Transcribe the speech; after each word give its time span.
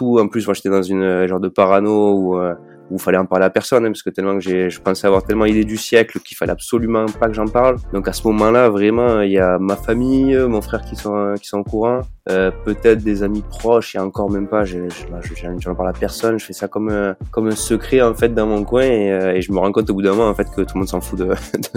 en 0.00 0.28
plus, 0.28 0.46
moi, 0.46 0.54
j'étais 0.54 0.70
dans 0.70 0.82
une 0.82 1.26
genre 1.26 1.40
de 1.40 1.48
parano 1.48 2.14
où 2.14 2.38
où 2.90 2.94
il 2.96 3.00
fallait 3.00 3.18
en 3.18 3.26
parler 3.26 3.44
à 3.44 3.50
personne, 3.50 3.84
hein, 3.84 3.88
parce 3.88 4.02
que 4.02 4.10
tellement 4.10 4.34
que 4.34 4.40
j'ai, 4.40 4.70
je 4.70 4.80
pensais 4.80 5.06
avoir 5.06 5.22
tellement 5.22 5.44
l'idée 5.44 5.64
du 5.64 5.76
siècle 5.76 6.20
qu'il 6.20 6.36
fallait 6.36 6.52
absolument 6.52 7.06
pas 7.06 7.28
que 7.28 7.34
j'en 7.34 7.46
parle. 7.46 7.76
Donc 7.92 8.08
à 8.08 8.12
ce 8.12 8.26
moment-là, 8.28 8.68
vraiment, 8.70 9.20
il 9.20 9.32
y 9.32 9.38
a 9.38 9.58
ma 9.58 9.76
famille, 9.76 10.36
mon 10.36 10.60
frère 10.60 10.82
qui 10.82 10.96
sont 10.96 11.34
qui 11.40 11.48
sont 11.48 11.58
au 11.58 11.64
courant, 11.64 12.00
euh, 12.30 12.50
peut-être 12.64 13.02
des 13.02 13.22
amis 13.22 13.42
proches, 13.48 13.94
et 13.94 13.98
encore 13.98 14.30
même 14.30 14.48
pas. 14.48 14.64
Je, 14.64 14.88
je, 14.88 15.70
parle 15.70 15.88
à 15.88 15.92
personne. 15.92 16.38
Je 16.38 16.44
fais 16.44 16.52
ça 16.52 16.68
comme 16.68 16.88
un, 16.88 17.14
comme 17.30 17.48
un 17.48 17.56
secret 17.56 18.00
en 18.00 18.14
fait 18.14 18.30
dans 18.30 18.46
mon 18.46 18.64
coin, 18.64 18.82
et, 18.82 19.12
euh, 19.12 19.34
et 19.34 19.42
je 19.42 19.52
me 19.52 19.58
rends 19.58 19.72
compte 19.72 19.88
au 19.90 19.94
bout 19.94 20.02
d'un 20.02 20.10
moment 20.10 20.28
en 20.28 20.34
fait 20.34 20.48
que 20.54 20.62
tout 20.62 20.74
le 20.74 20.80
monde 20.80 20.88
s'en 20.88 21.00
fout 21.00 21.18
de, 21.18 21.34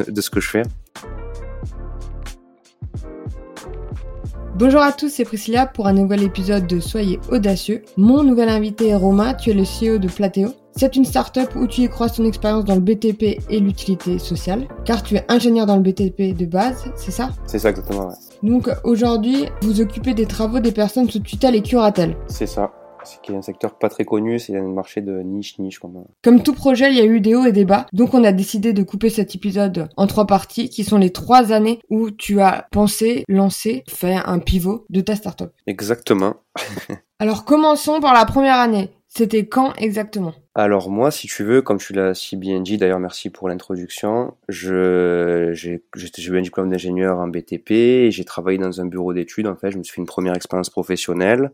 de 0.11 0.21
ce 0.21 0.29
que 0.29 0.39
je 0.39 0.49
fais. 0.49 0.63
Bonjour 4.61 4.81
à 4.81 4.91
tous, 4.91 5.09
c'est 5.09 5.25
Priscilla 5.25 5.65
pour 5.65 5.87
un 5.87 5.93
nouvel 5.93 6.21
épisode 6.21 6.67
de 6.67 6.79
Soyez 6.79 7.19
audacieux. 7.31 7.81
Mon 7.97 8.21
nouvel 8.21 8.47
invité 8.47 8.89
est 8.89 8.95
Romain, 8.95 9.33
tu 9.33 9.49
es 9.49 9.53
le 9.53 9.63
CEO 9.63 9.97
de 9.97 10.07
Platéo. 10.07 10.49
C'est 10.75 10.95
une 10.95 11.03
start-up 11.03 11.49
où 11.55 11.65
tu 11.65 11.81
y 11.81 11.89
crois 11.89 12.09
ton 12.09 12.25
expérience 12.25 12.65
dans 12.65 12.75
le 12.75 12.81
BTP 12.81 13.39
et 13.49 13.59
l'utilité 13.59 14.19
sociale, 14.19 14.67
car 14.85 15.01
tu 15.01 15.15
es 15.15 15.25
ingénieur 15.29 15.65
dans 15.65 15.77
le 15.77 15.81
BTP 15.81 16.37
de 16.37 16.45
base, 16.45 16.85
c'est 16.95 17.09
ça? 17.09 17.31
C'est 17.47 17.57
ça 17.57 17.71
exactement, 17.71 18.09
ouais. 18.09 18.15
Donc 18.43 18.69
aujourd'hui, 18.83 19.47
vous 19.63 19.81
occupez 19.81 20.13
des 20.13 20.27
travaux 20.27 20.59
des 20.59 20.71
personnes 20.71 21.09
sous 21.09 21.21
tutelle 21.21 21.55
et 21.55 21.63
curatelle. 21.63 22.15
C'est 22.27 22.45
ça. 22.45 22.71
C'est 23.03 23.33
un 23.33 23.41
secteur 23.41 23.77
pas 23.77 23.89
très 23.89 24.05
connu, 24.05 24.39
c'est 24.39 24.57
un 24.57 24.67
marché 24.67 25.01
de 25.01 25.21
niche-niche. 25.21 25.79
Comme... 25.79 26.05
comme 26.23 26.43
tout 26.43 26.53
projet, 26.53 26.91
il 26.91 26.97
y 26.97 27.01
a 27.01 27.05
eu 27.05 27.21
des 27.21 27.35
hauts 27.35 27.45
et 27.45 27.51
des 27.51 27.65
bas. 27.65 27.85
Donc 27.93 28.13
on 28.13 28.23
a 28.23 28.31
décidé 28.31 28.73
de 28.73 28.83
couper 28.83 29.09
cet 29.09 29.35
épisode 29.35 29.89
en 29.97 30.07
trois 30.07 30.27
parties, 30.27 30.69
qui 30.69 30.83
sont 30.83 30.97
les 30.97 31.11
trois 31.11 31.51
années 31.51 31.79
où 31.89 32.11
tu 32.11 32.41
as 32.41 32.67
pensé, 32.71 33.23
lancé, 33.27 33.83
fait 33.89 34.15
un 34.15 34.39
pivot 34.39 34.85
de 34.89 35.01
ta 35.01 35.15
startup. 35.15 35.51
Exactement. 35.67 36.35
Alors 37.19 37.45
commençons 37.45 37.99
par 37.99 38.13
la 38.13 38.25
première 38.25 38.57
année. 38.57 38.89
C'était 39.13 39.45
quand 39.45 39.73
exactement? 39.73 40.33
Alors 40.55 40.89
moi, 40.89 41.11
si 41.11 41.27
tu 41.27 41.43
veux, 41.43 41.61
comme 41.61 41.79
tu 41.79 41.91
l'as 41.91 42.13
si 42.13 42.37
bien 42.37 42.61
dit, 42.61 42.77
d'ailleurs 42.77 43.01
merci 43.01 43.29
pour 43.29 43.49
l'introduction, 43.49 44.37
je, 44.47 45.51
j'ai, 45.51 45.83
j'ai 45.95 46.31
eu 46.31 46.37
un 46.37 46.41
diplôme 46.41 46.69
d'ingénieur 46.69 47.17
en 47.17 47.27
BTP 47.27 47.71
et 47.71 48.11
j'ai 48.11 48.23
travaillé 48.23 48.57
dans 48.57 48.79
un 48.79 48.85
bureau 48.85 49.13
d'études. 49.13 49.47
En 49.47 49.57
fait, 49.57 49.69
je 49.69 49.77
me 49.77 49.83
suis 49.83 49.95
fait 49.95 50.01
une 50.01 50.07
première 50.07 50.33
expérience 50.33 50.69
professionnelle 50.69 51.51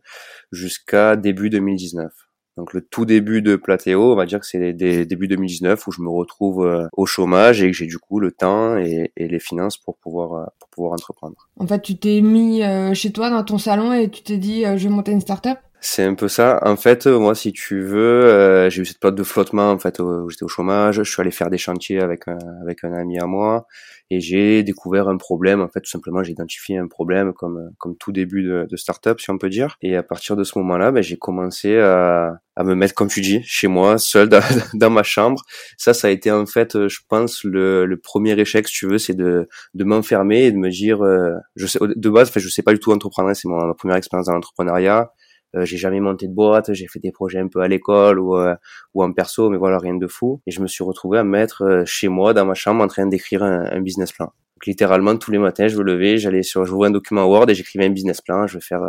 jusqu'à 0.52 1.16
début 1.16 1.50
2019. 1.50 2.12
Donc 2.58 2.74
le 2.74 2.82
tout 2.82 3.06
début 3.06 3.42
de 3.42 3.56
Platéo, 3.56 4.12
on 4.12 4.16
va 4.16 4.28
dire 4.28 4.40
que 4.40 4.46
c'est 4.46 4.74
début 4.74 5.28
2019 5.28 5.88
où 5.88 5.92
je 5.92 6.02
me 6.02 6.10
retrouve 6.10 6.64
euh, 6.64 6.88
au 6.94 7.08
chômage 7.08 7.62
et 7.64 7.68
que 7.68 7.78
j'ai 7.78 7.86
du 7.88 7.98
coup 7.98 8.20
le 8.20 8.32
temps 8.32 8.78
et, 8.78 9.12
et, 9.16 9.28
les 9.28 9.40
finances 9.40 9.78
pour 9.78 9.98
pouvoir 9.98 10.34
euh, 10.34 10.46
pour 10.60 10.70
pouvoir 10.70 10.94
entreprendre. 10.94 11.36
En 11.60 11.68
fait, 11.68 11.82
tu 11.82 11.98
t'es 11.98 12.22
mis 12.22 12.64
euh, 12.64 12.96
chez 12.96 13.12
toi 13.12 13.30
dans 13.30 13.44
ton 13.44 13.60
salon 13.60 13.94
et 13.94 14.10
tu 14.10 14.24
t'es 14.24 14.38
dit 14.38 14.64
je 14.64 14.88
vais 14.88 14.94
monter 14.94 15.12
une 15.12 15.22
start-up? 15.22 15.60
C'est 15.80 16.04
un 16.04 16.16
peu 16.16 16.28
ça. 16.28 16.60
En 16.64 16.76
fait, 16.76 17.06
moi, 17.06 17.36
si 17.36 17.54
tu 17.54 17.82
veux, 17.82 18.26
euh, 18.26 18.70
j'ai 18.70 18.82
eu 18.82 18.86
cette 18.86 19.00
période 19.00 19.18
de 19.18 19.24
flottement 19.24 19.70
en 19.70 19.78
fait 19.78 20.00
où 20.00 20.28
j'étais 20.30 20.44
au 20.44 20.48
chômage. 20.48 20.96
Je 20.96 21.04
suis 21.04 21.22
allé 21.22 21.30
faire 21.30 21.50
des 21.52 21.60
chantiers 21.60 22.00
avec 22.02 22.28
un, 22.28 22.40
avec 22.62 22.84
un 22.84 22.94
ami 22.94 23.20
à 23.20 23.28
moi 23.28 23.68
et 24.10 24.20
j'ai 24.20 24.64
découvert 24.64 25.08
un 25.08 25.18
problème. 25.18 25.62
En 25.62 25.68
fait, 25.68 25.82
tout 25.82 25.90
simplement, 25.90 26.24
j'ai 26.24 26.32
identifié 26.32 26.78
un 26.78 26.88
problème 26.88 27.32
comme 27.34 27.72
comme 27.78 27.96
tout 27.96 28.12
début 28.12 28.44
de, 28.44 28.68
de 28.70 28.76
start-up, 28.76 29.20
si 29.20 29.30
on 29.30 29.38
peut 29.38 29.50
dire. 29.50 29.78
Et 29.84 29.96
à 29.96 30.04
partir 30.04 30.36
de 30.36 30.44
ce 30.44 30.58
moment-là, 30.58 30.92
ben, 30.92 31.04
j'ai 31.04 31.18
commencé 31.18 31.78
à, 31.78 32.40
à 32.56 32.64
me 32.64 32.74
mettre, 32.74 32.96
comme 32.96 33.10
tu 33.10 33.22
dis, 33.22 33.42
chez 33.44 33.68
moi, 33.68 34.00
seul 34.00 34.30
dans, 34.30 34.42
dans, 34.74 34.90
ma 34.90 35.04
chambre. 35.04 35.44
Ça, 35.78 35.94
ça 35.94 36.08
a 36.08 36.12
été 36.12 36.32
en 36.32 36.48
fait, 36.48 36.88
je 36.88 37.00
pense, 37.08 37.44
le, 37.44 37.86
le 37.86 37.98
premier 37.98 38.40
échec, 38.40 38.68
si 38.68 38.74
tu 38.74 38.88
veux, 38.88 38.98
c'est 38.98 39.16
de 39.16 39.48
de 39.76 39.84
m'enfermer 39.84 40.46
et 40.46 40.52
de 40.52 40.58
me 40.58 40.70
dire, 40.72 41.04
euh, 41.04 41.36
je 41.56 41.68
sais 41.68 41.80
de 41.84 42.10
base, 42.10 42.30
en 42.30 42.32
fait, 42.32 42.40
je 42.40 42.50
sais 42.50 42.64
pas 42.64 42.74
du 42.74 42.80
tout 42.80 42.92
entreprendre. 42.92 43.32
C'est 43.36 43.48
ma 43.48 43.74
première 43.76 43.98
expérience 43.98 44.26
dans 44.26 44.34
l'entrepreneuriat 44.34 45.12
euh, 45.56 45.66
j'ai 45.66 45.78
jamais 45.78 46.00
monté 46.00 46.28
de 46.28 46.34
boîte, 46.34 46.74
j'ai 46.74 46.88
fait 46.88 47.00
des 47.00 47.12
projets 47.12 47.40
un 47.40 47.48
peu 47.48 47.62
à 47.62 47.68
l'école 47.68 48.20
ou 48.20 48.38
euh, 48.38 48.56
ou 48.94 49.04
en 49.04 49.12
perso, 49.14 49.50
mais 49.50 49.58
voilà 49.58 49.78
rien 49.78 49.96
de 49.96 50.08
fou. 50.08 50.42
Et 50.46 50.52
je 50.52 50.62
me 50.62 50.68
suis 50.68 50.84
retrouvé 50.84 51.18
à 51.18 51.24
mettre 51.24 51.64
euh, 51.64 51.84
chez 51.86 52.10
moi 52.10 52.34
dans 52.34 52.46
ma 52.46 52.54
chambre 52.54 52.84
en 52.84 52.88
train 52.88 53.06
d'écrire 53.08 53.44
un, 53.44 53.66
un, 53.72 53.82
business 53.82 54.12
plan. 54.12 54.26
Donc, 54.26 54.66
littéralement 54.66 55.16
tous 55.18 55.32
les 55.32 55.38
matins, 55.38 55.68
je 55.68 55.78
me 55.78 55.84
levais, 55.84 56.18
j'allais 56.18 56.44
sur, 56.44 56.66
j'ouvrais 56.66 56.90
un 56.90 56.92
document 56.92 57.26
Word 57.26 57.50
et 57.50 57.56
j'écrivais 57.56 57.86
un 57.86 57.92
business 57.92 58.22
plan. 58.22 58.48
Je 58.48 58.56
vais 58.56 58.62
faire, 58.62 58.82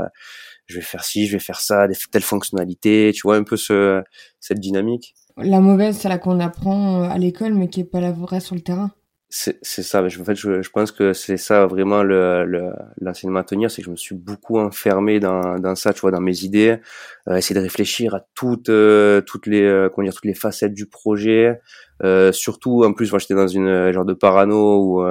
je 0.67 0.77
vais 0.77 0.83
faire 0.85 1.05
ci, 1.05 1.27
je 1.27 1.33
vais 1.33 1.39
faire 1.39 1.61
ça, 1.61 1.87
des 1.87 1.95
telles 2.11 2.23
fonctionnalités. 2.23 3.13
Tu 3.15 3.23
vois 3.23 3.37
un 3.37 3.45
peu 3.45 3.57
ce 3.57 4.03
cette 4.41 4.61
dynamique. 4.61 5.15
La 5.37 5.61
mauvaise, 5.61 5.97
c'est 5.97 6.09
la 6.09 6.19
qu'on 6.19 6.41
apprend 6.41 7.03
à 7.03 7.17
l'école, 7.19 7.55
mais 7.55 7.69
qui 7.69 7.81
est 7.81 7.85
pas 7.85 8.01
la 8.01 8.11
vraie 8.11 8.41
sur 8.41 8.57
le 8.57 8.63
terrain 8.63 8.91
c'est 9.31 9.63
ça. 9.63 10.03
En 10.03 10.25
fait, 10.25 10.35
je, 10.35 10.63
je 10.63 10.71
pense 10.71 10.91
que 10.91 11.13
c'est 11.13 11.37
ça 11.37 11.67
vraiment 11.67 12.03
le 12.03 12.73
l'enseignement 12.99 13.41
à 13.41 13.45
tenir, 13.45 13.71
c'est 13.71 13.83
que 13.83 13.87
je 13.87 13.91
me 13.91 13.97
suis 13.97 14.15
beaucoup 14.15 14.59
enfermé 14.59 15.21
dans, 15.21 15.59
dans 15.59 15.75
ça, 15.75 15.93
tu 15.93 16.01
vois, 16.01 16.11
dans 16.11 16.21
mes 16.21 16.45
idées, 16.45 16.79
euh, 17.29 17.37
essayer 17.37 17.55
de 17.55 17.63
réfléchir 17.63 18.15
à 18.15 18.21
toutes 18.35 18.71
euh, 18.71 19.21
toutes 19.21 19.47
les 19.47 19.63
euh, 19.63 19.91
comment 19.91 20.07
dire 20.07 20.15
toutes 20.15 20.25
les 20.25 20.35
facettes 20.35 20.73
du 20.73 20.87
projet. 20.87 21.61
Euh, 22.05 22.33
surtout, 22.33 22.85
en 22.85 22.93
plus, 22.95 23.11
moi, 23.11 23.19
j'étais 23.19 23.35
dans 23.35 23.49
une 23.49 23.93
genre 23.93 24.07
de 24.07 24.15
parano 24.15 24.83
où 24.83 25.05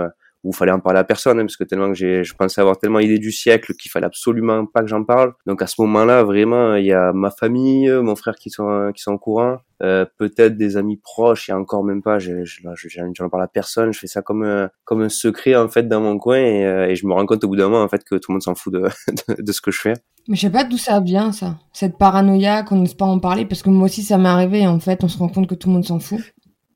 où 0.47 0.53
fallait 0.53 0.72
en 0.72 0.80
parler 0.80 1.00
à 1.00 1.03
personne, 1.03 1.40
hein, 1.40 1.44
parce 1.44 1.58
que 1.58 1.63
tellement 1.66 1.90
que 1.90 1.96
j'ai, 1.96 2.24
je 2.24 2.34
pensais 2.34 2.62
avoir 2.62 2.78
tellement 2.78 3.00
l'idée 3.00 3.19
du 3.19 3.31
siècle 3.31 3.74
qu'il 3.74 3.91
fallait 3.91 4.06
absolument 4.06 4.66
pas 4.66 4.81
que 4.81 4.88
j'en 4.88 5.03
parle. 5.03 5.34
Donc 5.46 5.62
à 5.62 5.68
ce 5.68 5.81
moment-là, 5.81 6.24
vraiment, 6.24 6.75
il 6.75 6.85
y 6.85 6.94
a 6.94 7.12
ma 7.13 7.31
famille, 7.31 7.90
mon 7.90 8.16
frère 8.16 8.35
qui 8.35 8.50
sont 8.50 8.91
qui 8.96 9.02
sont 9.03 9.13
au 9.13 9.19
courant, 9.19 9.57
euh, 9.84 10.06
peut-être 10.18 10.57
des 10.57 10.78
amis 10.78 10.97
proches, 10.97 11.50
et 11.50 11.53
encore 11.53 11.84
même 11.84 12.02
pas. 12.02 12.18
Je, 12.18 12.44
je, 12.46 12.62
je, 12.75 13.22
n'en 13.22 13.30
parle 13.30 13.44
à 13.44 13.47
personne. 13.47 13.91
Je 13.91 14.00
fais 14.00 14.07
ça 14.07 14.22
comme 14.22 14.44
un, 14.44 14.69
comme 14.86 15.02
un 15.02 15.09
secret 15.09 15.56
en 15.56 15.68
fait 15.68 15.88
dans 15.88 16.02
mon 16.02 16.18
coin, 16.18 16.38
et, 16.38 16.66
euh, 16.66 16.88
et 16.88 16.96
je 16.96 17.06
me 17.06 17.13
rends 17.13 17.25
compte 17.25 17.44
au 17.44 17.47
bout 17.47 17.56
d'un 17.56 17.68
moment 17.69 17.84
en 17.84 17.90
fait 17.90 18.03
que 18.03 18.16
tout 18.16 18.31
le 18.31 18.36
monde 18.36 18.44
s'en 18.44 18.56
fout 18.56 18.74
de, 18.74 18.80
de, 19.28 19.41
de, 19.41 19.52
ce 19.52 19.62
que 19.62 19.72
je 19.72 19.81
fais. 19.81 19.94
Mais 20.28 20.36
je 20.36 20.41
sais 20.41 20.50
pas 20.50 20.63
d'où 20.63 20.78
ça 20.78 21.00
vient 21.00 21.31
ça, 21.31 21.57
cette 21.74 21.97
paranoïa 21.97 22.63
qu'on 22.63 22.78
n'ose 22.78 22.96
pas 22.96 23.06
en 23.06 23.19
parler, 23.19 23.46
parce 23.46 23.62
que 23.62 23.69
moi 23.69 23.86
aussi 23.86 24.03
ça 24.03 24.18
m'est 24.18 24.30
arrivé. 24.30 24.66
En 24.66 24.80
fait, 24.80 25.03
on 25.03 25.07
se 25.07 25.18
rend 25.18 25.30
compte 25.30 25.47
que 25.47 25.56
tout 25.56 25.68
le 25.68 25.75
monde 25.75 25.86
s'en 25.86 26.00
fout. 26.00 26.22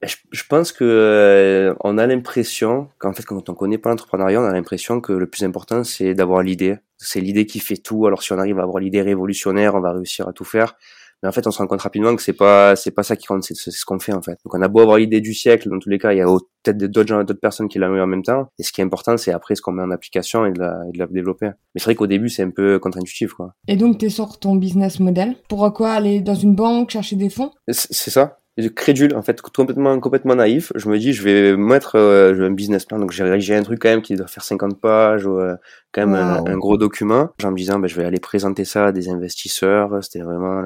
Je, 0.03 0.15
je, 0.31 0.43
pense 0.49 0.71
que 0.71 0.83
euh, 0.83 1.75
on 1.81 1.97
a 1.97 2.07
l'impression 2.07 2.89
qu'en 2.97 3.13
fait 3.13 3.23
quand 3.23 3.49
on 3.49 3.53
connaît 3.53 3.77
pas 3.77 3.89
l'entrepreneuriat, 3.89 4.41
on 4.41 4.45
a 4.45 4.53
l'impression 4.53 4.99
que 4.99 5.13
le 5.13 5.27
plus 5.27 5.43
important 5.43 5.83
c'est 5.83 6.13
d'avoir 6.15 6.41
l'idée. 6.41 6.77
C'est 6.97 7.21
l'idée 7.21 7.45
qui 7.45 7.59
fait 7.59 7.77
tout. 7.77 8.07
Alors 8.07 8.23
si 8.23 8.33
on 8.33 8.39
arrive 8.39 8.59
à 8.59 8.63
avoir 8.63 8.79
l'idée 8.79 9.01
révolutionnaire, 9.01 9.75
on 9.75 9.81
va 9.81 9.93
réussir 9.93 10.27
à 10.27 10.33
tout 10.33 10.45
faire. 10.45 10.75
Mais 11.21 11.29
en 11.29 11.31
fait, 11.31 11.45
on 11.45 11.51
se 11.51 11.59
rend 11.59 11.67
compte 11.67 11.81
rapidement 11.81 12.15
que 12.15 12.21
c'est 12.21 12.33
pas 12.33 12.75
c'est 12.75 12.91
pas 12.91 13.03
ça 13.03 13.15
qui 13.15 13.27
compte, 13.27 13.43
c'est 13.43 13.55
ce 13.55 13.85
qu'on 13.85 13.99
fait 13.99 14.13
en 14.13 14.21
fait. 14.21 14.39
Donc 14.43 14.55
on 14.55 14.61
a 14.61 14.67
beau 14.67 14.79
avoir 14.81 14.97
l'idée 14.97 15.21
du 15.21 15.33
siècle, 15.33 15.69
dans 15.69 15.77
tous 15.77 15.89
les 15.89 15.99
cas, 15.99 16.13
il 16.13 16.17
y 16.17 16.21
a 16.21 16.25
peut-être 16.63 16.77
d'autres 16.77 17.07
gens, 17.07 17.23
d'autres 17.23 17.39
personnes 17.39 17.69
qui 17.69 17.77
l'ont 17.77 17.93
eu 17.95 18.01
en 18.01 18.07
même 18.07 18.23
temps. 18.23 18.47
Et 18.57 18.63
ce 18.63 18.71
qui 18.71 18.81
est 18.81 18.83
important, 18.83 19.17
c'est 19.17 19.31
après 19.31 19.55
ce 19.55 19.61
qu'on 19.61 19.71
met 19.71 19.83
en 19.83 19.91
application 19.91 20.45
et 20.45 20.51
de 20.51 20.59
la, 20.59 20.81
et 20.89 20.91
de 20.93 20.97
la 20.97 21.07
développer. 21.07 21.47
Mais 21.47 21.79
c'est 21.79 21.85
vrai 21.85 21.95
qu'au 21.95 22.07
début, 22.07 22.29
c'est 22.29 22.43
un 22.43 22.49
peu 22.49 22.79
contre-intuitif, 22.79 23.33
quoi. 23.33 23.53
Et 23.67 23.75
donc, 23.75 23.99
tu 23.99 24.09
sur 24.09 24.39
ton 24.39 24.55
business 24.55 24.99
model. 24.99 25.35
Pourquoi 25.47 25.91
aller 25.91 26.21
dans 26.21 26.35
une 26.35 26.55
banque 26.55 26.89
chercher 26.89 27.15
des 27.15 27.29
fonds? 27.29 27.51
C'est 27.67 28.09
ça 28.09 28.40
crédule 28.75 29.15
en 29.15 29.21
fait 29.21 29.41
complètement 29.41 29.99
complètement 29.99 30.35
naïf. 30.35 30.71
Je 30.75 30.89
me 30.89 30.97
dis 30.97 31.13
je 31.13 31.23
vais 31.23 31.55
mettre 31.55 31.95
euh, 31.95 32.47
un 32.47 32.51
business 32.51 32.85
plan. 32.85 32.99
Donc 32.99 33.11
j'ai 33.11 33.23
rédigé 33.23 33.55
un 33.55 33.63
truc 33.63 33.79
quand 33.81 33.89
même 33.89 34.01
qui 34.01 34.15
doit 34.15 34.27
faire 34.27 34.43
50 34.43 34.79
pages 34.79 35.25
ou 35.25 35.39
euh, 35.39 35.55
quand 35.93 36.05
même 36.05 36.15
un, 36.15 36.57
gros 36.57 36.77
document. 36.77 37.29
En 37.43 37.51
me 37.51 37.57
disant 37.57 37.79
ben, 37.79 37.87
je 37.87 37.95
vais 37.95 38.05
aller 38.05 38.19
présenter 38.19 38.65
ça 38.65 38.87
à 38.87 38.91
des 38.91 39.09
investisseurs. 39.09 40.03
C'était 40.03 40.21
vraiment 40.21 40.63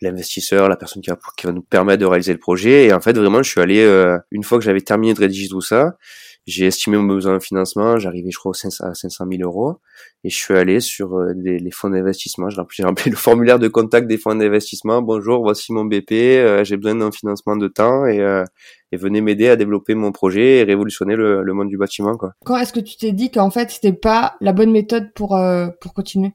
l'investisseur 0.00 0.68
la 0.68 0.76
personne 0.76 1.02
qui 1.02 1.10
va 1.10 1.18
qui 1.36 1.46
va 1.46 1.52
nous 1.52 1.62
permettre 1.62 2.00
de 2.00 2.06
réaliser 2.06 2.32
le 2.32 2.38
projet. 2.38 2.86
Et 2.86 2.92
en 2.92 3.00
fait 3.00 3.16
vraiment 3.16 3.42
je 3.42 3.50
suis 3.50 3.60
allé 3.60 3.80
euh, 3.84 4.18
une 4.30 4.42
fois 4.42 4.58
que 4.58 4.64
j'avais 4.64 4.80
terminé 4.80 5.14
de 5.14 5.20
rédiger 5.20 5.48
tout 5.48 5.60
ça 5.60 5.96
j'ai 6.46 6.66
estimé 6.66 6.98
mon 6.98 7.14
besoin 7.14 7.38
de 7.38 7.42
financement, 7.42 7.98
j'arrivais 7.98 8.30
je 8.30 8.38
crois 8.38 8.52
à 8.52 8.94
500 8.94 9.24
000 9.30 9.42
euros 9.42 9.78
et 10.24 10.30
je 10.30 10.36
suis 10.36 10.54
allé 10.54 10.80
sur 10.80 11.14
euh, 11.16 11.32
les, 11.36 11.70
fonds 11.70 11.90
d'investissement. 11.90 12.48
J'ai 12.50 12.84
rempli 12.84 13.10
le 13.10 13.16
formulaire 13.16 13.58
de 13.58 13.68
contact 13.68 14.06
des 14.06 14.18
fonds 14.18 14.34
d'investissement. 14.34 15.00
Bonjour, 15.00 15.42
voici 15.42 15.72
mon 15.72 15.84
BP, 15.84 16.12
euh, 16.12 16.64
j'ai 16.64 16.76
besoin 16.76 16.96
d'un 16.96 17.10
financement 17.10 17.56
de 17.56 17.68
temps 17.68 18.04
et, 18.06 18.20
euh, 18.20 18.44
et 18.92 18.96
venez 18.96 19.22
m'aider 19.22 19.48
à 19.48 19.56
développer 19.56 19.94
mon 19.94 20.12
projet 20.12 20.58
et 20.58 20.64
révolutionner 20.64 21.16
le, 21.16 21.42
le 21.42 21.52
monde 21.54 21.68
du 21.68 21.78
bâtiment. 21.78 22.16
Quoi. 22.16 22.32
Quand 22.44 22.58
est-ce 22.58 22.72
que 22.72 22.80
tu 22.80 22.96
t'es 22.96 23.12
dit 23.12 23.30
qu'en 23.30 23.50
fait 23.50 23.70
c'était 23.70 23.92
pas 23.92 24.36
la 24.40 24.52
bonne 24.52 24.70
méthode 24.70 25.12
pour 25.14 25.38
pour 25.80 25.94
continuer? 25.94 26.32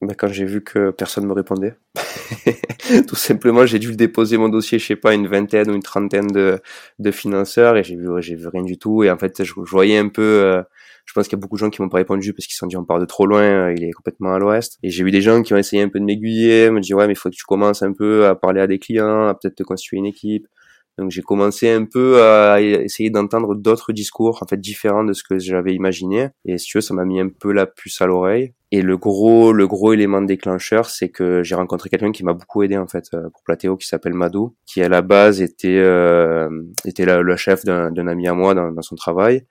Ben, 0.00 0.14
quand 0.14 0.28
j'ai 0.28 0.44
vu 0.44 0.62
que 0.62 0.90
personne 0.90 1.26
me 1.26 1.32
répondait. 1.32 1.74
Tout 3.08 3.16
simplement, 3.16 3.66
j'ai 3.66 3.80
dû 3.80 3.96
déposer 3.96 4.36
mon 4.36 4.48
dossier, 4.48 4.78
je 4.78 4.86
sais 4.86 4.96
pas, 4.96 5.12
une 5.12 5.26
vingtaine 5.26 5.68
ou 5.70 5.74
une 5.74 5.82
trentaine 5.82 6.28
de, 6.28 6.60
de 7.00 7.10
financeurs 7.10 7.76
et 7.76 7.82
j'ai 7.82 7.96
vu, 7.96 8.06
j'ai 8.20 8.36
vu 8.36 8.46
rien 8.46 8.62
du 8.62 8.78
tout. 8.78 9.02
Et 9.02 9.10
en 9.10 9.18
fait, 9.18 9.42
je, 9.42 9.52
voyais 9.56 9.98
un 9.98 10.08
peu, 10.08 10.22
euh, 10.22 10.62
je 11.04 11.12
pense 11.14 11.26
qu'il 11.26 11.36
y 11.36 11.40
a 11.40 11.42
beaucoup 11.42 11.56
de 11.56 11.60
gens 11.60 11.70
qui 11.70 11.82
m'ont 11.82 11.88
pas 11.88 11.96
répondu 11.98 12.32
parce 12.32 12.46
qu'ils 12.46 12.54
se 12.54 12.58
sont 12.58 12.68
dit 12.68 12.76
on 12.76 12.84
part 12.84 13.00
de 13.00 13.06
trop 13.06 13.26
loin, 13.26 13.42
euh, 13.42 13.74
il 13.76 13.82
est 13.82 13.90
complètement 13.90 14.32
à 14.32 14.38
l'ouest. 14.38 14.78
Et 14.84 14.90
j'ai 14.90 15.02
vu 15.02 15.10
des 15.10 15.20
gens 15.20 15.42
qui 15.42 15.52
ont 15.52 15.56
essayé 15.56 15.82
un 15.82 15.88
peu 15.88 15.98
de 15.98 16.04
m'aiguiller, 16.04 16.70
me 16.70 16.80
dire 16.80 16.96
ouais 16.96 17.08
mais 17.08 17.14
il 17.14 17.16
faut 17.16 17.28
que 17.28 17.34
tu 17.34 17.44
commences 17.44 17.82
un 17.82 17.92
peu 17.92 18.26
à 18.26 18.36
parler 18.36 18.60
à 18.60 18.68
des 18.68 18.78
clients, 18.78 19.26
à 19.26 19.34
peut-être 19.34 19.56
te 19.56 19.62
constituer 19.64 19.96
une 19.96 20.06
équipe. 20.06 20.46
Donc 20.96 21.10
j'ai 21.10 21.22
commencé 21.22 21.70
un 21.70 21.84
peu 21.84 22.22
à 22.22 22.60
essayer 22.60 23.10
d'entendre 23.10 23.54
d'autres 23.56 23.92
discours, 23.92 24.42
en 24.42 24.46
fait 24.46 24.60
différents 24.60 25.04
de 25.04 25.12
ce 25.12 25.22
que 25.24 25.38
j'avais 25.38 25.72
imaginé. 25.74 26.28
Et 26.44 26.58
si 26.58 26.66
tu 26.66 26.78
veux, 26.78 26.82
ça 26.82 26.94
m'a 26.94 27.04
mis 27.04 27.20
un 27.20 27.28
peu 27.28 27.52
la 27.52 27.66
puce 27.66 28.00
à 28.00 28.06
l'oreille. 28.06 28.52
Et 28.70 28.82
le 28.82 28.98
gros, 28.98 29.52
le 29.52 29.66
gros 29.66 29.94
élément 29.94 30.20
déclencheur, 30.20 30.90
c'est 30.90 31.08
que 31.08 31.42
j'ai 31.42 31.54
rencontré 31.54 31.88
quelqu'un 31.88 32.12
qui 32.12 32.22
m'a 32.22 32.34
beaucoup 32.34 32.62
aidé 32.62 32.76
en 32.76 32.86
fait 32.86 33.06
euh, 33.14 33.30
pour 33.30 33.42
Platéo, 33.42 33.78
qui 33.78 33.86
s'appelle 33.86 34.12
Madou, 34.12 34.56
qui 34.66 34.82
à 34.82 34.90
la 34.90 35.00
base 35.00 35.40
était 35.40 35.78
euh, 35.78 36.50
était 36.84 37.06
le 37.06 37.36
chef 37.36 37.64
d'un 37.64 38.06
ami 38.06 38.28
à 38.28 38.34
moi 38.34 38.54
dans, 38.54 38.82
son 38.82 38.94
travail 38.94 39.46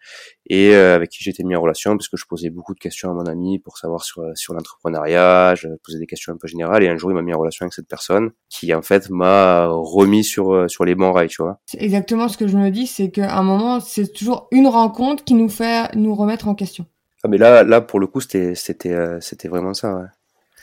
et 0.49 0.75
euh, 0.75 0.95
avec 0.95 1.09
qui 1.09 1.23
j'étais 1.23 1.43
mis 1.43 1.55
en 1.55 1.61
relation 1.61 1.97
parce 1.97 2.07
que 2.07 2.15
je 2.15 2.25
posais 2.29 2.49
beaucoup 2.49 2.73
de 2.75 2.79
questions 2.79 3.09
à 3.09 3.13
mon 3.13 3.25
ami 3.25 3.59
pour 3.59 3.77
savoir 3.77 4.03
sur 4.03 4.23
sur 4.35 4.53
l'entrepreneuriat, 4.53 5.55
je 5.55 5.67
posais 5.83 5.97
des 5.97 6.05
questions 6.05 6.31
un 6.31 6.37
peu 6.37 6.47
générales 6.47 6.83
et 6.83 6.87
un 6.87 6.97
jour 6.97 7.09
il 7.09 7.15
m'a 7.15 7.23
mis 7.23 7.33
en 7.33 7.39
relation 7.39 7.63
avec 7.63 7.73
cette 7.73 7.87
personne 7.87 8.31
qui 8.49 8.73
en 8.73 8.83
fait 8.83 9.09
m'a 9.09 9.65
remis 9.67 10.23
sur 10.23 10.69
sur 10.69 10.85
les 10.85 10.93
bons 10.93 11.11
rails, 11.11 11.27
tu 11.27 11.41
vois. 11.41 11.59
Exactement 11.77 12.27
ce 12.27 12.37
que 12.37 12.47
je 12.47 12.57
me 12.57 12.69
dis, 12.69 12.85
c'est 12.85 13.09
qu'à 13.09 13.35
un 13.35 13.43
moment 13.43 13.79
c'est 13.79 14.13
toujours 14.13 14.47
une 14.51 14.67
rencontre 14.67 15.23
qui 15.23 15.33
nous 15.33 15.49
fait 15.49 15.93
nous 15.95 16.13
remettre 16.13 16.47
en 16.47 16.53
question. 16.53 16.85
Ah 17.23 17.27
mais 17.27 17.37
là, 17.37 17.63
là 17.63 17.81
pour 17.81 17.99
le 17.99 18.07
coup, 18.07 18.21
c'était, 18.21 18.55
c'était, 18.55 18.93
euh, 18.93 19.19
c'était 19.21 19.47
vraiment 19.47 19.73
ça. 19.73 19.95
Ouais. 19.95 20.05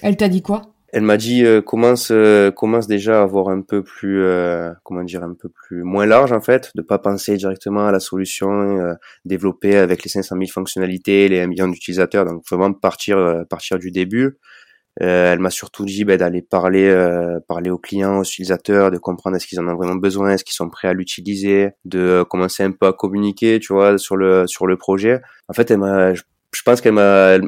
Elle 0.02 0.16
t'a 0.16 0.28
dit 0.28 0.42
quoi? 0.42 0.62
Elle 0.94 1.02
m'a 1.02 1.16
dit 1.16 1.44
euh, 1.44 1.60
commence, 1.60 2.12
euh, 2.12 2.52
commence 2.52 2.86
déjà 2.86 3.18
à 3.18 3.22
avoir 3.24 3.48
un 3.48 3.62
peu 3.62 3.82
plus, 3.82 4.22
euh, 4.22 4.72
comment 4.84 5.02
dire, 5.02 5.24
un 5.24 5.34
peu 5.34 5.48
plus 5.48 5.82
moins 5.82 6.06
large 6.06 6.30
en 6.30 6.40
fait, 6.40 6.70
de 6.76 6.82
pas 6.82 6.98
penser 6.98 7.36
directement 7.36 7.88
à 7.88 7.90
la 7.90 7.98
solution 7.98 8.94
développée 9.24 9.76
avec 9.76 10.04
les 10.04 10.08
500 10.08 10.36
000 10.36 10.46
fonctionnalités, 10.52 11.28
les 11.28 11.40
1 11.40 11.48
million 11.48 11.66
d'utilisateurs, 11.66 12.24
donc 12.24 12.44
vraiment 12.48 12.72
partir, 12.72 13.44
partir 13.50 13.80
du 13.80 13.90
début. 13.90 14.38
elle 15.00 15.40
m'a 15.40 15.50
surtout 15.50 15.84
dit 15.84 16.04
bah, 16.04 16.16
d'aller 16.16 16.42
parler, 16.42 16.88
parler 17.48 17.70
aux 17.70 17.78
clients, 17.78 18.18
aux 18.20 18.22
utilisateurs, 18.22 18.92
de 18.92 18.98
comprendre 18.98 19.34
est-ce 19.34 19.48
qu'ils 19.48 19.58
en 19.58 19.66
ont 19.66 19.74
vraiment 19.74 19.96
besoin, 19.96 20.30
est-ce 20.30 20.44
qu'ils 20.44 20.54
sont 20.54 20.70
prêts 20.70 20.86
à 20.86 20.92
l'utiliser, 20.92 21.70
de 21.84 22.24
commencer 22.30 22.62
un 22.62 22.70
peu 22.70 22.86
à 22.86 22.92
communiquer, 22.92 23.58
tu 23.58 23.72
vois, 23.72 23.98
sur 23.98 24.16
le 24.16 24.46
sur 24.46 24.68
le 24.68 24.76
projet. 24.76 25.20
En 25.48 25.54
fait, 25.54 25.72
elle 25.72 25.78
m'a, 25.78 26.12
je 26.54 26.62
pense 26.62 26.80
qu'elle 26.80 26.94
m'a 26.94 27.38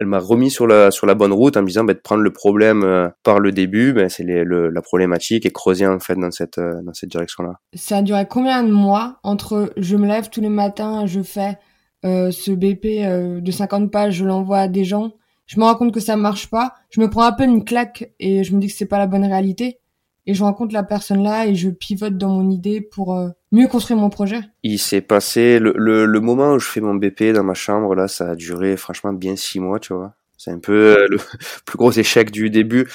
elle, 0.00 0.06
m'a 0.06 0.18
remis 0.18 0.50
sur 0.50 0.66
la 0.66 0.90
sur 0.90 1.06
la 1.06 1.14
bonne 1.14 1.32
route 1.32 1.56
en 1.56 1.62
me 1.62 1.66
disant 1.66 1.84
bah, 1.84 1.94
de 1.94 1.98
prendre 1.98 2.22
le 2.22 2.32
problème 2.32 2.82
euh, 2.82 3.08
par 3.22 3.40
le 3.40 3.52
début, 3.52 3.92
ben 3.92 4.08
c'est 4.08 4.24
la 4.24 4.82
problématique 4.82 5.46
et 5.46 5.50
creuser 5.50 5.86
en 5.86 6.00
fait 6.00 6.16
dans 6.16 6.30
cette 6.30 6.58
euh, 6.58 6.82
dans 6.82 6.92
cette 6.94 7.10
direction 7.10 7.44
là. 7.44 7.54
Ça 7.74 7.98
a 7.98 8.02
duré 8.02 8.26
combien 8.28 8.62
de 8.62 8.70
mois 8.70 9.18
entre 9.22 9.72
je 9.76 9.96
me 9.96 10.06
lève 10.06 10.28
tous 10.30 10.40
les 10.40 10.48
matins, 10.48 11.06
je 11.06 11.22
fais 11.22 11.58
euh, 12.04 12.30
ce 12.30 12.50
BP 12.50 13.42
de 13.42 13.50
50 13.50 13.90
pages, 13.90 14.14
je 14.14 14.24
l'envoie 14.24 14.58
à 14.58 14.68
des 14.68 14.84
gens, 14.84 15.12
je 15.46 15.58
me 15.58 15.64
rends 15.64 15.76
compte 15.76 15.94
que 15.94 16.00
ça 16.00 16.16
marche 16.16 16.50
pas, 16.50 16.74
je 16.90 17.00
me 17.00 17.08
prends 17.08 17.24
un 17.24 17.32
peu 17.32 17.44
une 17.44 17.64
claque 17.64 18.12
et 18.18 18.44
je 18.44 18.54
me 18.54 18.60
dis 18.60 18.66
que 18.66 18.74
c'est 18.74 18.86
pas 18.86 18.98
la 18.98 19.06
bonne 19.06 19.24
réalité 19.24 19.78
et 20.26 20.34
je 20.34 20.42
rencontre 20.42 20.72
la 20.72 20.82
personne 20.82 21.22
là 21.22 21.46
et 21.46 21.54
je 21.54 21.70
pivote 21.70 22.16
dans 22.16 22.30
mon 22.30 22.50
idée 22.50 22.80
pour 22.80 23.14
euh, 23.14 23.28
mieux 23.52 23.68
construire 23.68 23.98
mon 23.98 24.10
projet. 24.10 24.40
Il 24.62 24.78
s'est 24.78 25.00
passé 25.00 25.58
le, 25.58 25.74
le, 25.76 26.06
le, 26.06 26.20
moment 26.20 26.52
où 26.52 26.58
je 26.58 26.68
fais 26.68 26.80
mon 26.80 26.94
BP 26.94 27.32
dans 27.34 27.44
ma 27.44 27.54
chambre 27.54 27.94
là, 27.94 28.08
ça 28.08 28.30
a 28.30 28.34
duré 28.34 28.76
franchement 28.76 29.12
bien 29.12 29.36
six 29.36 29.60
mois, 29.60 29.78
tu 29.78 29.92
vois. 29.92 30.14
C'est 30.44 30.50
un 30.50 30.58
peu 30.58 30.98
euh, 30.98 31.06
le 31.08 31.16
plus 31.64 31.78
gros 31.78 31.92
échec 31.92 32.30
du 32.30 32.50
début. 32.50 32.86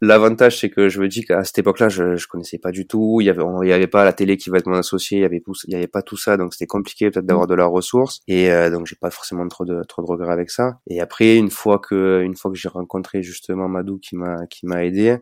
L'avantage, 0.00 0.58
c'est 0.58 0.68
que 0.68 0.88
je 0.88 1.00
me 1.00 1.06
dis 1.06 1.24
qu'à 1.24 1.44
cette 1.44 1.58
époque-là, 1.58 1.88
je, 1.88 2.16
je 2.16 2.26
connaissais 2.26 2.58
pas 2.58 2.72
du 2.72 2.88
tout. 2.88 3.18
Il 3.20 3.26
y 3.26 3.30
avait, 3.30 3.42
il 3.62 3.68
y 3.68 3.72
avait 3.72 3.86
pas 3.86 4.04
la 4.04 4.12
télé 4.12 4.36
qui 4.36 4.50
va 4.50 4.58
être 4.58 4.66
mon 4.66 4.76
associé. 4.76 5.18
Il 5.18 5.20
y 5.20 5.24
avait, 5.24 5.40
il 5.66 5.72
y 5.72 5.76
avait 5.76 5.86
pas 5.86 6.02
tout 6.02 6.16
ça, 6.16 6.36
donc 6.36 6.54
c'était 6.54 6.66
compliqué 6.66 7.10
peut-être 7.10 7.26
d'avoir 7.26 7.46
de 7.46 7.54
la 7.54 7.66
ressource. 7.66 8.20
Et 8.26 8.50
euh, 8.50 8.70
donc 8.70 8.86
j'ai 8.86 8.96
pas 8.96 9.10
forcément 9.10 9.46
trop 9.46 9.64
de 9.64 9.82
trop 9.84 10.02
de 10.02 10.08
regrets 10.08 10.32
avec 10.32 10.50
ça. 10.50 10.80
Et 10.88 11.00
après, 11.00 11.36
une 11.36 11.50
fois 11.50 11.78
que, 11.78 12.22
une 12.24 12.34
fois 12.34 12.50
que 12.50 12.56
j'ai 12.56 12.68
rencontré 12.68 13.22
justement 13.22 13.68
Madou 13.68 13.98
qui 13.98 14.16
m'a 14.16 14.46
qui 14.46 14.66
m'a 14.66 14.84
aidé, 14.84 15.18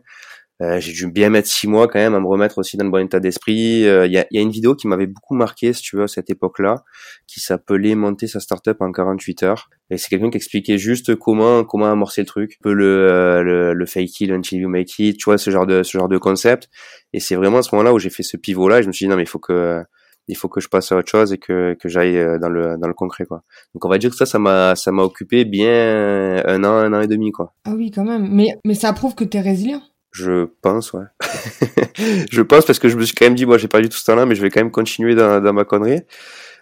euh, 0.61 0.79
j'ai 0.79 0.91
dû 0.91 1.11
bien 1.11 1.29
mettre 1.29 1.47
six 1.47 1.67
mois 1.67 1.87
quand 1.87 1.99
même 1.99 2.15
à 2.15 2.19
me 2.19 2.25
remettre 2.25 2.57
aussi 2.57 2.77
dans 2.77 2.85
le 2.85 2.89
bon 2.89 3.05
état 3.05 3.19
d'esprit. 3.19 3.81
Il 3.81 3.87
euh, 3.87 4.07
y, 4.07 4.17
a, 4.17 4.25
y, 4.31 4.39
a, 4.39 4.41
une 4.41 4.49
vidéo 4.49 4.75
qui 4.75 4.87
m'avait 4.87 5.05
beaucoup 5.05 5.35
marqué, 5.35 5.71
si 5.71 5.83
tu 5.83 5.97
veux, 5.97 6.03
à 6.03 6.07
cette 6.07 6.31
époque-là, 6.31 6.83
qui 7.27 7.39
s'appelait 7.39 7.93
Monter 7.93 8.25
sa 8.27 8.39
startup 8.39 8.81
en 8.81 8.91
48 8.91 9.43
heures. 9.43 9.69
Et 9.91 9.97
c'est 9.97 10.09
quelqu'un 10.09 10.31
qui 10.31 10.37
expliquait 10.37 10.79
juste 10.79 11.15
comment 11.15 11.63
comment 11.63 11.91
amorcer 11.91 12.21
le 12.21 12.27
truc, 12.27 12.57
un 12.59 12.63
peu 12.63 12.73
le, 12.73 12.85
euh, 12.85 13.43
le, 13.43 13.73
le, 13.73 13.85
fake 13.85 14.21
it 14.21 14.31
until 14.31 14.57
you 14.57 14.67
make 14.67 14.97
it, 14.97 15.17
tu 15.17 15.25
vois, 15.25 15.37
ce 15.37 15.51
genre 15.51 15.67
de 15.67 15.83
ce 15.83 15.97
genre 15.97 16.09
de 16.09 16.17
concept. 16.17 16.69
Et 17.13 17.19
c'est 17.19 17.35
vraiment 17.35 17.59
à 17.59 17.61
ce 17.61 17.73
moment-là 17.75 17.93
où 17.93 17.99
j'ai 17.99 18.09
fait 18.09 18.23
ce 18.23 18.35
pivot-là. 18.35 18.79
Et 18.79 18.83
je 18.83 18.87
me 18.87 18.93
suis 18.93 19.05
dit 19.05 19.09
non 19.09 19.15
mais 19.15 19.23
il 19.23 19.29
faut 19.29 19.39
que 19.39 19.83
il 20.27 20.35
faut 20.35 20.49
que 20.49 20.59
je 20.59 20.67
passe 20.67 20.91
à 20.91 20.97
autre 20.97 21.09
chose 21.09 21.31
et 21.31 21.37
que, 21.37 21.75
que 21.75 21.87
j'aille 21.87 22.15
dans 22.41 22.49
le 22.49 22.77
dans 22.77 22.87
le 22.87 22.93
concret 22.93 23.25
quoi. 23.25 23.43
Donc 23.73 23.85
on 23.85 23.89
va 23.89 23.97
dire 23.97 24.09
que 24.09 24.17
ça 24.17 24.25
ça 24.25 24.39
m'a 24.39 24.75
ça 24.75 24.91
m'a 24.91 25.03
occupé 25.03 25.45
bien 25.45 26.43
un 26.45 26.63
an 26.65 26.73
un 26.73 26.93
an 26.93 27.01
et 27.01 27.07
demi 27.07 27.31
quoi. 27.31 27.53
Ah 27.63 27.73
oui 27.75 27.91
quand 27.91 28.03
même. 28.03 28.27
Mais 28.29 28.49
mais 28.65 28.73
ça 28.73 28.91
prouve 28.91 29.15
que 29.15 29.23
tu 29.23 29.37
es 29.37 29.41
résilient. 29.41 29.81
Je 30.17 30.47
pense, 30.63 30.93
ouais. 30.93 31.05
je 32.31 32.41
pense 32.41 32.65
parce 32.65 32.79
que 32.79 32.89
je 32.89 32.97
me 32.97 33.05
suis 33.05 33.13
quand 33.13 33.25
même 33.25 33.35
dit, 33.35 33.45
moi, 33.45 33.59
j'ai 33.59 33.67
perdu 33.67 33.87
tout 33.87 33.97
ce 33.97 34.05
temps-là, 34.05 34.25
mais 34.25 34.33
je 34.33 34.41
vais 34.41 34.49
quand 34.49 34.61
même 34.61 34.71
continuer 34.71 35.13
dans, 35.13 35.43
dans 35.43 35.53
ma 35.53 35.63
connerie 35.63 36.01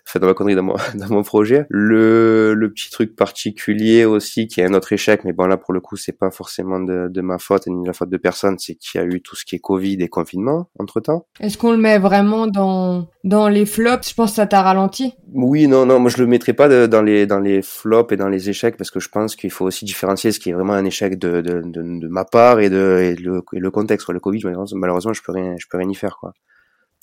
enfin 0.07 0.19
dans 0.19 0.27
ma 0.27 0.33
connerie 0.33 0.55
dans 0.55 0.63
mon, 0.63 0.75
dans 0.95 1.09
mon 1.09 1.23
projet. 1.23 1.65
Le, 1.69 2.53
le 2.53 2.71
petit 2.71 2.89
truc 2.89 3.15
particulier 3.15 4.05
aussi 4.05 4.47
qui 4.47 4.61
est 4.61 4.65
un 4.65 4.73
autre 4.73 4.93
échec, 4.93 5.23
mais 5.23 5.33
bon 5.33 5.47
là 5.47 5.57
pour 5.57 5.73
le 5.73 5.79
coup 5.79 5.95
c'est 5.95 6.17
pas 6.17 6.31
forcément 6.31 6.79
de, 6.79 7.07
de 7.09 7.21
ma 7.21 7.37
faute 7.37 7.67
ni 7.67 7.81
de 7.81 7.87
la 7.87 7.93
faute 7.93 8.09
de 8.09 8.17
personne, 8.17 8.57
c'est 8.59 8.75
qu'il 8.75 8.99
y 8.99 9.03
a 9.03 9.07
eu 9.07 9.21
tout 9.21 9.35
ce 9.35 9.45
qui 9.45 9.55
est 9.55 9.59
Covid 9.59 9.97
et 10.01 10.07
confinement 10.07 10.69
entre 10.79 10.99
temps. 10.99 11.27
Est-ce 11.39 11.57
qu'on 11.57 11.71
le 11.71 11.77
met 11.77 11.99
vraiment 11.99 12.47
dans 12.47 13.07
dans 13.23 13.47
les 13.47 13.65
flops? 13.65 14.09
Je 14.09 14.13
pense 14.13 14.31
que 14.31 14.35
ça 14.35 14.47
t'a 14.47 14.61
ralenti. 14.61 15.13
Oui, 15.33 15.67
non, 15.67 15.85
non, 15.85 15.99
moi 15.99 16.09
je 16.09 16.17
le 16.17 16.27
mettrais 16.27 16.53
pas 16.53 16.87
dans 16.87 17.01
les 17.01 17.25
dans 17.25 17.39
les 17.39 17.61
flops 17.61 18.11
et 18.13 18.17
dans 18.17 18.29
les 18.29 18.49
échecs 18.49 18.77
parce 18.77 18.91
que 18.91 18.99
je 18.99 19.09
pense 19.09 19.35
qu'il 19.35 19.51
faut 19.51 19.65
aussi 19.65 19.85
différencier 19.85 20.31
ce 20.31 20.39
qui 20.39 20.49
est 20.49 20.53
vraiment 20.53 20.73
un 20.73 20.85
échec 20.85 21.17
de 21.17 21.41
de, 21.41 21.61
de, 21.61 21.99
de 21.99 22.07
ma 22.07 22.25
part 22.25 22.59
et 22.59 22.69
de 22.69 22.99
et 23.01 23.15
le, 23.15 23.43
et 23.53 23.59
le 23.59 23.71
contexte. 23.71 24.09
Le 24.09 24.19
Covid, 24.19 24.41
malheureusement, 24.73 25.13
je 25.13 25.21
peux 25.21 25.31
rien 25.31 25.55
je 25.59 25.65
peux 25.69 25.77
rien 25.77 25.89
y 25.89 25.95
faire 25.95 26.17
quoi. 26.19 26.33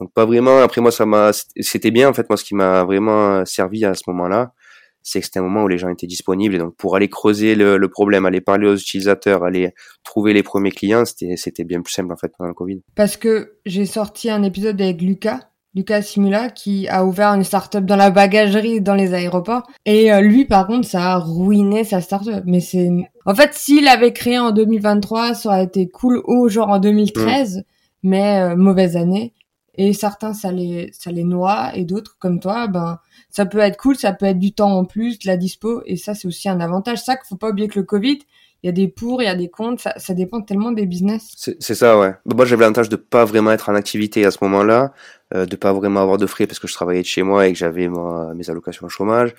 Donc 0.02 0.12
pas 0.12 0.26
vraiment. 0.26 0.58
Après 0.58 0.80
moi, 0.80 0.90
ça 0.90 1.06
m'a, 1.06 1.30
c'était 1.32 1.92
bien 1.92 2.08
en 2.08 2.12
fait. 2.12 2.28
Moi, 2.28 2.36
ce 2.36 2.42
qui 2.42 2.56
m'a 2.56 2.82
vraiment 2.82 3.44
servi 3.44 3.84
à 3.84 3.94
ce 3.94 4.02
moment-là, 4.08 4.52
c'est 5.00 5.20
que 5.20 5.26
c'était 5.26 5.38
un 5.38 5.44
moment 5.44 5.62
où 5.62 5.68
les 5.68 5.78
gens 5.78 5.90
étaient 5.90 6.08
disponibles 6.08 6.56
et 6.56 6.58
donc 6.58 6.74
pour 6.74 6.96
aller 6.96 7.08
creuser 7.08 7.54
le, 7.54 7.88
problème, 7.88 8.26
aller 8.26 8.40
parler 8.40 8.66
aux 8.66 8.74
utilisateurs, 8.74 9.44
aller 9.44 9.74
trouver 10.02 10.32
les 10.32 10.42
premiers 10.42 10.72
clients, 10.72 11.04
c'était 11.04 11.36
c'était 11.36 11.62
bien 11.62 11.82
plus 11.82 11.92
simple 11.92 12.12
en 12.12 12.16
fait 12.16 12.32
pendant 12.36 12.48
le 12.48 12.54
Covid. 12.54 12.80
Parce 12.96 13.16
que 13.16 13.58
j'ai 13.64 13.86
sorti 13.86 14.28
un 14.28 14.42
épisode 14.42 14.80
avec 14.80 15.00
Lucas. 15.00 15.38
Lucas 15.74 16.02
Simula 16.02 16.50
qui 16.50 16.86
a 16.88 17.06
ouvert 17.06 17.28
une 17.28 17.44
start-up 17.44 17.84
dans 17.84 17.96
la 17.96 18.10
bagagerie 18.10 18.82
dans 18.82 18.94
les 18.94 19.14
aéroports 19.14 19.62
et 19.86 20.12
euh, 20.12 20.20
lui 20.20 20.44
par 20.44 20.66
contre 20.66 20.86
ça 20.86 21.12
a 21.12 21.18
ruiné 21.18 21.82
sa 21.84 22.02
start-up 22.02 22.44
mais 22.46 22.60
c'est 22.60 22.90
en 23.24 23.34
fait 23.34 23.54
s'il 23.54 23.88
avait 23.88 24.12
créé 24.12 24.38
en 24.38 24.50
2023 24.50 25.32
ça 25.32 25.48
aurait 25.48 25.64
été 25.64 25.88
cool 25.88 26.20
ou 26.26 26.50
genre 26.50 26.68
en 26.68 26.78
2013 26.78 27.56
mm. 27.56 27.62
mais 28.02 28.40
euh, 28.42 28.54
mauvaise 28.54 28.98
année 28.98 29.32
et 29.74 29.92
certains 29.92 30.34
ça 30.34 30.52
les 30.52 30.90
ça 30.92 31.10
les 31.10 31.24
noie 31.24 31.72
et 31.74 31.84
d'autres 31.84 32.16
comme 32.18 32.40
toi 32.40 32.66
ben 32.66 32.98
ça 33.30 33.46
peut 33.46 33.58
être 33.58 33.78
cool 33.78 33.96
ça 33.96 34.12
peut 34.12 34.26
être 34.26 34.38
du 34.38 34.52
temps 34.52 34.76
en 34.76 34.84
plus 34.84 35.18
de 35.18 35.26
la 35.26 35.36
dispo 35.36 35.82
et 35.86 35.96
ça 35.96 36.14
c'est 36.14 36.28
aussi 36.28 36.48
un 36.48 36.60
avantage. 36.60 37.02
Ça 37.02 37.16
qu'il 37.16 37.26
faut 37.26 37.36
pas 37.36 37.50
oublier 37.50 37.68
que 37.68 37.78
le 37.78 37.84
covid 37.84 38.18
il 38.62 38.66
y 38.66 38.68
a 38.68 38.72
des 38.72 38.86
pour 38.86 39.22
il 39.22 39.24
y 39.24 39.28
a 39.28 39.34
des 39.34 39.48
contre 39.48 39.82
ça, 39.82 39.94
ça 39.96 40.14
dépend 40.14 40.40
tellement 40.42 40.72
des 40.72 40.86
business. 40.86 41.32
C'est 41.36 41.74
ça 41.74 41.98
ouais. 41.98 42.14
Moi 42.26 42.44
j'avais 42.44 42.62
l'avantage 42.62 42.88
de 42.88 42.96
pas 42.96 43.24
vraiment 43.24 43.50
être 43.52 43.70
en 43.70 43.74
activité 43.74 44.24
à 44.24 44.30
ce 44.30 44.38
moment-là 44.42 44.92
euh, 45.34 45.46
de 45.46 45.56
pas 45.56 45.72
vraiment 45.72 46.02
avoir 46.02 46.18
de 46.18 46.26
frais 46.26 46.46
parce 46.46 46.58
que 46.58 46.68
je 46.68 46.74
travaillais 46.74 47.02
de 47.02 47.06
chez 47.06 47.22
moi 47.22 47.48
et 47.48 47.52
que 47.52 47.58
j'avais 47.58 47.88
mes 47.88 48.50
allocations 48.50 48.86
au 48.86 48.90
chômage 48.90 49.34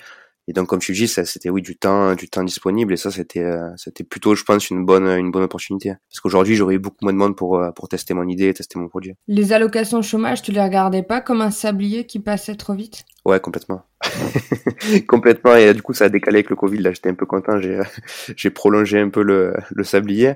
et 0.48 0.52
donc 0.52 0.68
comme 0.68 0.80
tu 0.80 0.92
dis 0.92 1.08
c'était 1.08 1.50
oui 1.50 1.62
du 1.62 1.76
temps 1.76 2.14
du 2.14 2.28
temps 2.28 2.44
disponible. 2.44 2.92
Et 2.92 2.96
ça 2.96 3.10
c'était 3.10 3.42
euh, 3.42 3.70
c'était 3.76 4.04
plutôt 4.04 4.34
je 4.34 4.44
pense 4.44 4.70
une 4.70 4.84
bonne 4.84 5.06
une 5.06 5.30
bonne 5.30 5.44
opportunité. 5.44 5.94
Parce 6.10 6.20
qu'aujourd'hui 6.20 6.54
j'aurais 6.56 6.74
eu 6.74 6.78
beaucoup 6.78 6.98
moins 7.02 7.12
de 7.12 7.18
monde 7.18 7.36
pour 7.36 7.58
euh, 7.58 7.70
pour 7.70 7.88
tester 7.88 8.14
mon 8.14 8.28
idée 8.28 8.52
tester 8.52 8.78
mon 8.78 8.88
produit 8.88 9.14
les 9.28 9.52
allocations 9.52 10.02
chômage 10.02 10.42
tu 10.42 10.52
les 10.52 10.62
regardais 10.62 11.02
pas 11.02 11.20
comme 11.20 11.40
un 11.40 11.50
sablier 11.50 12.06
qui 12.06 12.18
passait 12.20 12.56
trop 12.56 12.74
vite? 12.74 13.04
Ouais 13.24 13.40
complètement. 13.40 13.82
Complètement. 15.08 15.56
Et 15.56 15.72
du 15.72 15.82
coup 15.82 15.94
ça 15.94 16.06
a 16.06 16.08
décalé 16.08 16.38
avec 16.38 16.50
le 16.50 16.56
covid 16.56 16.78
là. 16.78 16.92
J'étais 16.92 17.08
un 17.08 17.14
peu 17.14 17.26
content. 17.26 17.60
J'ai 17.60 17.80
j'ai 18.36 18.50
prolongé 18.50 19.00
un 19.00 19.08
peu 19.08 19.22
le 19.22 19.54
le 19.70 19.84
sablier. 19.84 20.34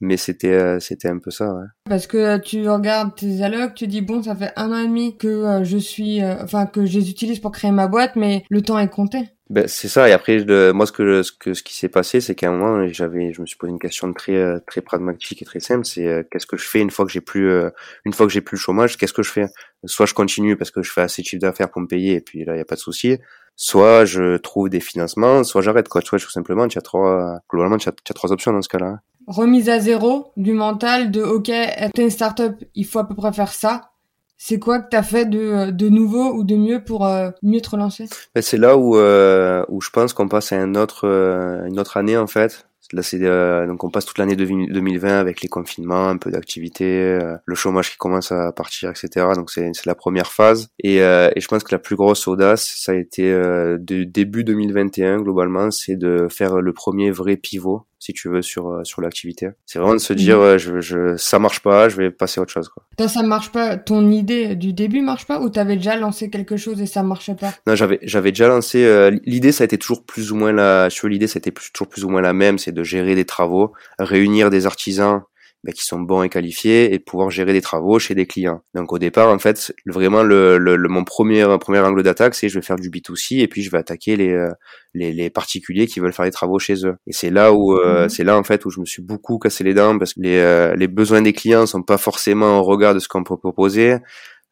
Mais 0.00 0.16
c'était 0.16 0.52
euh, 0.52 0.78
c'était 0.80 1.08
un 1.08 1.18
peu 1.18 1.30
ça 1.30 1.54
ouais. 1.54 1.64
parce 1.88 2.06
que 2.06 2.36
tu 2.38 2.68
regardes 2.68 3.14
tes 3.14 3.42
allocs 3.42 3.74
tu 3.74 3.86
dis 3.86 4.02
bon 4.02 4.22
ça 4.22 4.36
fait 4.36 4.52
un 4.56 4.70
an 4.70 4.78
et 4.78 4.86
demi 4.86 5.16
que 5.16 5.62
je 5.62 5.78
suis 5.78 6.22
enfin 6.22 6.66
que 6.66 6.84
je 6.84 6.98
les 6.98 7.08
utilise 7.10 7.38
pour 7.38 7.50
créer 7.50 7.72
ma 7.72 7.88
boîte 7.88 8.14
mais 8.14 8.44
le 8.50 8.60
temps 8.60 8.78
est 8.78 8.90
compté. 8.90 9.30
Ben, 9.48 9.68
c'est 9.68 9.86
ça. 9.86 10.08
Et 10.08 10.12
après, 10.12 10.44
moi, 10.72 10.86
ce 10.86 10.92
que, 10.92 11.22
ce 11.22 11.30
que, 11.30 11.54
ce 11.54 11.62
qui 11.62 11.74
s'est 11.76 11.88
passé, 11.88 12.20
c'est 12.20 12.34
qu'à 12.34 12.48
un 12.48 12.52
moment, 12.52 12.88
j'avais, 12.88 13.32
je 13.32 13.40
me 13.40 13.46
suis 13.46 13.56
posé 13.56 13.70
une 13.70 13.78
question 13.78 14.12
très, 14.12 14.34
euh, 14.34 14.58
très 14.66 14.80
pragmatique 14.80 15.40
et 15.40 15.44
très 15.44 15.60
simple. 15.60 15.86
C'est 15.86 16.06
euh, 16.06 16.24
qu'est-ce 16.28 16.46
que 16.46 16.56
je 16.56 16.66
fais 16.66 16.80
une 16.80 16.90
fois 16.90 17.06
que 17.06 17.12
j'ai 17.12 17.20
plus, 17.20 17.48
euh, 17.48 17.70
une 18.04 18.12
fois 18.12 18.26
que 18.26 18.32
j'ai 18.32 18.40
plus 18.40 18.56
le 18.56 18.60
chômage, 18.60 18.96
qu'est-ce 18.96 19.12
que 19.12 19.22
je 19.22 19.30
fais? 19.30 19.46
Soit 19.84 20.06
je 20.06 20.14
continue 20.14 20.56
parce 20.56 20.70
que 20.70 20.82
je 20.82 20.90
fais 20.90 21.02
assez 21.02 21.22
de 21.22 21.26
chiffre 21.26 21.40
d'affaires 21.40 21.70
pour 21.70 21.80
me 21.80 21.86
payer 21.86 22.14
et 22.14 22.20
puis 22.20 22.44
là, 22.44 22.54
il 22.54 22.58
y 22.58 22.62
a 22.62 22.64
pas 22.64 22.74
de 22.74 22.80
souci. 22.80 23.18
Soit 23.54 24.04
je 24.04 24.36
trouve 24.36 24.68
des 24.68 24.80
financements, 24.80 25.44
soit 25.44 25.62
j'arrête 25.62 25.88
quoi. 25.88 26.02
Tu 26.02 26.10
vois, 26.10 26.18
tout 26.18 26.30
simplement, 26.30 26.68
tu 26.68 26.78
as 26.78 26.82
trois, 26.82 27.40
globalement, 27.50 27.78
tu 27.78 27.88
as, 27.88 27.92
as, 27.92 28.14
trois 28.14 28.32
options 28.32 28.52
dans 28.52 28.62
ce 28.62 28.68
cas-là. 28.68 29.00
Remise 29.26 29.68
à 29.68 29.80
zéro 29.80 30.32
du 30.36 30.52
mental 30.52 31.10
de 31.10 31.22
OK, 31.22 31.46
t'es 31.46 32.02
une 32.02 32.10
startup, 32.10 32.64
il 32.74 32.84
faut 32.84 32.98
à 32.98 33.08
peu 33.08 33.14
près 33.14 33.32
faire 33.32 33.52
ça 33.52 33.90
c'est 34.38 34.58
quoi 34.58 34.80
que 34.80 34.90
tu 34.90 34.96
as 34.96 35.02
fait 35.02 35.24
de, 35.24 35.70
de 35.70 35.88
nouveau 35.88 36.34
ou 36.34 36.44
de 36.44 36.56
mieux 36.56 36.82
pour 36.82 37.06
euh, 37.06 37.30
mieux 37.42 37.60
te 37.60 37.70
relancer? 37.70 38.06
Ben, 38.34 38.42
C'est 38.42 38.58
là 38.58 38.76
où, 38.76 38.96
euh, 38.96 39.64
où 39.68 39.80
je 39.80 39.90
pense 39.90 40.12
qu'on 40.12 40.28
passe 40.28 40.52
à 40.52 40.56
un 40.56 40.74
autre, 40.74 41.06
euh, 41.06 41.64
une 41.66 41.80
autre 41.80 41.96
année 41.96 42.16
en 42.16 42.26
fait. 42.26 42.66
C'est 43.02 43.20
euh, 43.22 43.66
donc 43.66 43.82
on 43.82 43.90
passe 43.90 44.04
toute 44.04 44.18
l'année 44.18 44.36
2020 44.36 45.18
avec 45.18 45.42
les 45.42 45.48
confinements, 45.48 46.08
un 46.08 46.18
peu 46.18 46.30
d'activité, 46.30 46.84
euh, 46.84 47.36
le 47.44 47.54
chômage 47.54 47.90
qui 47.90 47.96
commence 47.96 48.30
à 48.30 48.52
partir, 48.52 48.90
etc. 48.90 49.26
Donc 49.34 49.50
c'est 49.50 49.72
la 49.86 49.94
première 49.94 50.32
phase. 50.32 50.68
Et, 50.82 51.02
euh, 51.02 51.30
et, 51.34 51.40
je 51.40 51.48
pense 51.48 51.64
que 51.64 51.74
la 51.74 51.78
plus 51.78 51.96
grosse 51.96 52.28
audace, 52.28 52.64
ça 52.76 52.92
a 52.92 52.94
été 52.94 53.28
de 53.32 54.04
début 54.04 54.44
2021 54.44 55.20
globalement, 55.20 55.70
c'est 55.70 55.96
de 55.96 56.28
faire 56.30 56.60
le 56.60 56.72
premier 56.72 57.10
vrai 57.10 57.36
pivot 57.36 57.86
si 57.98 58.12
tu 58.12 58.28
veux 58.28 58.42
sur 58.42 58.80
sur 58.84 59.00
l'activité. 59.02 59.48
C'est 59.64 59.78
vraiment 59.78 59.94
de 59.94 59.98
se 59.98 60.12
dire 60.12 60.38
mhm. 60.38 60.58
je, 60.58 60.80
je 60.80 61.16
ça 61.16 61.38
marche 61.38 61.60
pas, 61.60 61.88
je 61.88 61.96
vais 61.96 62.10
passer 62.10 62.40
à 62.40 62.42
autre 62.42 62.52
chose 62.52 62.68
quoi. 62.68 62.84
Toi 62.96 63.08
ça 63.08 63.22
marche 63.22 63.50
pas, 63.52 63.76
ton 63.76 64.10
idée 64.10 64.56
du 64.56 64.72
début 64.72 65.00
marche 65.00 65.26
pas 65.26 65.40
ou 65.40 65.48
t'avais 65.48 65.76
déjà 65.76 65.96
lancé 65.96 66.30
quelque 66.30 66.56
chose 66.56 66.80
et 66.80 66.86
ça 66.86 67.02
marchait 67.02 67.34
pas? 67.34 67.54
Non, 67.66 67.74
j'avais 67.74 67.98
j'avais 68.02 68.32
déjà 68.32 68.48
lancé 68.48 69.10
l'idée 69.24 69.52
ça 69.52 69.64
a 69.64 69.66
été 69.66 69.78
toujours 69.78 70.04
plus 70.04 70.32
ou 70.32 70.36
moins 70.36 70.52
la 70.52 70.88
je 70.88 71.06
l'idée 71.06 71.26
ça 71.26 71.38
a 71.38 71.40
été 71.40 71.52
toujours 71.52 71.88
plus 71.88 72.04
ou 72.04 72.08
moins 72.08 72.20
la 72.20 72.32
même, 72.32 72.58
c'est 72.58 72.72
de 72.72 72.82
gérer 72.82 73.14
des 73.14 73.24
travaux, 73.24 73.72
réunir 73.98 74.50
des 74.50 74.66
artisans 74.66 75.22
ben, 75.66 75.72
qui 75.72 75.84
sont 75.84 75.98
bons 75.98 76.22
et 76.22 76.28
qualifiés 76.28 76.94
et 76.94 77.00
pouvoir 77.00 77.28
gérer 77.28 77.52
des 77.52 77.60
travaux 77.60 77.98
chez 77.98 78.14
des 78.14 78.24
clients. 78.24 78.62
Donc 78.74 78.92
au 78.92 79.00
départ, 79.00 79.30
en 79.30 79.38
fait, 79.40 79.74
vraiment 79.84 80.22
le, 80.22 80.58
le, 80.58 80.76
mon 80.88 81.02
premier 81.02 81.44
premier 81.58 81.80
angle 81.80 82.04
d'attaque, 82.04 82.36
c'est 82.36 82.48
je 82.48 82.54
vais 82.60 82.64
faire 82.64 82.76
du 82.76 82.88
B2C 82.88 83.40
et 83.40 83.48
puis 83.48 83.62
je 83.62 83.70
vais 83.72 83.78
attaquer 83.78 84.14
les, 84.14 84.32
euh, 84.32 84.52
les, 84.94 85.12
les 85.12 85.28
particuliers 85.28 85.88
qui 85.88 85.98
veulent 85.98 86.12
faire 86.12 86.24
des 86.24 86.30
travaux 86.30 86.60
chez 86.60 86.86
eux. 86.86 86.94
Et 87.08 87.12
c'est 87.12 87.30
là 87.30 87.52
où 87.52 87.72
euh, 87.72 88.04
mhm. 88.04 88.08
c'est 88.08 88.22
là 88.22 88.38
en 88.38 88.44
fait 88.44 88.64
où 88.64 88.70
je 88.70 88.78
me 88.78 88.84
suis 88.84 89.02
beaucoup 89.02 89.40
cassé 89.40 89.64
les 89.64 89.74
dents 89.74 89.98
parce 89.98 90.14
que 90.14 90.20
les, 90.20 90.38
euh, 90.38 90.76
les 90.76 90.86
besoins 90.86 91.20
des 91.20 91.32
clients 91.32 91.66
sont 91.66 91.82
pas 91.82 91.98
forcément 91.98 92.60
au 92.60 92.62
regard 92.62 92.94
de 92.94 93.00
ce 93.00 93.08
qu'on 93.08 93.24
peut 93.24 93.36
proposer. 93.36 93.96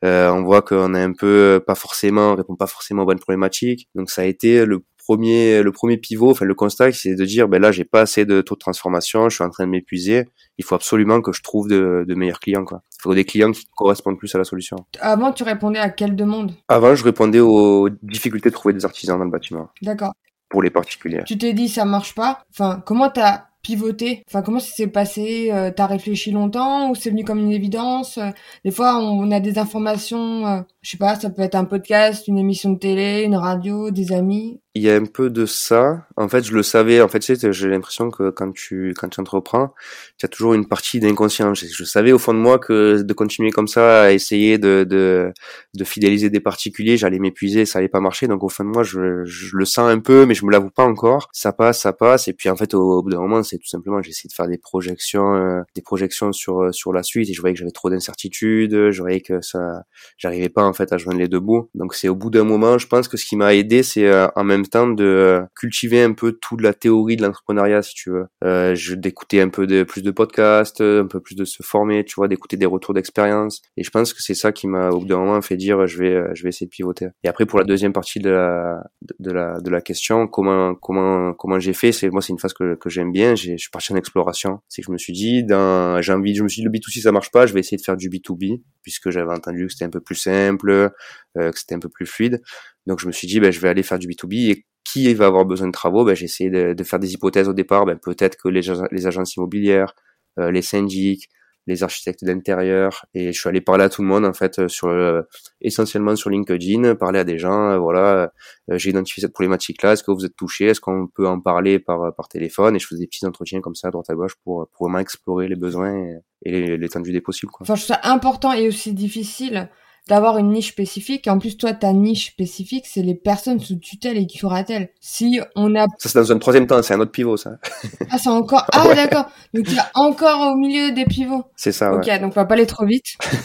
on 0.02 0.42
voit 0.42 0.62
qu'on 0.62 0.94
est 0.94 1.02
un 1.02 1.12
peu 1.12 1.62
pas 1.64 1.76
forcément, 1.76 2.32
on 2.32 2.34
répond 2.34 2.56
pas 2.56 2.66
forcément 2.66 3.04
aux 3.04 3.06
bonnes 3.06 3.20
problématiques. 3.20 3.88
Donc 3.94 4.10
ça 4.10 4.22
a 4.22 4.24
été 4.24 4.66
le 4.66 4.80
premier, 5.06 5.62
le 5.62 5.72
premier 5.72 5.96
pivot, 5.96 6.30
enfin 6.30 6.44
le 6.44 6.54
constat, 6.54 6.92
c'est 6.92 7.14
de 7.14 7.24
dire, 7.24 7.48
ben 7.48 7.60
là, 7.60 7.72
j'ai 7.72 7.84
pas 7.84 8.00
assez 8.02 8.24
de 8.24 8.40
taux 8.40 8.54
de 8.54 8.60
transformation, 8.60 9.28
je 9.28 9.36
suis 9.36 9.44
en 9.44 9.50
train 9.50 9.64
de 9.64 9.70
m'épuiser. 9.70 10.24
Il 10.58 10.64
faut 10.64 10.74
absolument 10.74 11.20
que 11.20 11.32
je 11.32 11.42
trouve 11.42 11.68
de, 11.68 12.04
de 12.06 12.14
meilleurs 12.14 12.40
clients, 12.40 12.64
quoi. 12.64 12.82
Il 12.98 13.02
faut 13.02 13.14
des 13.14 13.24
clients 13.24 13.52
qui 13.52 13.66
correspondent 13.76 14.18
plus 14.18 14.34
à 14.34 14.38
la 14.38 14.44
solution. 14.44 14.76
Avant, 15.00 15.32
tu 15.32 15.42
répondais 15.42 15.78
à 15.78 15.90
quelle 15.90 16.16
demande? 16.16 16.52
Avant, 16.68 16.94
je 16.94 17.04
répondais 17.04 17.40
aux 17.40 17.88
difficultés 18.02 18.50
de 18.50 18.54
trouver 18.54 18.74
des 18.74 18.84
artisans 18.84 19.18
dans 19.18 19.24
le 19.24 19.30
bâtiment. 19.30 19.68
D'accord. 19.82 20.12
Pour 20.48 20.62
les 20.62 20.70
particuliers. 20.70 21.22
Tu 21.26 21.36
t'es 21.36 21.52
dit, 21.52 21.68
ça 21.68 21.84
marche 21.84 22.14
pas. 22.14 22.42
Enfin, 22.50 22.82
comment 22.86 23.10
t'as 23.10 23.46
pivoté 23.64 24.22
Enfin, 24.28 24.42
comment 24.42 24.60
ça 24.60 24.72
s'est 24.72 24.86
passé? 24.86 25.50
Euh, 25.52 25.72
T'as 25.74 25.86
réfléchi 25.86 26.30
longtemps 26.30 26.90
ou 26.90 26.94
c'est 26.94 27.10
venu 27.10 27.24
comme 27.24 27.40
une 27.40 27.52
évidence? 27.52 28.20
Des 28.64 28.70
fois, 28.70 28.98
on, 28.98 29.30
a 29.32 29.40
des 29.40 29.58
informations, 29.58 30.46
euh, 30.46 30.60
je 30.82 30.92
sais 30.92 30.98
pas, 30.98 31.18
ça 31.18 31.30
peut 31.30 31.42
être 31.42 31.56
un 31.56 31.64
podcast, 31.64 32.28
une 32.28 32.38
émission 32.38 32.70
de 32.70 32.78
télé, 32.78 33.22
une 33.22 33.36
radio, 33.36 33.90
des 33.90 34.12
amis 34.12 34.60
il 34.76 34.82
y 34.82 34.90
a 34.90 34.96
un 34.96 35.04
peu 35.04 35.30
de 35.30 35.46
ça. 35.46 36.04
En 36.16 36.28
fait, 36.28 36.42
je 36.42 36.52
le 36.52 36.64
savais. 36.64 37.00
En 37.00 37.06
fait, 37.06 37.20
tu 37.20 37.36
sais, 37.36 37.52
j'ai 37.52 37.68
l'impression 37.68 38.10
que 38.10 38.30
quand 38.30 38.52
tu 38.52 38.92
quand 38.96 39.08
tu 39.08 39.20
entreprends, 39.20 39.72
tu 40.18 40.28
toujours 40.28 40.54
une 40.54 40.66
partie 40.66 40.98
d'inconscient. 40.98 41.54
Je, 41.54 41.84
savais 41.84 42.10
au 42.10 42.18
fond 42.18 42.34
de 42.34 42.40
moi 42.40 42.58
que 42.58 43.02
de 43.02 43.12
continuer 43.12 43.50
comme 43.50 43.68
ça, 43.68 44.02
à 44.02 44.10
essayer 44.12 44.58
de 44.58 44.84
de, 44.84 45.32
de 45.74 45.84
fidéliser 45.84 46.28
des 46.28 46.40
particuliers, 46.40 46.96
j'allais 46.96 47.20
m'épuiser, 47.20 47.66
ça 47.66 47.78
allait 47.78 47.88
pas 47.88 48.00
marcher. 48.00 48.26
Donc 48.26 48.42
au 48.42 48.48
fond 48.48 48.64
de 48.64 48.70
moi, 48.70 48.82
je, 48.82 49.24
je 49.24 49.56
le 49.56 49.64
sens 49.64 49.88
un 49.88 50.00
peu, 50.00 50.26
mais 50.26 50.34
je 50.34 50.44
me 50.44 50.50
l'avoue 50.50 50.70
pas 50.70 50.84
encore. 50.84 51.28
Ça 51.32 51.52
passe, 51.52 51.80
ça 51.82 51.92
passe. 51.92 52.26
Et 52.26 52.32
puis 52.32 52.48
en 52.50 52.56
fait, 52.56 52.74
au, 52.74 53.00
bout 53.00 53.10
d'un 53.10 53.20
moment, 53.20 53.44
tout 53.58 53.68
simplement, 53.68 54.00
essayé 54.00 54.28
de 54.28 54.34
faire 54.34 54.48
des 54.48 54.58
projections, 54.58 55.34
euh, 55.34 55.62
des 55.74 55.82
projections 55.82 56.32
sur 56.32 56.74
sur 56.74 56.92
la 56.92 57.02
suite. 57.02 57.28
Et 57.30 57.32
je 57.32 57.40
voyais 57.40 57.54
que 57.54 57.58
j'avais 57.60 57.70
trop 57.70 57.90
d'incertitudes. 57.90 58.90
Je 58.90 59.00
voyais 59.00 59.20
que 59.20 59.40
ça, 59.40 59.84
j'arrivais 60.18 60.48
pas 60.48 60.64
en 60.64 60.72
fait 60.72 60.92
à 60.92 60.98
joindre 60.98 61.18
les 61.18 61.28
deux 61.28 61.40
bouts. 61.40 61.68
Donc 61.74 61.94
c'est 61.94 62.08
au 62.08 62.14
bout 62.14 62.30
d'un 62.30 62.44
moment, 62.44 62.78
je 62.78 62.86
pense 62.86 63.08
que 63.08 63.16
ce 63.16 63.26
qui 63.26 63.36
m'a 63.36 63.54
aidé, 63.54 63.82
c'est 63.82 64.06
euh, 64.06 64.26
en 64.36 64.44
même 64.44 64.66
temps 64.66 64.88
de 64.88 65.04
euh, 65.04 65.42
cultiver 65.54 66.02
un 66.02 66.12
peu 66.12 66.32
toute 66.32 66.60
la 66.60 66.72
théorie 66.74 67.16
de 67.16 67.22
l'entrepreneuriat, 67.22 67.82
si 67.82 67.94
tu 67.94 68.10
veux. 68.10 68.26
Euh, 68.44 68.74
d'écouter 68.96 69.40
un 69.40 69.48
peu 69.48 69.66
de 69.66 69.82
plus 69.82 70.02
de 70.02 70.10
podcasts, 70.10 70.80
un 70.80 71.06
peu 71.06 71.20
plus 71.20 71.34
de 71.34 71.44
se 71.44 71.62
former, 71.62 72.04
tu 72.04 72.14
vois, 72.16 72.28
d'écouter 72.28 72.56
des 72.56 72.66
retours 72.66 72.94
d'expérience. 72.94 73.62
Et 73.76 73.84
je 73.84 73.90
pense 73.90 74.12
que 74.12 74.22
c'est 74.22 74.34
ça 74.34 74.52
qui 74.52 74.66
m'a 74.66 74.90
au 74.90 75.00
bout 75.00 75.06
d'un 75.06 75.18
moment 75.18 75.40
fait 75.42 75.56
dire 75.56 75.86
je 75.86 75.98
vais 75.98 76.22
je 76.34 76.42
vais 76.42 76.50
essayer 76.50 76.66
de 76.66 76.70
pivoter. 76.70 77.08
Et 77.22 77.28
après 77.28 77.46
pour 77.46 77.58
la 77.58 77.64
deuxième 77.64 77.92
partie 77.92 78.20
de 78.20 78.30
la 78.30 78.82
de 79.18 79.30
la 79.30 79.60
de 79.60 79.70
la 79.70 79.80
question, 79.80 80.26
comment 80.26 80.74
comment 80.74 81.32
comment 81.34 81.58
j'ai 81.58 81.72
fait 81.72 81.92
C'est 81.92 82.10
moi 82.10 82.22
c'est 82.22 82.32
une 82.32 82.38
phase 82.38 82.52
que 82.52 82.74
que 82.74 82.90
j'aime 82.90 83.12
bien. 83.12 83.34
Je 83.52 83.56
suis 83.56 83.70
parti 83.70 83.92
en 83.92 83.96
exploration. 83.96 84.60
C'est 84.68 84.82
que 84.82 84.86
je 84.86 84.92
me 84.92 84.98
suis 84.98 85.12
dit 85.12 85.44
j'ai 85.48 86.12
envie, 86.12 86.34
je 86.34 86.42
me 86.42 86.48
suis 86.48 86.62
le 86.62 86.70
B2C 86.70 87.00
ça 87.02 87.12
marche 87.12 87.30
pas, 87.30 87.46
je 87.46 87.54
vais 87.54 87.60
essayer 87.60 87.76
de 87.76 87.82
faire 87.82 87.96
du 87.96 88.08
B2B 88.08 88.62
puisque 88.82 89.10
j'avais 89.10 89.32
entendu 89.32 89.66
que 89.66 89.72
c'était 89.72 89.84
un 89.84 89.90
peu 89.90 90.00
plus 90.00 90.16
simple, 90.16 90.70
euh, 90.70 91.50
que 91.50 91.58
c'était 91.58 91.74
un 91.74 91.78
peu 91.80 91.88
plus 91.88 92.06
fluide. 92.06 92.42
Donc 92.86 93.00
je 93.00 93.06
me 93.06 93.12
suis 93.12 93.26
dit, 93.26 93.40
ben, 93.40 93.50
je 93.50 93.60
vais 93.60 93.68
aller 93.68 93.82
faire 93.82 93.98
du 93.98 94.08
B2B 94.08 94.50
et 94.50 94.66
qui 94.84 95.12
va 95.14 95.26
avoir 95.26 95.44
besoin 95.46 95.66
de 95.66 95.72
travaux? 95.72 96.04
Ben, 96.04 96.14
J'ai 96.14 96.26
essayé 96.26 96.50
de, 96.50 96.74
de, 96.74 96.84
faire 96.84 96.98
des 96.98 97.14
hypothèses 97.14 97.48
au 97.48 97.54
départ. 97.54 97.86
Ben, 97.86 97.98
Peut-être 97.98 98.36
que 98.36 98.48
les, 98.48 98.60
les, 98.92 99.06
agences 99.06 99.36
immobilières, 99.36 99.94
euh, 100.38 100.50
les 100.50 100.62
syndics, 100.62 101.28
les 101.66 101.82
architectes 101.82 102.24
d'intérieur 102.24 103.06
et 103.14 103.32
je 103.32 103.40
suis 103.40 103.48
allé 103.48 103.60
parler 103.60 103.84
à 103.84 103.88
tout 103.88 104.02
le 104.02 104.08
monde 104.08 104.24
en 104.24 104.32
fait 104.32 104.68
sur 104.68 104.88
euh, 104.88 105.22
essentiellement 105.60 106.16
sur 106.16 106.30
LinkedIn 106.30 106.94
parler 106.94 107.18
à 107.18 107.24
des 107.24 107.38
gens 107.38 107.78
voilà 107.78 108.32
j'ai 108.68 108.90
identifié 108.90 109.22
cette 109.22 109.32
problématique 109.32 109.82
là 109.82 109.92
est-ce 109.92 110.02
que 110.02 110.10
vous 110.10 110.24
êtes 110.24 110.36
touché 110.36 110.66
est-ce 110.66 110.80
qu'on 110.80 111.06
peut 111.06 111.26
en 111.26 111.40
parler 111.40 111.78
par 111.78 112.14
par 112.14 112.28
téléphone 112.28 112.76
et 112.76 112.78
je 112.78 112.86
faisais 112.86 113.00
des 113.00 113.06
petits 113.06 113.26
entretiens 113.26 113.60
comme 113.60 113.74
ça 113.74 113.88
à 113.88 113.90
droite 113.90 114.10
à 114.10 114.14
gauche 114.14 114.34
pour 114.44 114.68
pour 114.72 114.86
vraiment 114.86 114.98
explorer 114.98 115.48
les 115.48 115.56
besoins 115.56 115.94
et, 115.94 116.18
et 116.44 116.76
l'étendue 116.76 117.12
des 117.12 117.20
possibles 117.20 117.52
quoi. 117.52 117.64
enfin 117.64 117.76
je 117.76 117.84
trouve 117.84 117.96
ça 117.96 118.10
important 118.10 118.52
et 118.52 118.68
aussi 118.68 118.92
difficile 118.92 119.70
d'avoir 120.08 120.38
une 120.38 120.50
niche 120.50 120.68
spécifique. 120.68 121.26
Et 121.26 121.30
en 121.30 121.38
plus, 121.38 121.56
toi, 121.56 121.72
ta 121.72 121.92
niche 121.92 122.28
spécifique, 122.32 122.86
c'est 122.86 123.02
les 123.02 123.14
personnes 123.14 123.60
sous 123.60 123.76
tutelle 123.76 124.18
et 124.18 124.26
curatelle. 124.26 124.90
Si 125.00 125.40
on 125.56 125.74
a... 125.74 125.86
Ça, 125.98 126.08
c'est 126.08 126.18
dans 126.18 126.32
un 126.32 126.38
troisième 126.38 126.66
temps, 126.66 126.82
c'est 126.82 126.94
un 126.94 127.00
autre 127.00 127.12
pivot, 127.12 127.36
ça. 127.36 127.58
ah, 128.10 128.18
c'est 128.18 128.28
encore... 128.28 128.66
Ah, 128.72 128.94
d'accord. 128.94 129.26
Donc, 129.54 129.64
il 129.68 129.74
y 129.74 129.78
a 129.78 129.90
encore 129.94 130.52
au 130.52 130.56
milieu 130.56 130.92
des 130.92 131.04
pivots. 131.04 131.44
C'est 131.56 131.72
ça, 131.72 131.94
Ok, 131.94 132.06
donc 132.20 132.32
on 132.32 132.40
va 132.40 132.44
pas 132.44 132.54
aller 132.54 132.66
trop 132.66 132.84
vite. 132.84 133.06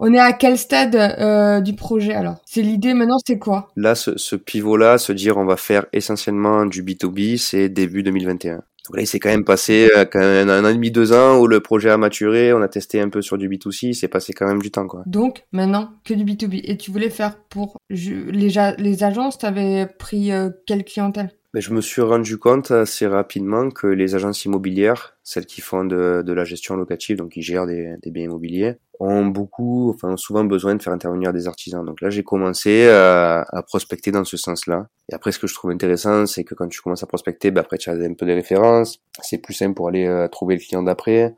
On 0.00 0.14
est 0.14 0.20
à 0.20 0.32
quel 0.32 0.56
stade 0.56 0.94
euh, 0.94 1.60
du 1.60 1.74
projet 1.74 2.14
alors? 2.14 2.36
C'est 2.46 2.62
l'idée 2.62 2.94
maintenant, 2.94 3.16
c'est 3.26 3.38
quoi? 3.38 3.72
Là, 3.74 3.96
ce, 3.96 4.16
ce 4.16 4.36
pivot-là, 4.36 4.96
se 4.96 5.10
dire 5.10 5.38
on 5.38 5.44
va 5.44 5.56
faire 5.56 5.86
essentiellement 5.92 6.66
du 6.66 6.84
B2B, 6.84 7.36
c'est 7.36 7.68
début 7.68 8.04
2021. 8.04 8.62
Donc 8.88 8.96
là, 8.96 9.02
il 9.02 9.06
s'est 9.06 9.18
quand 9.18 9.28
même 9.28 9.44
passé 9.44 9.90
euh, 9.94 10.06
quand 10.06 10.18
même 10.18 10.48
un 10.48 10.64
an 10.64 10.68
et 10.68 10.74
demi, 10.74 10.90
deux 10.90 11.12
ans 11.12 11.38
où 11.38 11.46
le 11.46 11.60
projet 11.60 11.90
a 11.90 11.98
maturé, 11.98 12.54
on 12.54 12.62
a 12.62 12.68
testé 12.68 13.00
un 13.00 13.10
peu 13.10 13.20
sur 13.20 13.36
du 13.36 13.48
B2C, 13.48 13.92
c'est 13.92 14.08
passé 14.08 14.32
quand 14.32 14.46
même 14.46 14.62
du 14.62 14.70
temps, 14.70 14.86
quoi. 14.86 15.02
Donc, 15.04 15.44
maintenant, 15.52 15.90
que 16.04 16.14
du 16.14 16.24
B2B. 16.24 16.62
Et 16.64 16.78
tu 16.78 16.90
voulais 16.90 17.10
faire 17.10 17.38
pour 17.50 17.76
les, 17.90 18.50
les 18.78 19.04
agences, 19.04 19.36
t'avais 19.36 19.86
pris 19.98 20.32
euh, 20.32 20.48
quelle 20.66 20.84
clientèle? 20.84 21.32
Ben, 21.54 21.60
je 21.60 21.72
me 21.72 21.80
suis 21.80 22.02
rendu 22.02 22.36
compte 22.36 22.70
assez 22.70 23.06
rapidement 23.06 23.70
que 23.70 23.86
les 23.86 24.14
agences 24.14 24.44
immobilières, 24.44 25.16
celles 25.22 25.46
qui 25.46 25.62
font 25.62 25.84
de, 25.84 26.22
de 26.22 26.32
la 26.32 26.44
gestion 26.44 26.76
locative, 26.76 27.16
donc 27.16 27.32
qui 27.32 27.42
gèrent 27.42 27.66
des, 27.66 27.94
des, 28.02 28.10
biens 28.10 28.24
immobiliers, 28.24 28.76
ont 29.00 29.26
beaucoup, 29.26 29.90
enfin 29.90 30.16
souvent 30.16 30.44
besoin 30.44 30.74
de 30.74 30.82
faire 30.82 30.92
intervenir 30.92 31.32
des 31.32 31.46
artisans. 31.46 31.84
Donc 31.84 32.00
là, 32.00 32.10
j'ai 32.10 32.24
commencé 32.24 32.88
à, 32.88 33.44
à, 33.48 33.62
prospecter 33.62 34.10
dans 34.10 34.24
ce 34.24 34.36
sens-là. 34.36 34.86
Et 35.10 35.14
après, 35.14 35.32
ce 35.32 35.38
que 35.38 35.46
je 35.46 35.54
trouve 35.54 35.70
intéressant, 35.70 36.26
c'est 36.26 36.44
que 36.44 36.54
quand 36.54 36.68
tu 36.68 36.80
commences 36.80 37.02
à 37.02 37.06
prospecter, 37.06 37.50
ben 37.50 37.60
après 37.60 37.78
tu 37.78 37.90
as 37.90 37.94
un 37.94 38.14
peu 38.14 38.26
des 38.26 38.34
références. 38.34 39.00
C'est 39.22 39.38
plus 39.38 39.54
simple 39.54 39.74
pour 39.74 39.88
aller 39.88 40.06
euh, 40.06 40.28
trouver 40.28 40.54
le 40.56 40.60
client 40.60 40.82
d'après. 40.82 41.34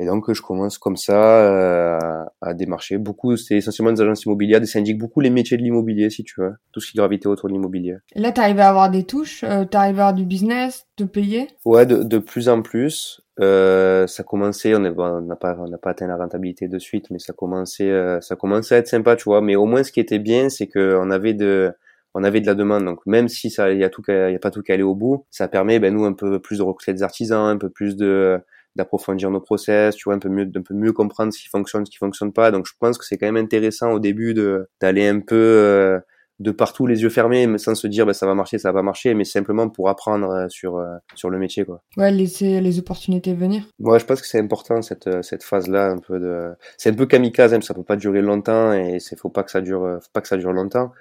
Et 0.00 0.06
donc 0.06 0.32
je 0.32 0.40
commence 0.40 0.78
comme 0.78 0.96
ça 0.96 1.20
euh, 1.42 2.24
à 2.40 2.54
démarcher. 2.54 2.98
Beaucoup, 2.98 3.36
c'est 3.36 3.56
essentiellement 3.56 3.92
des 3.92 4.00
agences 4.00 4.24
immobilières, 4.24 4.60
des 4.60 4.66
syndics, 4.66 4.96
beaucoup 4.96 5.20
les 5.20 5.30
métiers 5.30 5.56
de 5.56 5.62
l'immobilier, 5.62 6.08
si 6.08 6.22
tu 6.22 6.40
veux, 6.40 6.54
tout 6.72 6.80
ce 6.80 6.90
qui 6.90 6.96
gravitait 6.96 7.26
autour 7.26 7.48
de 7.48 7.54
l'immobilier. 7.54 7.96
Et 8.14 8.20
là, 8.20 8.30
t'arrives 8.30 8.60
à 8.60 8.68
avoir 8.68 8.90
des 8.90 9.04
touches, 9.04 9.42
euh, 9.42 9.64
t'arrives 9.64 9.98
à 9.98 10.08
avoir 10.08 10.14
du 10.14 10.24
business, 10.24 10.86
te 10.94 11.02
payer? 11.02 11.48
Ouais, 11.64 11.84
de, 11.84 12.04
de 12.04 12.18
plus 12.18 12.48
en 12.48 12.62
plus. 12.62 13.20
Euh, 13.40 14.06
ça 14.06 14.24
commençait, 14.24 14.74
on 14.74 14.80
n'a 14.80 14.92
pas, 14.92 15.12
on 15.58 15.68
n'a 15.68 15.78
pas 15.78 15.90
atteint 15.90 16.06
la 16.08 16.16
rentabilité 16.16 16.68
de 16.68 16.78
suite, 16.78 17.06
mais 17.10 17.18
ça 17.18 17.32
commençait, 17.32 17.90
euh, 17.90 18.20
ça 18.20 18.36
commençait 18.36 18.74
à 18.74 18.78
être 18.78 18.88
sympa, 18.88 19.16
tu 19.16 19.24
vois. 19.24 19.40
Mais 19.40 19.56
au 19.56 19.66
moins, 19.66 19.82
ce 19.84 19.92
qui 19.92 20.00
était 20.00 20.18
bien, 20.18 20.48
c'est 20.48 20.66
que 20.66 20.96
on 21.00 21.10
avait 21.10 21.34
de, 21.34 21.72
on 22.14 22.24
avait 22.24 22.40
de 22.40 22.46
la 22.46 22.54
demande. 22.54 22.84
Donc 22.84 23.06
même 23.06 23.28
si 23.28 23.50
ça, 23.50 23.70
il 23.72 23.78
y 23.78 23.84
a 23.84 23.90
tout, 23.90 24.02
il 24.08 24.32
y 24.32 24.34
a 24.34 24.38
pas 24.38 24.50
tout 24.50 24.62
qu'à 24.62 24.76
au 24.78 24.94
bout, 24.94 25.24
ça 25.30 25.48
permet, 25.48 25.78
ben 25.78 25.94
nous, 25.94 26.04
un 26.04 26.12
peu 26.12 26.40
plus 26.40 26.58
de 26.58 26.62
recruter 26.62 26.92
des 26.94 27.02
artisans, 27.02 27.46
un 27.46 27.58
peu 27.58 27.70
plus 27.70 27.96
de 27.96 28.40
d'approfondir 28.76 29.30
nos 29.30 29.40
process, 29.40 29.96
tu 29.96 30.04
vois, 30.04 30.14
un 30.14 30.18
peu 30.20 30.28
mieux, 30.28 30.46
d'un 30.46 30.62
peu 30.62 30.74
mieux 30.74 30.92
comprendre 30.92 31.32
ce 31.32 31.40
qui 31.40 31.48
fonctionne, 31.48 31.84
ce 31.84 31.90
qui 31.90 31.96
fonctionne 31.98 32.32
pas. 32.32 32.50
Donc 32.52 32.66
je 32.66 32.74
pense 32.78 32.96
que 32.98 33.04
c'est 33.04 33.18
quand 33.18 33.26
même 33.26 33.36
intéressant 33.44 33.92
au 33.92 33.98
début 33.98 34.34
de 34.34 34.68
d'aller 34.80 35.06
un 35.08 35.20
peu 35.20 35.34
euh, 35.36 36.00
de 36.40 36.50
partout 36.50 36.86
les 36.86 37.02
yeux 37.02 37.08
fermés, 37.08 37.46
mais 37.46 37.58
sans 37.58 37.74
se 37.74 37.86
dire 37.86 38.06
bah, 38.06 38.14
ça 38.14 38.26
va 38.26 38.34
marcher, 38.34 38.58
ça 38.58 38.70
va 38.70 38.78
pas 38.78 38.82
marcher, 38.82 39.14
mais 39.14 39.24
simplement 39.24 39.68
pour 39.68 39.88
apprendre 39.88 40.30
euh, 40.30 40.46
sur 40.48 40.76
euh, 40.76 40.96
sur 41.14 41.30
le 41.30 41.38
métier 41.38 41.64
quoi. 41.64 41.82
Ouais, 41.96 42.10
laisser 42.10 42.60
les 42.60 42.78
opportunités 42.78 43.34
venir. 43.34 43.64
Ouais, 43.80 43.98
je 43.98 44.04
pense 44.04 44.20
que 44.20 44.26
c'est 44.26 44.38
important 44.38 44.82
cette 44.82 45.22
cette 45.22 45.42
phase 45.42 45.68
là 45.68 45.90
un 45.90 45.98
peu 45.98 46.18
de 46.18 46.50
c'est 46.76 46.90
un 46.90 46.94
peu 46.94 47.06
kamikaze, 47.06 47.54
hein, 47.54 47.60
ça 47.60 47.74
peut 47.74 47.82
pas 47.82 47.96
durer 47.96 48.22
longtemps 48.22 48.72
et 48.72 49.00
c'est 49.00 49.18
faut 49.18 49.30
pas 49.30 49.42
que 49.42 49.50
ça 49.50 49.60
dure 49.60 49.98
faut 50.00 50.10
pas 50.12 50.20
que 50.20 50.28
ça 50.28 50.36
dure 50.36 50.52
longtemps. 50.52 50.92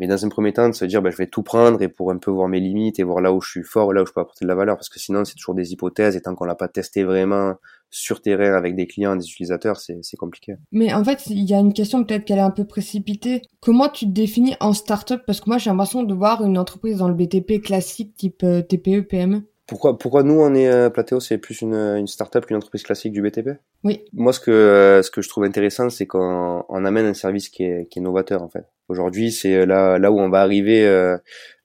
Mais 0.00 0.06
dans 0.06 0.24
un 0.24 0.28
premier 0.28 0.52
temps, 0.52 0.68
de 0.68 0.74
se 0.74 0.84
dire, 0.84 1.02
bah, 1.02 1.10
je 1.10 1.16
vais 1.16 1.26
tout 1.26 1.42
prendre 1.42 1.80
et 1.82 1.88
pour 1.88 2.10
un 2.10 2.18
peu 2.18 2.30
voir 2.30 2.48
mes 2.48 2.60
limites 2.60 2.98
et 2.98 3.02
voir 3.02 3.20
là 3.20 3.32
où 3.32 3.40
je 3.40 3.50
suis 3.50 3.62
fort, 3.62 3.92
là 3.92 4.02
où 4.02 4.06
je 4.06 4.12
peux 4.12 4.20
apporter 4.20 4.44
de 4.44 4.48
la 4.48 4.54
valeur, 4.54 4.76
parce 4.76 4.88
que 4.88 4.98
sinon, 4.98 5.24
c'est 5.24 5.34
toujours 5.34 5.54
des 5.54 5.72
hypothèses 5.72 6.16
et 6.16 6.20
tant 6.20 6.34
qu'on 6.34 6.44
l'a 6.44 6.54
pas 6.54 6.68
testé 6.68 7.04
vraiment 7.04 7.54
sur 7.92 8.22
terrain 8.22 8.54
avec 8.54 8.74
des 8.74 8.86
clients, 8.86 9.14
des 9.14 9.24
utilisateurs, 9.24 9.76
c'est 9.76 10.16
compliqué. 10.16 10.54
Mais 10.72 10.92
en 10.92 11.04
fait, 11.04 11.26
il 11.28 11.44
y 11.48 11.54
a 11.54 11.58
une 11.58 11.74
question 11.74 12.02
peut-être 12.02 12.24
qu'elle 12.24 12.38
est 12.38 12.40
un 12.40 12.50
peu 12.50 12.64
précipitée. 12.64 13.42
Comment 13.60 13.88
tu 13.88 14.06
te 14.06 14.10
définis 14.10 14.56
en 14.60 14.72
startup? 14.72 15.20
Parce 15.26 15.40
que 15.40 15.50
moi, 15.50 15.58
j'ai 15.58 15.70
l'impression 15.70 16.02
de 16.02 16.14
voir 16.14 16.42
une 16.42 16.58
entreprise 16.58 16.98
dans 16.98 17.08
le 17.08 17.14
BTP 17.14 17.62
classique 17.62 18.16
type 18.16 18.42
euh, 18.42 18.62
TPE, 18.62 19.02
PME. 19.02 19.42
Pourquoi, 19.66 19.96
pourquoi 19.96 20.22
nous 20.22 20.40
on 20.40 20.54
est 20.54 20.68
euh, 20.68 20.90
Platéo, 20.90 21.20
c'est 21.20 21.38
plus 21.38 21.62
une, 21.62 21.74
une 21.74 22.06
start-up 22.06 22.44
qu'une 22.44 22.56
entreprise 22.56 22.82
classique 22.82 23.12
du 23.12 23.22
BTP 23.22 23.50
Oui. 23.84 24.04
Moi, 24.12 24.32
ce 24.32 24.40
que 24.40 24.50
euh, 24.50 25.02
ce 25.02 25.10
que 25.10 25.22
je 25.22 25.28
trouve 25.28 25.44
intéressant, 25.44 25.88
c'est 25.88 26.06
qu'on 26.06 26.64
on 26.68 26.84
amène 26.84 27.06
un 27.06 27.14
service 27.14 27.48
qui 27.48 27.62
est, 27.64 27.88
qui 27.88 28.00
est 28.00 28.02
novateur 28.02 28.42
en 28.42 28.48
fait. 28.48 28.66
Aujourd'hui, 28.88 29.30
c'est 29.30 29.64
là 29.64 29.98
là 29.98 30.10
où 30.10 30.18
on 30.18 30.28
va 30.28 30.42
arriver, 30.42 30.84
euh, 30.84 31.16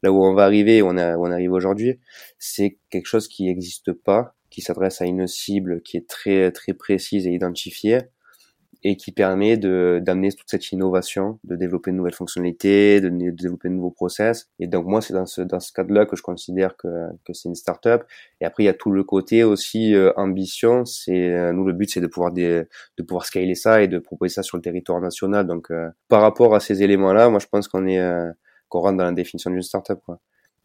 là 0.04 0.12
où 0.12 0.24
on 0.24 0.34
va 0.34 0.46
arriver, 0.46 0.82
on, 0.84 0.96
a, 0.96 1.18
on 1.18 1.32
arrive 1.32 1.52
aujourd'hui, 1.52 2.00
c'est 2.38 2.78
quelque 2.90 3.08
chose 3.08 3.28
qui 3.28 3.46
n'existe 3.46 3.92
pas, 3.92 4.37
qui 4.58 4.64
s'adresse 4.64 5.04
à 5.04 5.06
une 5.06 5.28
cible 5.28 5.84
qui 5.84 5.98
est 5.98 6.10
très 6.10 6.52
très 6.52 6.74
précise 6.74 7.28
et 7.28 7.32
identifiée 7.32 8.00
et 8.84 8.98
qui 8.98 9.12
permet 9.12 9.56
de 9.56 10.02
d'amener 10.04 10.32
toute 10.32 10.50
cette 10.50 10.72
innovation, 10.72 11.38
de 11.44 11.56
développer 11.56 11.92
de 11.92 11.96
nouvelles 11.96 12.16
fonctionnalités, 12.16 13.00
de, 13.00 13.10
développer 13.10 13.70
de 13.70 13.76
nouveaux 13.76 13.92
process. 13.92 14.50
Et 14.58 14.66
donc 14.66 14.88
moi, 14.88 15.00
c'est 15.02 15.14
dans 15.14 15.28
ce 15.28 15.44
dans 15.44 15.60
ce 15.60 15.72
cadre-là 15.72 16.08
que 16.08 16.16
je 16.16 16.24
considère 16.24 16.76
que 16.76 16.88
que 17.24 17.34
c'est 17.34 17.50
une 17.50 17.56
startup. 17.56 18.02
Et 18.42 18.46
après, 18.46 18.64
il 18.64 18.66
y 18.66 18.70
a 18.70 18.74
tout 18.74 18.90
le 18.90 19.04
côté 19.04 19.44
aussi 19.44 19.94
euh, 19.94 20.12
ambition. 20.16 20.86
C'est 20.86 21.32
euh, 21.36 21.54
nous 21.54 21.64
le 21.64 21.74
but, 21.74 21.92
c'est 21.92 22.02
de 22.02 22.08
pouvoir 22.08 22.32
des, 22.32 22.64
de 22.98 23.04
pouvoir 23.04 23.26
scaler 23.26 23.54
ça 23.54 23.84
et 23.84 23.88
de 23.88 24.00
proposer 24.00 24.34
ça 24.34 24.42
sur 24.42 24.58
le 24.58 24.64
territoire 24.64 25.00
national. 25.00 25.46
Donc 25.46 25.70
euh, 25.70 25.88
par 26.08 26.22
rapport 26.24 26.56
à 26.56 26.60
ces 26.60 26.82
éléments-là, 26.82 27.30
moi 27.30 27.40
je 27.40 27.46
pense 27.46 27.68
qu'on 27.68 27.86
est 27.86 28.02
qu'on 28.70 28.80
rentre 28.80 28.98
dans 28.98 29.06
la 29.06 29.12
définition 29.12 29.52
d'une 29.52 29.62
startup. 29.62 30.00
Quoi. 30.04 30.20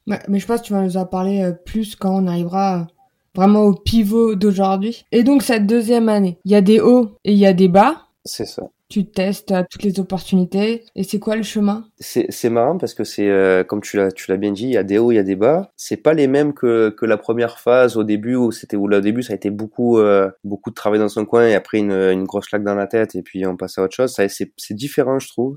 Mais 0.07 0.39
je 0.39 0.47
pense 0.47 0.63
que 0.63 0.67
tu 0.67 0.73
vas 0.73 0.81
nous 0.81 0.97
en 0.97 1.05
parler 1.05 1.53
plus 1.67 1.95
quand 1.95 2.17
on 2.17 2.27
arrivera 2.27 2.87
vraiment 3.35 3.63
au 3.63 3.75
pivot 3.75 4.35
d'aujourd'hui. 4.35 5.05
Et 5.13 5.23
donc 5.23 5.43
cette 5.43 5.67
deuxième 5.67 6.09
année, 6.09 6.39
il 6.45 6.53
y 6.53 6.55
a 6.55 6.61
des 6.61 6.81
hauts 6.81 7.11
et 7.25 7.33
il 7.33 7.39
y 7.39 7.47
a 7.47 7.53
des 7.53 7.69
bas. 7.69 8.07
C'est 8.25 8.47
ça. 8.47 8.63
Tu 8.89 9.07
testes 9.07 9.55
toutes 9.71 9.85
les 9.85 10.01
opportunités. 10.01 10.85
Et 10.95 11.03
c'est 11.03 11.19
quoi 11.19 11.35
le 11.35 11.43
chemin? 11.43 11.87
C'est 11.99 12.51
marrant 12.51 12.77
parce 12.77 12.93
que 12.93 13.05
c'est 13.05 13.29
euh, 13.29 13.65
comme 13.65 13.81
tu 13.81 13.97
l'as 13.97 14.13
tu 14.13 14.31
l'as 14.31 14.37
bien 14.37 14.53
dit, 14.53 14.65
il 14.65 14.73
y 14.73 14.77
a 14.77 14.83
des 14.83 14.99
hauts, 14.99 15.11
il 15.13 15.15
y 15.15 15.19
a 15.19 15.23
des 15.23 15.35
bas. 15.35 15.71
C'est 15.77 15.97
pas 15.97 16.13
les 16.13 16.27
mêmes 16.27 16.53
que 16.53 16.91
que 16.91 17.07
la 17.07 17.17
première 17.17 17.59
phase 17.59 17.97
au 17.97 18.05
début 18.05 18.37
où 18.37 18.53
c'était 18.53 18.77
où 18.77 18.87
là, 18.89 18.99
au 18.99 19.01
début 19.01 19.23
ça 19.23 19.33
a 19.33 19.37
été 19.37 19.49
beaucoup 19.49 19.99
euh, 19.99 20.31
beaucoup 20.45 20.69
de 20.69 20.75
travail 20.75 21.01
dans 21.01 21.09
son 21.09 21.25
coin 21.25 21.47
et 21.47 21.55
après 21.55 21.79
une 21.79 21.93
une 21.93 22.25
grosse 22.25 22.49
claque 22.49 22.65
dans 22.65 22.75
la 22.75 22.87
tête 22.87 23.15
et 23.15 23.23
puis 23.23 23.47
on 23.47 23.57
passe 23.57 23.79
à 23.79 23.83
autre 23.83 23.97
chose. 23.97 24.15
C'est 24.15 24.75
différent 24.75 25.19
je 25.19 25.29
trouve. 25.29 25.57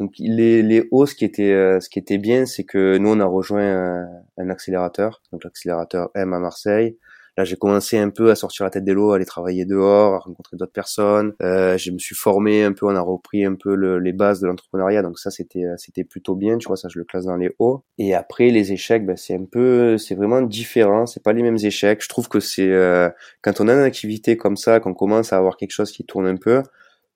Donc 0.00 0.14
les, 0.18 0.62
les 0.62 0.88
hauts, 0.90 1.04
ce 1.04 1.14
qui 1.14 1.26
était 1.26 1.52
euh, 1.52 1.78
ce 1.78 1.90
qui 1.90 1.98
était 1.98 2.16
bien, 2.16 2.46
c'est 2.46 2.64
que 2.64 2.96
nous 2.96 3.10
on 3.10 3.20
a 3.20 3.26
rejoint 3.26 4.08
un, 4.38 4.50
accélérateur, 4.50 5.20
donc 5.30 5.44
l'accélérateur 5.44 6.10
M 6.14 6.32
à 6.32 6.40
Marseille. 6.40 6.96
Là, 7.36 7.44
j'ai 7.44 7.56
commencé 7.56 7.96
un 7.96 8.10
peu 8.10 8.30
à 8.30 8.34
sortir 8.34 8.64
la 8.64 8.70
tête 8.70 8.84
des 8.84 8.92
lots, 8.92 9.12
à 9.12 9.16
aller 9.16 9.24
travailler 9.24 9.64
dehors, 9.64 10.14
à 10.14 10.18
rencontrer 10.18 10.56
d'autres 10.56 10.72
personnes. 10.72 11.32
Euh, 11.42 11.78
je 11.78 11.90
me 11.90 11.98
suis 11.98 12.14
formé 12.14 12.64
un 12.64 12.72
peu, 12.72 12.86
on 12.86 12.96
a 12.96 13.00
repris 13.00 13.44
un 13.44 13.54
peu 13.54 13.74
le, 13.74 13.98
les 13.98 14.12
bases 14.12 14.40
de 14.40 14.46
l'entrepreneuriat, 14.46 15.02
donc 15.02 15.18
ça 15.18 15.30
c'était 15.30 15.64
euh, 15.64 15.74
c'était 15.76 16.04
plutôt 16.04 16.34
bien, 16.34 16.58
tu 16.58 16.66
vois, 16.66 16.76
ça 16.76 16.88
je 16.88 16.98
le 16.98 17.04
classe 17.04 17.26
dans 17.26 17.36
les 17.36 17.54
hauts. 17.58 17.84
Et 17.98 18.14
après 18.14 18.50
les 18.50 18.72
échecs, 18.72 19.04
ben, 19.04 19.16
c'est 19.16 19.34
un 19.34 19.44
peu, 19.44 19.98
c'est 19.98 20.14
vraiment 20.14 20.40
différent, 20.40 21.04
c'est 21.06 21.22
pas 21.22 21.34
les 21.34 21.42
mêmes 21.42 21.58
échecs. 21.62 22.02
Je 22.02 22.08
trouve 22.08 22.28
que 22.28 22.40
c'est 22.40 22.70
euh, 22.70 23.10
quand 23.42 23.60
on 23.60 23.68
a 23.68 23.74
une 23.74 23.80
activité 23.80 24.38
comme 24.38 24.56
ça, 24.56 24.80
qu'on 24.80 24.94
commence 24.94 25.32
à 25.34 25.36
avoir 25.36 25.58
quelque 25.58 25.72
chose 25.72 25.92
qui 25.92 26.04
tourne 26.04 26.26
un 26.26 26.36
peu, 26.36 26.62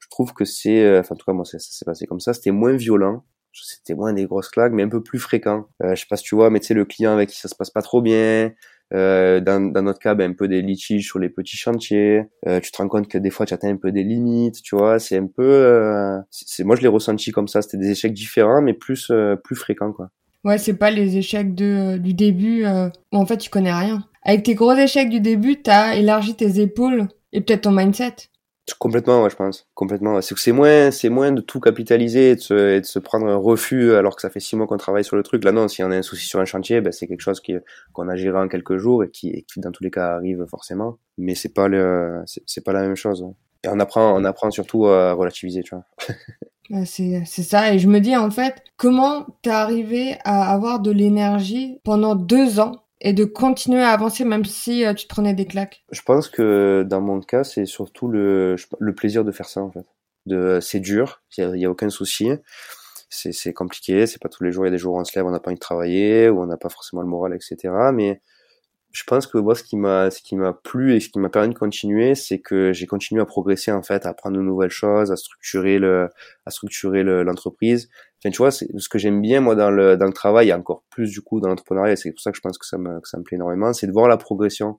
je 0.05 0.09
trouve 0.11 0.35
que 0.35 0.45
c'est, 0.45 0.85
euh, 0.85 1.01
enfin 1.01 1.15
en 1.15 1.19
tout 1.19 1.25
cas 1.25 1.33
moi 1.33 1.47
ça, 1.47 1.59
s'est 1.59 1.85
passé 1.85 2.07
comme 2.07 2.21
ça, 2.21 2.35
c'était 2.35 2.51
moins 2.51 2.77
violent, 2.77 3.25
c'était 3.53 3.95
moins 3.95 4.13
des 4.13 4.27
grosses 4.27 4.51
claques, 4.51 4.73
mais 4.73 4.83
un 4.83 4.89
peu 4.89 5.03
plus 5.03 5.19
fréquent. 5.19 5.67
Euh, 5.83 5.95
je 5.95 6.01
sais 6.01 6.07
pas 6.09 6.17
si 6.17 6.25
tu 6.25 6.35
vois, 6.35 6.51
mais 6.51 6.61
tu 6.61 6.67
sais 6.67 6.75
le 6.75 6.85
client 6.85 7.13
avec 7.13 7.31
qui 7.31 7.39
ça 7.39 7.49
se 7.49 7.55
passe 7.55 7.71
pas 7.71 7.83
trop 7.83 8.03
bien. 8.03 8.53
Euh, 8.93 9.41
dans, 9.41 9.73
dans 9.73 9.83
notre 9.83 9.99
cas, 9.99 10.15
ben, 10.15 10.31
un 10.31 10.35
peu 10.35 10.47
des 10.47 10.61
litiges 10.61 11.07
sur 11.07 11.19
les 11.19 11.31
petits 11.31 11.57
chantiers. 11.57 12.25
Euh, 12.47 12.61
tu 12.61 12.71
te 12.71 12.77
rends 12.77 12.89
compte 12.89 13.09
que 13.09 13.19
des 13.19 13.31
fois, 13.31 13.47
tu 13.47 13.55
atteins 13.55 13.71
un 13.71 13.77
peu 13.77 13.91
des 13.93 14.05
limites, 14.05 14.61
tu 14.63 14.77
vois. 14.77 14.99
C'est 14.99 15.17
un 15.17 15.27
peu, 15.27 15.43
euh, 15.43 16.19
c'est 16.31 16.65
moi 16.65 16.77
je 16.77 16.83
l'ai 16.83 16.89
ressenti 16.89 17.31
comme 17.33 17.49
ça. 17.49 17.63
C'était 17.63 17.79
des 17.79 17.91
échecs 17.91 18.13
différents, 18.13 18.61
mais 18.61 18.75
plus 18.75 19.09
euh, 19.11 19.37
plus 19.37 19.57
fréquents, 19.57 19.93
quoi. 19.93 20.11
Ouais, 20.45 20.59
c'est 20.59 20.75
pas 20.75 20.91
les 20.91 21.17
échecs 21.17 21.55
de 21.55 21.97
du 21.97 22.13
début 22.13 22.67
où 22.67 23.17
en 23.17 23.25
fait 23.25 23.39
tu 23.39 23.49
connais 23.49 23.73
rien. 23.73 24.05
Avec 24.23 24.43
tes 24.43 24.55
gros 24.55 24.75
échecs 24.75 25.09
du 25.09 25.21
début, 25.21 25.63
t'as 25.63 25.95
élargi 25.95 26.35
tes 26.35 26.61
épaules 26.61 27.09
et 27.33 27.41
peut-être 27.41 27.63
ton 27.63 27.73
mindset. 27.73 28.17
Complètement, 28.79 29.23
ouais, 29.23 29.31
je 29.31 29.37
pense. 29.37 29.67
Complètement. 29.75 30.21
C'est 30.23 30.35
que 30.35 30.41
c'est 30.41 30.53
moins, 30.53 30.91
c'est 30.91 31.11
moins 31.11 31.33
de 31.33 31.43
tout 31.43 31.61
capitaliser 31.61 32.31
et 32.31 32.37
de, 32.37 32.41
se, 32.41 32.77
et 32.77 32.81
de 32.81 32.87
se 32.87 32.99
prendre 32.99 33.27
un 33.27 33.37
refus 33.37 33.93
alors 33.93 34.17
que 34.17 34.23
ça 34.23 34.31
fait 34.31 34.41
six 34.41 34.57
mois 34.57 34.67
qu'on 34.67 34.79
travaille 34.79 35.05
sur 35.05 35.17
le 35.17 35.23
truc. 35.23 35.45
Là, 35.45 35.53
non, 35.53 35.69
si 35.69 35.83
on 35.83 35.91
a 35.91 35.97
un 35.97 36.03
souci 36.03 36.27
sur 36.27 36.41
un 36.41 36.47
chantier, 36.47 36.81
ben, 36.81 36.91
c'est 36.91 37.07
quelque 37.07 37.21
chose 37.21 37.41
qui, 37.41 37.55
qu'on 37.93 38.09
a 38.09 38.17
géré 38.17 38.39
en 38.39 38.49
quelques 38.49 38.79
jours 38.79 39.05
et 39.05 39.11
qui, 39.11 39.29
et 39.29 39.43
qui, 39.43 39.61
dans 39.61 39.71
tous 39.71 39.85
les 39.85 39.91
cas, 39.91 40.15
arrive 40.15 40.47
forcément. 40.47 40.97
Mais 41.19 41.35
c'est 41.35 41.53
pas 41.53 41.69
le, 41.69 42.23
c'est, 42.27 42.65
pas 42.65 42.73
la 42.73 42.81
même 42.81 42.97
chose. 42.97 43.27
Et 43.65 43.69
on 43.69 43.79
apprend, 43.81 44.19
on 44.19 44.25
apprend 44.25 44.51
surtout 44.51 44.87
à 44.87 45.13
relativiser, 45.13 45.63
tu 45.63 45.75
vois. 45.75 45.85
c'est, 46.87 47.23
c'est 47.27 47.43
ça. 47.43 47.75
Et 47.75 47.79
je 47.79 47.89
me 47.89 48.01
dis, 48.01 48.17
en 48.17 48.31
fait, 48.31 48.63
comment 48.79 49.27
t'es 49.43 49.51
arrivé 49.51 50.17
à 50.25 50.51
avoir 50.51 50.81
de 50.81 50.91
l'énergie 50.91 51.81
pendant 51.85 52.15
deux 52.15 52.61
ans 52.61 52.84
et 53.05 53.13
de 53.13 53.25
continuer 53.25 53.83
à 53.83 53.91
avancer 53.91 54.25
même 54.25 54.47
si 54.47 54.85
euh, 54.85 54.95
tu 54.95 55.07
prenais 55.07 55.35
des 55.35 55.47
claques 55.47 55.85
Je 55.93 56.01
pense 56.01 56.29
que 56.29 56.85
dans 56.89 57.03
mon 57.03 57.21
cas, 57.21 57.45
c'est 57.45 57.67
surtout 57.67 58.09
le, 58.09 58.57
le 58.81 58.95
plaisir 58.95 59.25
de 59.25 59.31
faire 59.31 59.49
ça 59.49 59.61
en 59.61 59.71
fait. 59.71 59.87
C'est 60.63 60.81
dur, 60.81 61.23
il 61.37 61.57
y, 61.57 61.67
a, 61.67 61.71
aucun 61.71 61.91
souci. 61.91 62.31
C'est, 63.11 63.33
c'est 63.33 63.53
compliqué, 63.53 64.07
c'est 64.07 64.21
pas 64.21 64.31
tous 64.31 64.43
les 64.43 64.53
jours. 64.53 64.65
Il 64.65 64.69
y 64.69 64.71
a 64.71 64.73
des 64.73 64.79
jours 64.79 64.95
où 64.95 64.99
on 64.99 65.05
se 65.05 65.17
lève, 65.17 65.27
on 65.27 65.31
n'a 65.31 65.39
pas 65.39 65.51
envie 65.51 65.57
de 65.57 65.61
travailler, 65.61 66.31
ou 66.31 66.41
on 66.41 66.47
n'a 66.47 66.57
pas 66.57 66.71
forcément 66.71 67.03
le 67.03 67.09
moral, 67.09 67.35
etc. 67.35 67.75
Mais 67.93 68.23
je 68.95 69.03
pense 69.03 69.27
que 69.27 69.39
moi, 69.39 69.57
ce 69.57 69.65
qui 69.65 69.77
m'a, 69.77 70.09
ce 70.13 70.23
qui 70.23 70.37
m'a 70.37 70.53
plu 70.53 70.95
et 70.95 71.01
ce 71.01 71.09
qui 71.09 71.19
m'a 71.19 71.29
permis 71.29 71.53
de 71.53 71.59
continuer, 71.59 72.15
c'est 72.15 72.39
que 72.39 72.73
j'ai 72.73 72.87
continué 72.87 73.21
à 73.21 73.25
progresser 73.25 73.73
en 73.73 73.83
fait, 73.83 74.07
à 74.07 74.11
apprendre 74.11 74.37
de 74.37 74.43
nouvelles 74.43 74.71
choses, 74.71 75.11
à 75.11 75.17
structurer 75.17 75.81
le, 75.81 76.09
à 76.47 76.51
structurer 76.53 77.03
l'entreprise. 77.03 77.91
Enfin, 78.23 78.31
tu 78.31 78.39
vois, 78.39 78.53
c'est 78.53 78.69
ce 78.79 78.89
que 78.89 78.99
j'aime 78.99 79.21
bien 79.21 79.41
moi 79.41 79.57
dans 79.57 79.73
le 79.73 79.97
dans 79.97 80.07
le 80.07 80.13
travail, 80.13 80.51
et 80.51 80.53
encore 80.53 80.85
plus 80.91 81.11
du 81.11 81.23
coup 81.23 81.41
dans 81.41 81.49
l'entrepreneuriat. 81.49 81.97
C'est 81.97 82.13
pour 82.13 82.21
ça 82.21 82.31
que 82.31 82.37
je 82.37 82.41
pense 82.41 82.57
que 82.57 82.67
ça 82.67 82.79
me 82.79 83.01
que 83.01 83.09
ça 83.09 83.19
me 83.19 83.25
plaît 83.25 83.35
énormément, 83.35 83.73
c'est 83.73 83.89
de 83.89 83.93
voir 83.93 84.07
la 84.09 84.17
progression. 84.17 84.79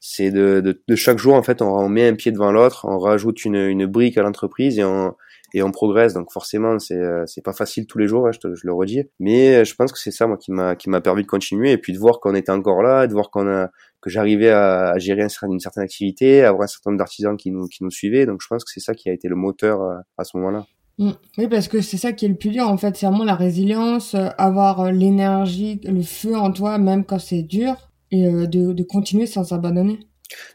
C'est 0.00 0.30
de, 0.30 0.60
de, 0.60 0.82
de 0.86 0.94
chaque 0.94 1.18
jour 1.18 1.34
en 1.34 1.42
fait, 1.42 1.62
on, 1.62 1.68
on 1.74 1.88
met 1.88 2.06
un 2.06 2.14
pied 2.14 2.32
devant 2.32 2.52
l'autre, 2.52 2.84
on 2.86 2.98
rajoute 2.98 3.46
une 3.46 3.56
une 3.56 3.86
brique 3.86 4.18
à 4.18 4.22
l'entreprise 4.22 4.78
et 4.78 4.84
on 4.84 5.16
et 5.56 5.62
on 5.62 5.72
progresse. 5.72 6.12
Donc 6.12 6.30
forcément, 6.30 6.78
c'est 6.78 6.94
euh, 7.00 7.24
pas 7.42 7.54
facile 7.54 7.86
tous 7.86 7.96
les 7.96 8.06
jours, 8.06 8.28
hein, 8.28 8.30
je, 8.30 8.48
le 8.62 8.72
redis. 8.74 9.04
Mais 9.18 9.56
euh, 9.56 9.64
je 9.64 9.74
pense 9.74 9.90
que 9.90 9.98
c'est 9.98 10.10
ça 10.10 10.26
moi 10.26 10.36
qui 10.36 10.52
m'a 10.52 11.00
permis 11.00 11.22
de 11.22 11.26
continuer 11.26 11.72
et 11.72 11.78
puis 11.78 11.94
de 11.94 11.98
voir 11.98 12.20
qu'on 12.20 12.34
était 12.34 12.52
encore 12.52 12.82
là, 12.82 13.06
de 13.06 13.12
voir 13.14 13.30
que 13.30 14.10
j'arrivais 14.10 14.50
à, 14.50 14.98
gérer 14.98 15.22
une 15.22 15.58
certaine 15.58 15.82
activité, 15.82 16.44
à 16.44 16.50
avoir 16.50 16.64
un 16.64 16.66
certain 16.66 16.90
nombre 16.90 16.98
d'artisans 16.98 17.38
qui 17.38 17.50
nous 17.50 17.90
suivaient. 17.90 18.26
Donc 18.26 18.40
je 18.42 18.48
pense 18.48 18.64
que 18.64 18.70
c'est 18.70 18.80
ça 18.80 18.94
qui 18.94 19.08
a 19.08 19.14
été 19.14 19.28
le 19.28 19.36
moteur 19.36 19.80
euh, 19.80 19.96
à 20.18 20.24
ce 20.24 20.36
moment-là. 20.36 20.66
Mmh. 20.98 21.10
Oui, 21.38 21.48
parce 21.48 21.68
que 21.68 21.80
c'est 21.80 21.96
ça 21.96 22.12
qui 22.12 22.26
est 22.26 22.28
le 22.28 22.36
plus 22.36 22.50
dur, 22.50 22.68
en 22.68 22.76
fait, 22.76 22.94
c'est 22.96 23.06
vraiment 23.06 23.24
la 23.24 23.34
résilience, 23.34 24.14
avoir 24.38 24.92
l'énergie, 24.92 25.80
le 25.84 26.02
feu 26.02 26.36
en 26.36 26.50
toi, 26.52 26.78
même 26.78 27.04
quand 27.04 27.18
c'est 27.18 27.42
dur, 27.42 27.74
et 28.10 28.24
de, 28.24 28.72
de 28.72 28.82
continuer 28.82 29.26
sans 29.26 29.44
s'abandonner. 29.44 29.98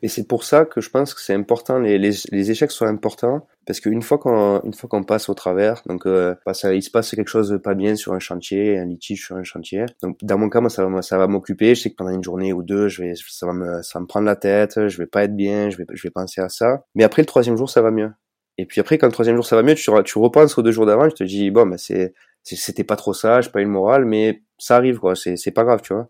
Et 0.02 0.08
c'est 0.08 0.28
pour 0.28 0.44
ça 0.44 0.66
que 0.66 0.82
je 0.82 0.90
pense 0.90 1.14
que 1.14 1.22
c'est 1.22 1.34
important, 1.34 1.80
les, 1.80 1.98
les, 1.98 2.12
les, 2.32 2.52
échecs 2.52 2.72
sont 2.72 2.86
importants, 2.86 3.48
parce 3.66 3.80
qu'une 3.80 4.02
fois 4.02 4.18
qu'on 4.18 4.62
une 4.64 4.74
fois 4.74 4.90
qu'on 4.90 5.04
passe 5.04 5.30
au 5.30 5.34
travers, 5.34 5.82
donc 5.86 6.06
euh, 6.06 6.36
ça, 6.54 6.74
il 6.74 6.82
se 6.82 6.92
passe 6.92 7.12
quelque 7.12 7.30
chose 7.30 7.50
de 7.50 7.58
pas 7.58 7.74
bien 7.74 7.96
sur 7.96 8.14
un 8.14 8.20
chantier, 8.20 8.78
un 8.78 8.86
litige 8.86 9.26
sur 9.26 9.36
un 9.36 9.44
chantier. 9.44 9.86
Donc 10.02 10.18
dans 10.22 10.38
mon 10.38 10.50
cas, 10.50 10.62
moi 10.62 10.70
ça 10.70 10.86
va 10.86 11.02
ça 11.02 11.18
va 11.18 11.28
m'occuper. 11.28 11.76
Je 11.76 11.82
sais 11.82 11.90
que 11.92 11.96
pendant 11.96 12.12
une 12.12 12.24
journée 12.24 12.54
ou 12.54 12.64
deux, 12.64 12.88
je 12.88 13.04
vais 13.04 13.14
ça 13.16 13.46
va 13.46 13.54
me 13.54 13.82
ça 13.82 14.00
va 14.00 14.02
me 14.02 14.08
prendre 14.08 14.26
la 14.26 14.36
tête, 14.36 14.88
je 14.88 14.98
vais 14.98 15.08
pas 15.08 15.24
être 15.24 15.36
bien, 15.36 15.70
je 15.70 15.78
vais 15.78 15.86
je 15.92 16.04
vais 16.04 16.12
penser 16.12 16.42
à 16.42 16.50
ça. 16.50 16.84
Mais 16.96 17.04
après 17.04 17.22
le 17.22 17.28
troisième 17.28 17.58
jour, 17.58 17.70
ça 17.70 17.82
va 17.82 17.92
mieux. 17.92 18.12
Et 18.58 18.66
puis 18.66 18.82
après, 18.82 18.98
quand 18.98 19.08
le 19.08 19.14
troisième 19.14 19.36
jour 19.36 19.46
ça 19.46 19.56
va 19.56 19.64
mieux, 19.64 19.76
tu, 19.76 19.90
tu 20.06 20.20
repenses 20.20 20.58
aux 20.58 20.62
deux 20.62 20.72
jours 20.72 20.86
d'avant, 20.86 21.10
je 21.10 21.16
te 21.16 21.24
dis 21.24 21.52
bon, 21.52 21.66
ben 21.66 21.78
c'est 21.78 22.14
c'était 22.44 22.84
pas 22.84 22.96
trop 22.96 23.14
ça, 23.14 23.42
j'ai 23.42 23.52
pas 23.52 23.62
eu 23.62 23.66
le 23.66 23.70
moral, 23.70 24.06
mais 24.06 24.44
ça 24.58 24.76
arrive 24.76 25.00
quoi. 25.00 25.16
C'est 25.16 25.38
c'est 25.38 25.52
pas 25.52 25.64
grave, 25.64 25.82
tu 25.82 25.94
vois. 25.94 26.10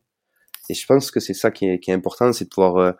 Et 0.69 0.73
je 0.73 0.85
pense 0.85 1.11
que 1.11 1.19
c'est 1.19 1.33
ça 1.33 1.51
qui 1.51 1.67
est, 1.67 1.79
qui 1.79 1.91
est 1.91 1.93
important, 1.93 2.31
c'est 2.33 2.45
de 2.45 2.49
pouvoir 2.49 2.77
euh, 2.77 2.91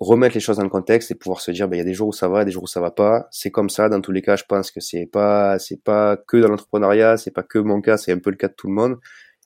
remettre 0.00 0.34
les 0.34 0.40
choses 0.40 0.56
dans 0.56 0.64
le 0.64 0.70
contexte 0.70 1.10
et 1.10 1.14
pouvoir 1.14 1.40
se 1.40 1.50
dire 1.50 1.68
ben 1.68 1.76
il 1.76 1.78
y 1.78 1.82
a 1.82 1.84
des 1.84 1.94
jours 1.94 2.08
où 2.08 2.12
ça 2.12 2.28
va, 2.28 2.44
des 2.44 2.50
jours 2.50 2.64
où 2.64 2.68
ça 2.68 2.80
va 2.80 2.90
pas. 2.90 3.28
C'est 3.30 3.50
comme 3.50 3.70
ça 3.70 3.88
dans 3.88 4.00
tous 4.00 4.12
les 4.12 4.22
cas. 4.22 4.36
Je 4.36 4.44
pense 4.48 4.70
que 4.70 4.80
c'est 4.80 5.06
pas 5.06 5.58
c'est 5.58 5.82
pas 5.82 6.16
que 6.16 6.36
dans 6.38 6.48
l'entrepreneuriat, 6.48 7.16
c'est 7.16 7.30
pas 7.30 7.42
que 7.42 7.58
mon 7.58 7.80
cas, 7.80 7.96
c'est 7.96 8.12
un 8.12 8.18
peu 8.18 8.30
le 8.30 8.36
cas 8.36 8.48
de 8.48 8.54
tout 8.54 8.66
le 8.66 8.74
monde 8.74 8.98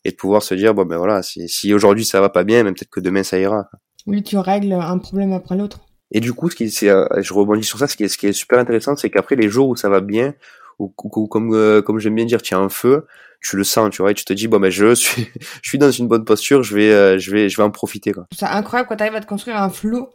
et 0.05 0.11
de 0.11 0.17
pouvoir 0.17 0.43
se 0.43 0.55
dire 0.55 0.75
bon 0.75 0.85
ben 0.85 0.97
voilà 0.97 1.23
si, 1.23 1.49
si 1.49 1.75
aujourd'hui 1.75 2.05
ça 2.05 2.21
va 2.21 2.29
pas 2.29 2.45
bien, 2.45 2.63
même 2.63 2.75
peut-être 2.75 2.91
que 2.91 3.01
demain 3.01 3.23
ça 3.23 3.39
ira. 3.39 3.69
Oui, 4.07 4.23
tu 4.23 4.39
règles 4.39 4.73
un 4.73 4.99
problème 4.99 5.33
après 5.33 5.57
l'autre. 5.57 5.81
Et 6.11 6.21
du 6.21 6.33
coup, 6.33 6.49
ce 6.49 6.57
qui 6.57 6.71
c'est, 6.71 6.89
euh, 6.89 7.07
je 7.19 7.35
rebondis 7.35 7.65
sur 7.65 7.79
ça, 7.79 7.87
ce 7.87 7.97
qui 7.97 8.05
est, 8.05 8.09
ce 8.09 8.17
qui 8.17 8.27
est 8.27 8.33
super 8.33 8.59
intéressant, 8.59 8.97
c'est 8.97 9.11
qu'après 9.11 9.37
les 9.37 9.49
jours 9.49 9.69
où 9.69 9.77
ça 9.77 9.91
va 9.91 10.01
bien, 10.01 10.35
ou, 10.79 10.89
comme 10.89 11.53
euh, 11.55 11.83
comme 11.83 11.99
j'aime 11.99 12.15
bien 12.15 12.25
dire, 12.25 12.41
tu 12.41 12.55
as 12.55 12.59
un 12.59 12.69
feu, 12.69 13.07
tu 13.43 13.57
le 13.57 13.65
sens, 13.65 13.91
tu 13.91 14.01
vois, 14.01 14.13
et 14.13 14.15
tu 14.15 14.25
te 14.25 14.33
dis 14.33 14.49
bon 14.49 14.59
ben 14.61 14.71
je 14.71 14.95
suis 14.95 15.29
je 15.63 15.69
suis 15.69 15.79
dans 15.79 15.91
une 15.91 16.09
bonne 16.09 16.25
posture, 16.25 16.63
je 16.63 16.75
vais 16.75 16.91
euh, 16.91 17.19
je 17.19 17.31
vais 17.31 17.49
je 17.49 17.57
vais 17.57 17.63
en 17.63 17.71
profiter 17.71 18.13
quoi. 18.13 18.27
C'est 18.35 18.47
incroyable 18.47 18.89
quand 18.89 18.97
tu 18.97 19.03
arrives 19.03 19.17
à 19.17 19.21
te 19.21 19.27
construire 19.27 19.61
un 19.61 19.69
flot 19.69 20.09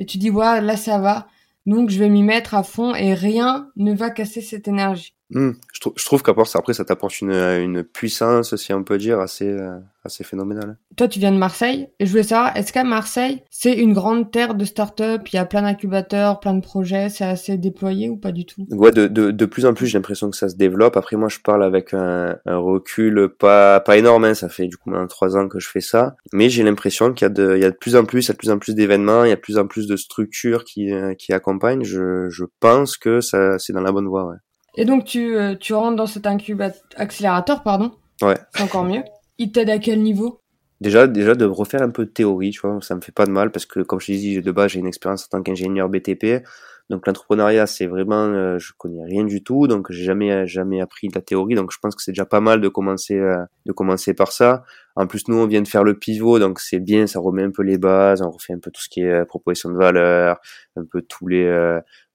et 0.00 0.06
tu 0.06 0.18
dis, 0.18 0.30
ouais, 0.30 0.60
là 0.60 0.76
ça 0.76 0.98
va, 0.98 1.28
donc 1.66 1.90
je 1.90 1.98
vais 2.00 2.08
m'y 2.08 2.24
mettre 2.24 2.54
à 2.54 2.64
fond 2.64 2.94
et 2.94 3.14
rien 3.14 3.70
ne 3.76 3.94
va 3.94 4.10
casser 4.10 4.40
cette 4.40 4.66
énergie. 4.66 5.14
Hmm. 5.30 5.52
Je, 5.72 5.80
trouve, 5.80 5.92
je 5.96 6.04
trouve 6.04 6.22
qu'après, 6.22 6.74
ça 6.74 6.84
t'apporte 6.84 7.20
une, 7.20 7.32
une 7.32 7.84
puissance, 7.84 8.56
si 8.56 8.72
on 8.72 8.82
peut 8.82 8.98
dire, 8.98 9.20
assez, 9.20 9.48
euh, 9.48 9.78
assez 10.04 10.24
phénoménale. 10.24 10.76
Toi, 10.96 11.06
tu 11.06 11.20
viens 11.20 11.30
de 11.30 11.38
Marseille, 11.38 11.88
et 12.00 12.06
je 12.06 12.10
voulais 12.10 12.24
savoir, 12.24 12.56
est-ce 12.56 12.72
qu'à 12.72 12.82
Marseille, 12.82 13.44
c'est 13.48 13.74
une 13.74 13.92
grande 13.92 14.32
terre 14.32 14.54
de 14.54 14.64
start-up, 14.64 15.22
il 15.32 15.36
y 15.36 15.38
a 15.38 15.44
plein 15.44 15.62
d'incubateurs, 15.62 16.40
plein 16.40 16.54
de 16.54 16.60
projets, 16.60 17.08
c'est 17.08 17.24
assez 17.24 17.56
déployé 17.58 18.08
ou 18.08 18.16
pas 18.16 18.32
du 18.32 18.44
tout? 18.44 18.66
Ouais, 18.70 18.90
de, 18.90 19.06
de, 19.06 19.30
de 19.30 19.46
plus 19.46 19.66
en 19.66 19.74
plus, 19.74 19.86
j'ai 19.86 19.98
l'impression 19.98 20.30
que 20.30 20.36
ça 20.36 20.48
se 20.48 20.56
développe. 20.56 20.96
Après, 20.96 21.16
moi, 21.16 21.28
je 21.28 21.38
parle 21.38 21.62
avec 21.62 21.94
un, 21.94 22.36
un 22.44 22.56
recul 22.56 23.28
pas, 23.38 23.80
pas 23.80 23.96
énorme, 23.96 24.24
hein. 24.24 24.34
ça 24.34 24.48
fait 24.48 24.66
du 24.66 24.76
coup 24.76 24.90
maintenant 24.90 25.06
trois 25.06 25.36
ans 25.36 25.48
que 25.48 25.60
je 25.60 25.68
fais 25.68 25.80
ça, 25.80 26.16
mais 26.32 26.50
j'ai 26.50 26.64
l'impression 26.64 27.12
qu'il 27.12 27.24
y 27.24 27.26
a 27.26 27.30
de, 27.30 27.54
il 27.56 27.62
y 27.62 27.64
a 27.64 27.70
de 27.70 27.76
plus 27.76 27.94
en 27.94 28.04
plus, 28.04 28.26
il 28.26 28.28
y 28.28 28.30
a 28.30 28.34
de 28.34 28.38
plus 28.38 28.50
en 28.50 28.58
plus 28.58 28.74
d'événements, 28.74 29.24
il 29.24 29.28
y 29.28 29.32
a 29.32 29.36
de 29.36 29.40
plus 29.40 29.58
en 29.58 29.66
plus 29.66 29.86
de 29.86 29.96
structures 29.96 30.64
qui, 30.64 30.92
euh, 30.92 31.14
qui 31.14 31.32
accompagnent. 31.32 31.84
Je, 31.84 32.28
je 32.28 32.44
pense 32.58 32.96
que 32.96 33.20
ça, 33.20 33.58
c'est 33.58 33.72
dans 33.72 33.80
la 33.80 33.92
bonne 33.92 34.08
voie, 34.08 34.26
ouais. 34.26 34.36
Et 34.76 34.84
donc 34.84 35.04
tu, 35.04 35.36
euh, 35.36 35.54
tu 35.56 35.74
rentres 35.74 35.96
dans 35.96 36.06
cet 36.06 36.26
incubateur, 36.26 36.80
accélérateur, 36.96 37.62
pardon. 37.62 37.92
Ouais. 38.22 38.36
C'est 38.54 38.62
encore 38.62 38.84
mieux. 38.84 39.02
Il 39.38 39.52
t'aide 39.52 39.70
à 39.70 39.78
quel 39.78 40.02
niveau? 40.02 40.40
Déjà, 40.80 41.06
déjà 41.06 41.34
de 41.34 41.44
refaire 41.44 41.82
un 41.82 41.90
peu 41.90 42.06
de 42.06 42.10
théorie, 42.10 42.50
tu 42.50 42.60
vois, 42.60 42.78
ça 42.80 42.94
me 42.94 43.00
fait 43.02 43.12
pas 43.12 43.26
de 43.26 43.30
mal 43.30 43.50
parce 43.50 43.66
que 43.66 43.80
comme 43.80 44.00
je 44.00 44.06
te 44.06 44.12
dis 44.12 44.40
de 44.40 44.52
base, 44.52 44.72
j'ai 44.72 44.80
une 44.80 44.86
expérience 44.86 45.24
en 45.24 45.38
tant 45.38 45.42
qu'ingénieur 45.42 45.88
BTP. 45.88 46.42
Donc 46.88 47.06
l'entrepreneuriat, 47.06 47.68
c'est 47.68 47.86
vraiment, 47.86 48.24
euh, 48.24 48.58
je 48.58 48.72
connais 48.76 49.04
rien 49.04 49.22
du 49.22 49.44
tout, 49.44 49.68
donc 49.68 49.92
j'ai 49.92 50.02
jamais 50.02 50.46
jamais 50.48 50.80
appris 50.80 51.06
de 51.06 51.14
la 51.14 51.20
théorie, 51.20 51.54
donc 51.54 51.70
je 51.70 51.78
pense 51.80 51.94
que 51.94 52.02
c'est 52.02 52.10
déjà 52.10 52.24
pas 52.24 52.40
mal 52.40 52.60
de 52.60 52.68
commencer 52.68 53.16
euh, 53.16 53.44
de 53.64 53.72
commencer 53.72 54.12
par 54.12 54.32
ça. 54.32 54.64
En 54.96 55.06
plus, 55.06 55.28
nous, 55.28 55.36
on 55.36 55.46
vient 55.46 55.62
de 55.62 55.68
faire 55.68 55.84
le 55.84 55.96
pivot, 55.96 56.40
donc 56.40 56.58
c'est 56.58 56.80
bien, 56.80 57.06
ça 57.06 57.20
remet 57.20 57.44
un 57.44 57.52
peu 57.52 57.62
les 57.62 57.78
bases, 57.78 58.22
on 58.22 58.30
refait 58.30 58.54
un 58.54 58.58
peu 58.58 58.72
tout 58.72 58.82
ce 58.82 58.88
qui 58.88 59.02
est 59.02 59.24
proposition 59.26 59.70
de 59.70 59.76
valeur, 59.76 60.40
un 60.76 60.84
peu 60.84 61.02
tous 61.02 61.28
les 61.28 61.46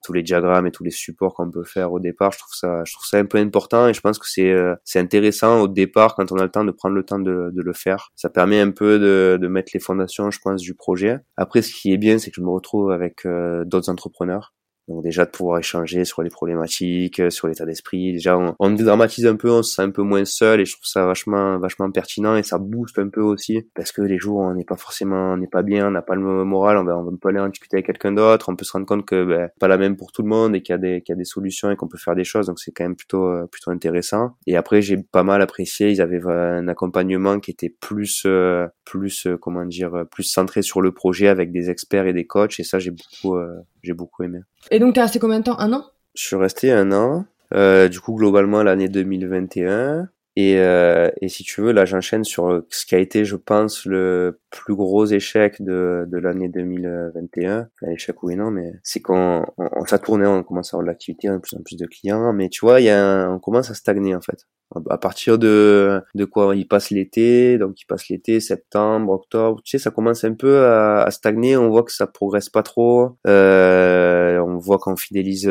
tous 0.05 0.13
les 0.13 0.23
diagrammes 0.23 0.67
et 0.67 0.71
tous 0.71 0.83
les 0.83 0.91
supports 0.91 1.33
qu'on 1.33 1.49
peut 1.49 1.63
faire 1.63 1.91
au 1.91 1.99
départ. 1.99 2.31
Je 2.31 2.39
trouve 2.39 2.53
ça, 2.53 2.83
je 2.85 2.93
trouve 2.93 3.05
ça 3.05 3.17
un 3.17 3.25
peu 3.25 3.37
important 3.37 3.87
et 3.87 3.93
je 3.93 4.01
pense 4.01 4.19
que 4.19 4.27
c'est 4.29 4.51
euh, 4.51 4.75
c'est 4.83 4.99
intéressant 4.99 5.61
au 5.61 5.67
départ 5.67 6.15
quand 6.15 6.31
on 6.31 6.37
a 6.37 6.43
le 6.43 6.51
temps 6.51 6.63
de 6.63 6.71
prendre 6.71 6.95
le 6.95 7.03
temps 7.03 7.19
de, 7.19 7.49
de 7.51 7.61
le 7.61 7.73
faire. 7.73 8.11
Ça 8.15 8.29
permet 8.29 8.59
un 8.59 8.71
peu 8.71 8.99
de, 8.99 9.37
de 9.41 9.47
mettre 9.47 9.71
les 9.73 9.79
fondations, 9.79 10.31
je 10.31 10.39
pense, 10.39 10.61
du 10.61 10.75
projet. 10.75 11.17
Après, 11.37 11.61
ce 11.61 11.73
qui 11.73 11.91
est 11.93 11.97
bien, 11.97 12.19
c'est 12.19 12.29
que 12.29 12.35
je 12.37 12.41
me 12.41 12.49
retrouve 12.49 12.91
avec 12.91 13.25
euh, 13.25 13.65
d'autres 13.65 13.89
entrepreneurs 13.89 14.53
donc 14.87 15.03
déjà 15.03 15.25
de 15.25 15.31
pouvoir 15.31 15.59
échanger 15.59 16.05
sur 16.05 16.21
les 16.21 16.29
problématiques, 16.29 17.19
euh, 17.19 17.29
sur 17.29 17.47
l'état 17.47 17.65
d'esprit. 17.65 18.13
Déjà 18.13 18.37
on, 18.37 18.55
on 18.59 18.71
dédramatise 18.71 19.25
un 19.25 19.35
peu, 19.35 19.49
on 19.49 19.63
se 19.63 19.75
sent 19.75 19.81
un 19.81 19.91
peu 19.91 20.03
moins 20.03 20.25
seul 20.25 20.61
et 20.61 20.65
je 20.65 20.73
trouve 20.73 20.85
ça 20.85 21.05
vachement 21.05 21.57
vachement 21.59 21.89
pertinent 21.91 22.35
et 22.35 22.43
ça 22.43 22.57
booste 22.57 22.99
un 22.99 23.09
peu 23.09 23.21
aussi 23.21 23.67
parce 23.73 23.91
que 23.91 24.01
les 24.01 24.17
jours 24.17 24.37
où 24.37 24.43
on 24.43 24.53
n'est 24.53 24.65
pas 24.65 24.77
forcément 24.77 25.33
on 25.33 25.37
n'est 25.37 25.47
pas 25.47 25.63
bien, 25.63 25.87
on 25.87 25.91
n'a 25.91 26.01
pas 26.01 26.15
le 26.15 26.43
moral, 26.43 26.77
on 26.77 26.83
va 26.83 26.97
on 26.97 27.17
pas 27.17 27.29
aller 27.29 27.39
en 27.39 27.49
discuter 27.49 27.77
avec 27.77 27.87
quelqu'un 27.87 28.11
d'autre, 28.11 28.49
on 28.49 28.55
peut 28.55 28.65
se 28.65 28.71
rendre 28.71 28.85
compte 28.85 29.05
que 29.05 29.23
ben, 29.23 29.49
pas 29.59 29.67
la 29.67 29.77
même 29.77 29.95
pour 29.95 30.11
tout 30.11 30.21
le 30.21 30.29
monde 30.29 30.55
et 30.55 30.61
qu'il 30.61 30.73
y 30.73 30.75
a 30.75 30.79
des 30.79 31.01
qu'il 31.01 31.13
y 31.13 31.15
a 31.15 31.17
des 31.17 31.25
solutions 31.25 31.71
et 31.71 31.75
qu'on 31.75 31.87
peut 31.87 31.97
faire 31.97 32.15
des 32.15 32.23
choses 32.23 32.47
donc 32.47 32.59
c'est 32.59 32.71
quand 32.71 32.83
même 32.83 32.95
plutôt 32.95 33.25
euh, 33.27 33.47
plutôt 33.47 33.71
intéressant. 33.71 34.35
Et 34.47 34.55
après 34.55 34.81
j'ai 34.81 34.97
pas 34.97 35.23
mal 35.23 35.41
apprécié, 35.41 35.89
ils 35.89 36.01
avaient 36.01 36.21
un 36.25 36.67
accompagnement 36.67 37.39
qui 37.39 37.51
était 37.51 37.69
plus 37.69 38.23
euh, 38.25 38.67
plus 38.85 39.27
comment 39.41 39.65
dire 39.65 40.05
plus 40.11 40.23
centré 40.23 40.61
sur 40.61 40.81
le 40.81 40.91
projet 40.91 41.27
avec 41.27 41.51
des 41.51 41.69
experts 41.69 42.07
et 42.07 42.13
des 42.13 42.25
coachs 42.25 42.59
et 42.59 42.63
ça 42.63 42.79
j'ai 42.79 42.91
beaucoup 42.91 43.37
j'ai 43.85 43.93
beaucoup 43.93 44.23
aimé. 44.23 44.39
Et 44.71 44.79
donc, 44.79 44.95
t'es 44.95 45.01
resté 45.01 45.19
combien 45.19 45.39
de 45.39 45.45
temps? 45.45 45.59
Un 45.59 45.73
an? 45.73 45.85
Je 46.15 46.23
suis 46.23 46.35
resté 46.35 46.71
un 46.71 46.91
an. 46.91 47.25
Euh, 47.53 47.87
du 47.87 47.99
coup, 47.99 48.15
globalement, 48.15 48.63
l'année 48.63 48.89
2021. 48.89 50.09
Et, 50.37 50.59
euh, 50.59 51.09
et 51.21 51.29
si 51.29 51.43
tu 51.43 51.61
veux, 51.61 51.71
là, 51.71 51.85
j'enchaîne 51.85 52.25
sur 52.25 52.63
ce 52.69 52.85
qui 52.85 52.95
a 52.95 52.99
été, 52.99 53.23
je 53.23 53.37
pense, 53.37 53.85
le 53.85 54.41
plus 54.49 54.75
gros 54.75 55.05
échec 55.05 55.61
de, 55.61 56.05
de 56.07 56.17
l'année 56.17 56.49
2021. 56.49 57.69
Enfin, 57.81 57.91
échec 57.91 58.21
oui 58.23 58.35
non, 58.35 58.51
mais 58.51 58.73
c'est 58.83 59.01
qu'on 59.01 59.45
on, 59.57 59.69
on, 59.71 59.85
ça 59.85 59.97
tournait, 59.97 60.27
on 60.27 60.43
commence 60.43 60.73
à 60.73 60.77
avoir 60.77 60.83
de 60.85 60.89
l'activité, 60.89 61.29
de 61.29 61.37
plus 61.37 61.55
en 61.55 61.61
plus 61.63 61.77
de 61.77 61.85
clients. 61.85 62.33
Mais 62.33 62.49
tu 62.49 62.65
vois, 62.65 62.81
y 62.81 62.89
a 62.89 63.29
on 63.31 63.39
commence 63.39 63.71
à 63.71 63.73
stagner 63.75 64.13
en 64.13 64.21
fait. 64.21 64.45
À 64.89 64.97
partir 64.97 65.37
de, 65.37 66.01
de 66.15 66.25
quoi 66.25 66.55
il 66.55 66.67
passe 66.67 66.89
l'été, 66.89 67.57
donc 67.57 67.79
il 67.79 67.85
passe 67.85 68.09
l'été, 68.09 68.39
septembre, 68.41 69.13
octobre, 69.13 69.61
tu 69.63 69.77
sais, 69.77 69.83
ça 69.83 69.91
commence 69.91 70.23
un 70.25 70.33
peu 70.33 70.65
à, 70.65 71.03
à 71.03 71.11
stagner. 71.11 71.55
On 71.55 71.69
voit 71.69 71.83
que 71.83 71.93
ça 71.93 72.07
progresse 72.07 72.49
pas 72.49 72.63
trop. 72.63 73.11
Euh, 73.27 74.39
on 74.39 74.57
voit 74.57 74.79
qu'on 74.79 74.97
fidélise 74.97 75.49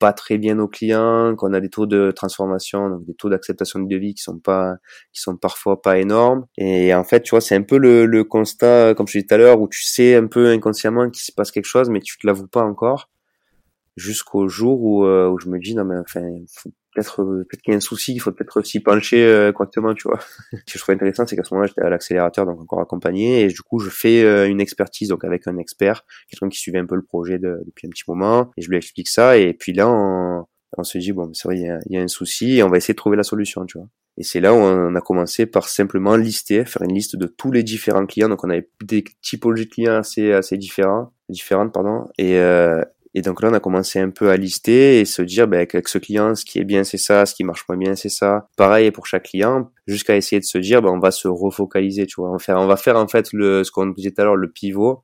pas 0.00 0.12
très 0.12 0.38
bien 0.38 0.56
nos 0.56 0.66
clients, 0.66 1.36
qu'on 1.36 1.52
a 1.52 1.60
des 1.60 1.68
taux 1.70 1.86
de 1.86 2.10
transformation, 2.10 2.90
donc 2.90 3.04
des 3.04 3.14
taux 3.14 3.28
d'acceptation 3.28 3.78
de 3.80 3.88
devis 3.88 4.14
qui 4.14 4.22
sont 4.22 4.40
pas, 4.40 4.74
qui 5.12 5.20
sont 5.20 5.36
parfois 5.36 5.80
pas 5.82 5.98
énormes. 5.98 6.46
Et 6.58 6.94
en 6.94 7.04
fait, 7.04 7.22
tu 7.22 7.30
vois, 7.30 7.40
c'est 7.40 7.54
un 7.54 7.62
peu 7.62 7.78
le, 7.78 8.06
le 8.06 8.24
constat, 8.24 8.94
comme 8.94 9.06
je 9.06 9.12
disais 9.18 9.26
tout 9.26 9.34
à 9.34 9.38
l'heure, 9.38 9.60
où 9.60 9.68
tu 9.68 9.82
sais 9.84 10.16
un 10.16 10.26
peu 10.26 10.48
inconsciemment 10.48 11.08
qu'il 11.10 11.22
se 11.22 11.32
passe 11.32 11.52
quelque 11.52 11.66
chose, 11.66 11.90
mais 11.90 12.00
tu 12.00 12.18
te 12.18 12.26
l'avoues 12.26 12.48
pas 12.48 12.62
encore, 12.64 13.08
jusqu'au 13.96 14.48
jour 14.48 14.80
où, 14.82 15.04
euh, 15.04 15.28
où 15.28 15.38
je 15.38 15.48
me 15.48 15.58
dis 15.58 15.74
non 15.74 15.84
mais 15.84 15.96
enfin, 15.98 16.22
peut-être 16.94 17.22
euh, 17.22 17.46
peut-être 17.48 17.62
qu'il 17.62 17.72
y 17.72 17.74
a 17.74 17.76
un 17.76 17.80
souci, 17.80 18.14
il 18.14 18.18
faut 18.18 18.32
peut-être 18.32 18.62
s'y 18.62 18.80
pencher 18.80 19.24
euh, 19.24 19.52
correctement, 19.52 19.94
tu 19.94 20.08
vois. 20.08 20.18
Ce 20.52 20.56
que 20.56 20.72
je 20.74 20.78
trouvais 20.78 20.94
intéressant, 20.94 21.26
c'est 21.26 21.36
qu'à 21.36 21.44
ce 21.44 21.54
moment-là, 21.54 21.68
j'étais 21.68 21.82
à 21.82 21.90
l'accélérateur, 21.90 22.46
donc 22.46 22.60
encore 22.60 22.80
accompagné, 22.80 23.42
et 23.42 23.48
du 23.48 23.62
coup, 23.62 23.78
je 23.78 23.90
fais 23.90 24.24
euh, 24.24 24.48
une 24.48 24.60
expertise, 24.60 25.08
donc 25.08 25.24
avec 25.24 25.46
un 25.46 25.56
expert, 25.58 26.04
quelqu'un 26.28 26.48
qui 26.48 26.58
suivait 26.58 26.78
un 26.78 26.86
peu 26.86 26.96
le 26.96 27.04
projet 27.04 27.38
depuis 27.38 27.86
un 27.86 27.90
petit 27.90 28.04
moment, 28.08 28.50
et 28.56 28.62
je 28.62 28.70
lui 28.70 28.76
explique 28.76 29.08
ça, 29.08 29.36
et 29.36 29.54
puis 29.54 29.72
là, 29.72 29.88
on, 29.88 30.46
on 30.76 30.84
se 30.84 30.98
dit 30.98 31.12
bon, 31.12 31.32
c'est 31.32 31.48
vrai, 31.48 31.58
il 31.58 31.62
y, 31.62 31.68
a, 31.68 31.78
il 31.86 31.94
y 31.94 31.98
a, 31.98 32.02
un 32.02 32.08
souci, 32.08 32.58
et 32.58 32.62
on 32.62 32.68
va 32.68 32.76
essayer 32.76 32.94
de 32.94 32.98
trouver 32.98 33.16
la 33.16 33.22
solution, 33.22 33.64
tu 33.66 33.78
vois. 33.78 33.88
Et 34.16 34.22
c'est 34.22 34.40
là 34.40 34.52
où 34.52 34.56
on 34.56 34.94
a 34.96 35.00
commencé 35.00 35.46
par 35.46 35.68
simplement 35.68 36.14
lister, 36.16 36.66
faire 36.66 36.82
une 36.82 36.92
liste 36.92 37.16
de 37.16 37.26
tous 37.26 37.52
les 37.52 37.62
différents 37.62 38.04
clients. 38.04 38.28
Donc 38.28 38.44
on 38.44 38.50
avait 38.50 38.68
des 38.84 39.02
typologies 39.22 39.64
de 39.64 39.70
clients 39.70 39.96
assez 39.96 40.32
assez 40.32 40.58
différents, 40.58 41.14
différentes 41.30 41.72
pardon. 41.72 42.06
Et 42.18 42.36
euh, 42.36 42.82
et 43.14 43.22
donc 43.22 43.42
là, 43.42 43.50
on 43.50 43.54
a 43.54 43.60
commencé 43.60 43.98
un 43.98 44.10
peu 44.10 44.30
à 44.30 44.36
lister 44.36 45.00
et 45.00 45.04
se 45.04 45.22
dire, 45.22 45.48
ben, 45.48 45.56
avec 45.56 45.88
ce 45.88 45.98
client, 45.98 46.34
ce 46.34 46.44
qui 46.44 46.58
est 46.58 46.64
bien, 46.64 46.84
c'est 46.84 46.98
ça, 46.98 47.26
ce 47.26 47.34
qui 47.34 47.42
marche 47.42 47.64
moins 47.68 47.78
bien, 47.78 47.96
c'est 47.96 48.08
ça. 48.08 48.46
Pareil 48.56 48.90
pour 48.92 49.06
chaque 49.06 49.24
client, 49.24 49.70
jusqu'à 49.86 50.16
essayer 50.16 50.38
de 50.38 50.44
se 50.44 50.58
dire, 50.58 50.80
ben, 50.80 50.90
on 50.90 51.00
va 51.00 51.10
se 51.10 51.26
refocaliser, 51.26 52.06
tu 52.06 52.20
vois. 52.20 52.30
On 52.30 52.34
va 52.34 52.38
faire, 52.38 52.56
on 52.58 52.66
va 52.66 52.76
faire 52.76 52.96
en 52.96 53.08
fait 53.08 53.32
le, 53.32 53.64
ce 53.64 53.70
qu'on 53.72 53.86
disait 53.86 54.12
tout 54.12 54.20
à 54.20 54.24
l'heure, 54.24 54.36
le 54.36 54.50
pivot. 54.50 55.02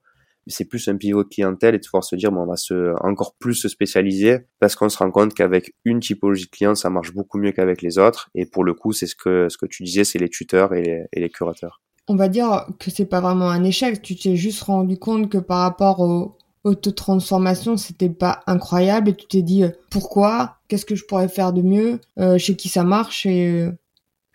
C'est 0.49 0.67
plus 0.67 0.87
un 0.87 0.97
pivot 0.97 1.25
de 1.25 1.29
clientèle 1.29 1.75
et 1.75 1.79
de 1.79 1.85
pouvoir 1.85 2.05
se 2.05 2.15
dire, 2.15 2.31
ben, 2.31 2.39
on 2.39 2.47
va 2.47 2.57
se, 2.57 2.95
encore 3.05 3.35
plus 3.41 3.55
se 3.55 3.69
spécialiser 3.69 4.47
parce 4.61 4.77
qu'on 4.77 4.89
se 4.89 4.99
rend 4.99 5.11
compte 5.11 5.35
qu'avec 5.35 5.75
une 5.85 5.99
typologie 5.99 6.45
de 6.45 6.51
clients, 6.51 6.77
ça 6.77 6.89
marche 6.89 7.13
beaucoup 7.13 7.39
mieux 7.39 7.51
qu'avec 7.51 7.83
les 7.83 7.99
autres. 7.99 8.29
Et 8.37 8.47
pour 8.47 8.63
le 8.63 8.73
coup, 8.73 8.93
c'est 8.93 9.09
ce 9.09 9.17
que, 9.17 9.49
ce 9.49 9.59
que 9.59 9.67
tu 9.67 9.83
disais, 9.83 10.05
c'est 10.05 10.21
les 10.21 10.29
tuteurs 10.29 10.73
et 10.73 10.83
les, 10.83 11.05
et 11.13 11.19
les 11.19 11.31
curateurs. 11.31 11.83
On 12.09 12.15
va 12.15 12.29
dire 12.29 12.67
que 12.79 12.93
c'est 12.93 13.07
pas 13.07 13.21
vraiment 13.21 13.51
un 13.51 13.65
échec. 13.65 14.01
Tu 14.01 14.15
t'es 14.15 14.37
juste 14.37 14.63
rendu 14.63 14.97
compte 14.97 15.29
que 15.29 15.39
par 15.39 15.59
rapport 15.59 15.99
au, 15.99 16.36
auto-transformation, 16.67 17.77
c'était 17.77 18.11
pas 18.11 18.43
incroyable 18.47 19.11
et 19.11 19.15
tu 19.15 19.27
t'es 19.27 19.43
dit 19.43 19.63
euh, 19.63 19.71
pourquoi, 19.89 20.57
qu'est-ce 20.69 20.85
que 20.85 20.97
je 20.97 21.05
pourrais 21.07 21.29
faire 21.29 21.53
de 21.53 21.63
mieux, 21.63 22.01
euh, 22.19 22.39
chez 22.39 22.57
qui 22.57 22.69
ça 22.69 22.83
marche? 22.83 23.25
Et 23.25 23.63
euh, 23.63 23.71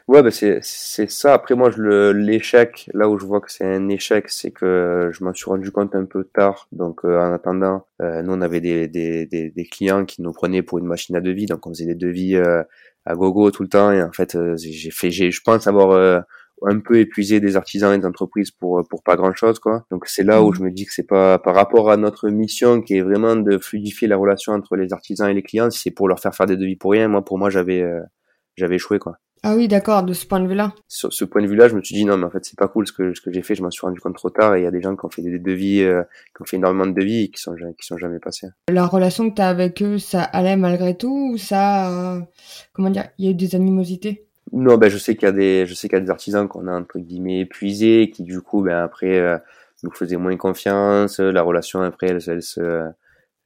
Ouais, 0.07 0.23
bah 0.23 0.31
c'est 0.31 0.61
ça. 1.09 1.33
Après 1.33 1.55
moi, 1.55 1.69
l'échec, 1.77 2.89
là 2.93 3.07
où 3.07 3.17
je 3.17 3.25
vois 3.25 3.39
que 3.39 3.51
c'est 3.51 3.63
un 3.63 3.87
échec, 3.87 4.29
c'est 4.29 4.51
que 4.51 5.09
je 5.13 5.23
m'en 5.23 5.33
suis 5.33 5.45
rendu 5.45 5.71
compte 5.71 5.95
un 5.95 6.03
peu 6.03 6.25
tard. 6.25 6.67
Donc 6.73 7.05
en 7.05 7.31
attendant, 7.31 7.85
nous 7.99 8.33
on 8.33 8.41
avait 8.41 8.59
des, 8.59 8.89
des, 8.89 9.25
des, 9.25 9.51
des, 9.51 9.65
clients 9.65 10.03
qui 10.03 10.21
nous 10.21 10.33
prenaient 10.33 10.63
pour 10.63 10.79
une 10.79 10.85
machine 10.85 11.15
à 11.15 11.21
devis, 11.21 11.45
donc 11.45 11.65
on 11.65 11.69
faisait 11.69 11.85
des 11.85 11.95
devis 11.95 12.35
à 12.35 13.15
gogo 13.15 13.51
tout 13.51 13.63
le 13.63 13.69
temps. 13.69 13.91
Et 13.93 14.03
en 14.03 14.11
fait, 14.11 14.37
j'ai 14.57 14.91
fait, 14.91 15.11
je 15.11 15.41
pense 15.45 15.67
avoir 15.67 16.25
un 16.63 16.79
peu 16.79 16.99
épuisé 16.99 17.39
des 17.39 17.55
artisans 17.55 17.93
et 17.93 17.97
des 17.97 18.05
entreprises 18.05 18.51
pour 18.51 18.81
pour 18.89 19.03
pas 19.03 19.15
grand 19.15 19.33
chose 19.33 19.59
quoi. 19.59 19.85
Donc 19.91 20.07
c'est 20.07 20.23
là 20.23 20.41
où 20.41 20.51
mmh. 20.51 20.55
je 20.55 20.63
me 20.63 20.71
dis 20.71 20.85
que 20.85 20.93
c'est 20.93 21.07
pas 21.07 21.39
par 21.39 21.55
rapport 21.55 21.89
à 21.89 21.97
notre 21.97 22.29
mission 22.29 22.81
qui 22.81 22.97
est 22.97 23.01
vraiment 23.01 23.35
de 23.35 23.57
fluidifier 23.57 24.07
la 24.07 24.17
relation 24.17 24.53
entre 24.53 24.75
les 24.75 24.93
artisans 24.93 25.29
et 25.29 25.33
les 25.33 25.43
clients, 25.43 25.69
si 25.69 25.79
c'est 25.79 25.91
pour 25.91 26.07
leur 26.07 26.19
faire 26.19 26.35
faire 26.35 26.47
des 26.47 26.57
devis 26.57 26.75
pour 26.75 26.91
rien, 26.91 27.07
moi 27.07 27.23
pour 27.23 27.37
moi 27.37 27.49
j'avais 27.49 27.81
euh, 27.81 28.01
j'avais 28.55 28.75
échoué 28.75 28.99
quoi. 28.99 29.17
Ah 29.43 29.55
oui, 29.55 29.67
d'accord, 29.67 30.03
de 30.03 30.13
ce 30.13 30.27
point 30.27 30.39
de 30.39 30.47
vue-là. 30.47 30.75
Sur 30.87 31.11
ce 31.11 31.25
point 31.25 31.41
de 31.41 31.47
vue-là, 31.47 31.67
je 31.67 31.75
me 31.75 31.81
suis 31.81 31.95
dit 31.95 32.05
non, 32.05 32.15
mais 32.15 32.25
en 32.25 32.29
fait, 32.29 32.45
c'est 32.45 32.57
pas 32.57 32.67
cool 32.67 32.85
ce 32.85 32.93
que 32.93 33.15
ce 33.15 33.21
que 33.21 33.31
j'ai 33.31 33.41
fait. 33.41 33.55
Je 33.55 33.63
m'en 33.63 33.71
suis 33.71 33.81
rendu 33.83 33.99
compte 33.99 34.15
trop 34.15 34.29
tard. 34.29 34.55
Et 34.55 34.59
il 34.61 34.63
y 34.63 34.67
a 34.67 34.71
des 34.71 34.81
gens 34.81 34.95
qui 34.95 35.03
ont 35.03 35.09
fait 35.09 35.23
des 35.23 35.39
devis, 35.39 35.81
euh, 35.81 36.03
qui 36.35 36.43
ont 36.43 36.45
fait 36.45 36.57
énormément 36.57 36.85
de 36.85 36.93
devis 36.93 37.23
et 37.23 37.31
qui 37.31 37.41
sont 37.41 37.55
qui 37.55 37.87
sont 37.87 37.97
jamais 37.97 38.19
passés. 38.19 38.49
La 38.69 38.85
relation 38.85 39.27
que 39.31 39.35
tu 39.35 39.41
as 39.41 39.49
avec 39.49 39.81
eux, 39.81 39.97
ça 39.97 40.21
allait 40.21 40.57
malgré 40.57 40.95
tout 40.95 41.31
ou 41.33 41.37
ça, 41.37 41.89
euh, 41.89 42.21
comment 42.73 42.91
dire, 42.91 43.09
il 43.17 43.25
y 43.25 43.27
a 43.29 43.31
eu 43.31 43.35
des 43.35 43.55
animosités? 43.55 44.27
Non, 44.53 44.77
ben 44.77 44.89
je 44.89 44.97
sais 44.97 45.15
qu'il 45.15 45.27
y 45.27 45.29
a 45.29 45.31
des, 45.31 45.65
je 45.65 45.73
sais 45.73 45.87
qu'il 45.87 45.97
y 45.97 46.01
a 46.01 46.03
des 46.03 46.09
artisans 46.09 46.47
qu'on 46.47 46.67
a 46.67 46.73
entre 46.73 46.99
guillemets 46.99 47.41
épuisés, 47.41 48.11
qui 48.13 48.23
du 48.23 48.41
coup, 48.41 48.61
ben 48.61 48.83
après 48.83 49.17
euh, 49.19 49.37
nous 49.83 49.91
faisaient 49.91 50.17
moins 50.17 50.35
confiance. 50.37 51.19
La 51.19 51.41
relation 51.41 51.81
après, 51.81 52.07
elle, 52.07 52.19
elle 52.27 52.41
se, 52.41 52.83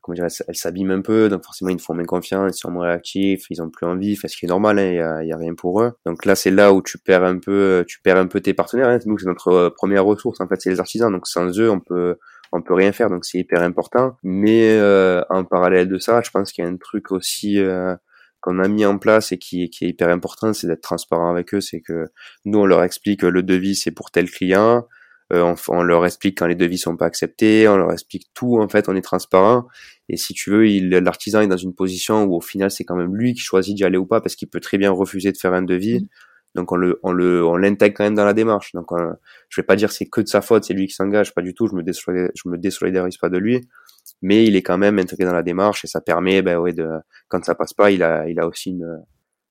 comment 0.05 0.15
dire, 0.15 0.25
elle, 0.47 0.55
s'abîme 0.55 0.91
un 0.91 1.01
peu, 1.01 1.29
donc 1.29 1.43
forcément 1.43 1.69
ils 1.69 1.75
nous 1.75 1.79
font 1.79 1.95
moins 1.95 2.05
confiance, 2.05 2.57
ils 2.57 2.59
sont 2.59 2.69
moins 2.69 2.87
réactifs, 2.87 3.47
ils 3.49 3.61
ont 3.61 3.69
plus 3.69 3.87
envie, 3.87 4.13
enfin, 4.17 4.27
ce 4.27 4.37
qui 4.37 4.45
est 4.45 4.49
normal, 4.49 4.77
hein, 4.77 4.91
il 4.91 4.99
hein, 4.99 5.21
y, 5.21 5.23
a, 5.23 5.25
y, 5.25 5.33
a, 5.33 5.37
rien 5.37 5.55
pour 5.55 5.81
eux. 5.81 5.93
Donc 6.05 6.25
là, 6.25 6.35
c'est 6.35 6.51
là 6.51 6.73
où 6.73 6.81
tu 6.81 6.99
perds 6.99 7.23
un 7.23 7.39
peu, 7.39 7.83
tu 7.87 7.99
perds 8.01 8.17
un 8.17 8.27
peu 8.27 8.39
tes 8.39 8.53
partenaires. 8.53 8.89
Hein. 8.89 8.99
Nous, 9.05 9.17
c'est 9.17 9.25
notre 9.25 9.47
euh, 9.49 9.69
première 9.69 10.05
ressource, 10.05 10.39
en 10.41 10.47
fait, 10.47 10.61
c'est 10.61 10.69
les 10.69 10.79
artisans. 10.79 11.11
Donc 11.11 11.27
sans 11.27 11.59
eux, 11.59 11.71
on 11.71 11.79
peut, 11.79 12.17
on 12.51 12.61
peut 12.61 12.73
rien 12.75 12.91
faire. 12.91 13.09
Donc 13.09 13.25
c'est 13.25 13.39
hyper 13.39 13.61
important. 13.63 14.17
Mais 14.23 14.77
euh, 14.77 15.23
en 15.29 15.43
parallèle 15.43 15.87
de 15.87 15.97
ça, 15.97 16.21
je 16.23 16.29
pense 16.29 16.51
qu'il 16.51 16.63
y 16.63 16.67
a 16.67 16.69
un 16.69 16.77
truc 16.77 17.11
aussi. 17.11 17.59
Euh, 17.59 17.95
qu'on 18.45 18.60
a 18.60 18.67
mis 18.67 18.86
en 18.86 18.97
place 18.97 19.31
et 19.31 19.38
qui, 19.38 19.69
qui 19.69 19.86
est 19.86 19.89
hyper 19.89 20.10
important, 20.10 20.53
c'est 20.53 20.67
d'être 20.67 20.81
transparent 20.81 21.29
avec 21.29 21.53
eux. 21.53 21.62
C'est 21.62 21.81
que 21.81 22.05
nous, 22.45 22.60
on 22.60 22.65
leur 22.65 22.84
explique 22.84 23.21
que 23.21 23.25
le 23.25 23.43
devis, 23.43 23.75
c'est 23.75 23.91
pour 23.91 24.12
tel 24.12 24.29
client. 24.29 24.88
on, 25.31 25.55
on, 25.69 25.84
leur 25.84 26.05
explique 26.05 26.38
quand 26.38 26.47
les 26.47 26.55
devis 26.55 26.77
sont 26.77 26.95
pas 26.95 27.05
acceptés, 27.05 27.67
on 27.67 27.77
leur 27.77 27.91
explique 27.91 28.27
tout. 28.34 28.60
En 28.60 28.69
fait, 28.69 28.88
on 28.88 28.95
est 28.95 29.01
transparent. 29.01 29.67
Et 30.10 30.17
si 30.17 30.34
tu 30.34 30.51
veux, 30.51 30.63
l'artisan 30.99 31.41
est 31.41 31.47
dans 31.47 31.58
une 31.58 31.73
position 31.73 32.23
où 32.25 32.36
au 32.36 32.41
final, 32.41 32.69
c'est 32.69 32.84
quand 32.84 32.95
même 32.95 33.15
lui 33.15 33.34
qui 33.34 33.41
choisit 33.41 33.75
d'y 33.75 33.84
aller 33.84 33.97
ou 33.97 34.05
pas, 34.05 34.21
parce 34.21 34.36
qu'il 34.36 34.47
peut 34.47 34.60
très 34.60 34.77
bien 34.77 34.91
refuser 34.91 35.31
de 35.31 35.38
faire 35.38 35.53
un 35.53 35.63
devis. 35.63 36.01
Mmh. 36.01 36.08
Donc 36.55 36.71
on 36.71 36.77
le, 36.77 36.99
on 37.03 37.12
le, 37.12 37.45
on 37.45 37.58
l'intègre 37.58 37.97
quand 37.97 38.05
même 38.05 38.15
dans 38.15 38.23
la 38.23 38.34
démarche. 38.34 38.71
Donc 38.73 38.88
je 39.49 39.62
vais 39.62 39.65
pas 39.65 39.75
dire 39.75 39.91
c'est 39.91 40.05
que 40.05 40.21
de 40.21 40.27
sa 40.27 40.41
faute, 40.41 40.63
c'est 40.63 40.73
lui 40.73 40.88
qui 40.88 40.93
s'engage, 40.93 41.34
pas 41.34 41.41
du 41.41 41.53
tout. 41.53 41.67
Je 41.67 41.75
me 41.75 41.84
je 41.86 42.49
me 42.49 42.58
désolidarise 42.58 43.17
pas 43.17 43.29
de 43.29 43.38
lui, 43.38 43.67
mais 44.21 44.45
il 44.45 44.56
est 44.56 44.62
quand 44.62 44.78
même 44.78 44.99
intégré 44.99 45.25
dans 45.25 45.34
la 45.34 45.43
démarche 45.43 45.84
et 45.86 45.88
ça 45.88 46.01
permet, 46.01 46.41
ben 46.41 46.58
ouais, 46.58 46.73
de, 46.73 46.89
quand 47.28 47.43
ça 47.43 47.56
passe 47.56 47.73
pas, 47.73 47.91
il 47.91 48.04
a, 48.04 48.28
il 48.28 48.39
a 48.39 48.47
aussi 48.47 48.71
une, 48.71 49.04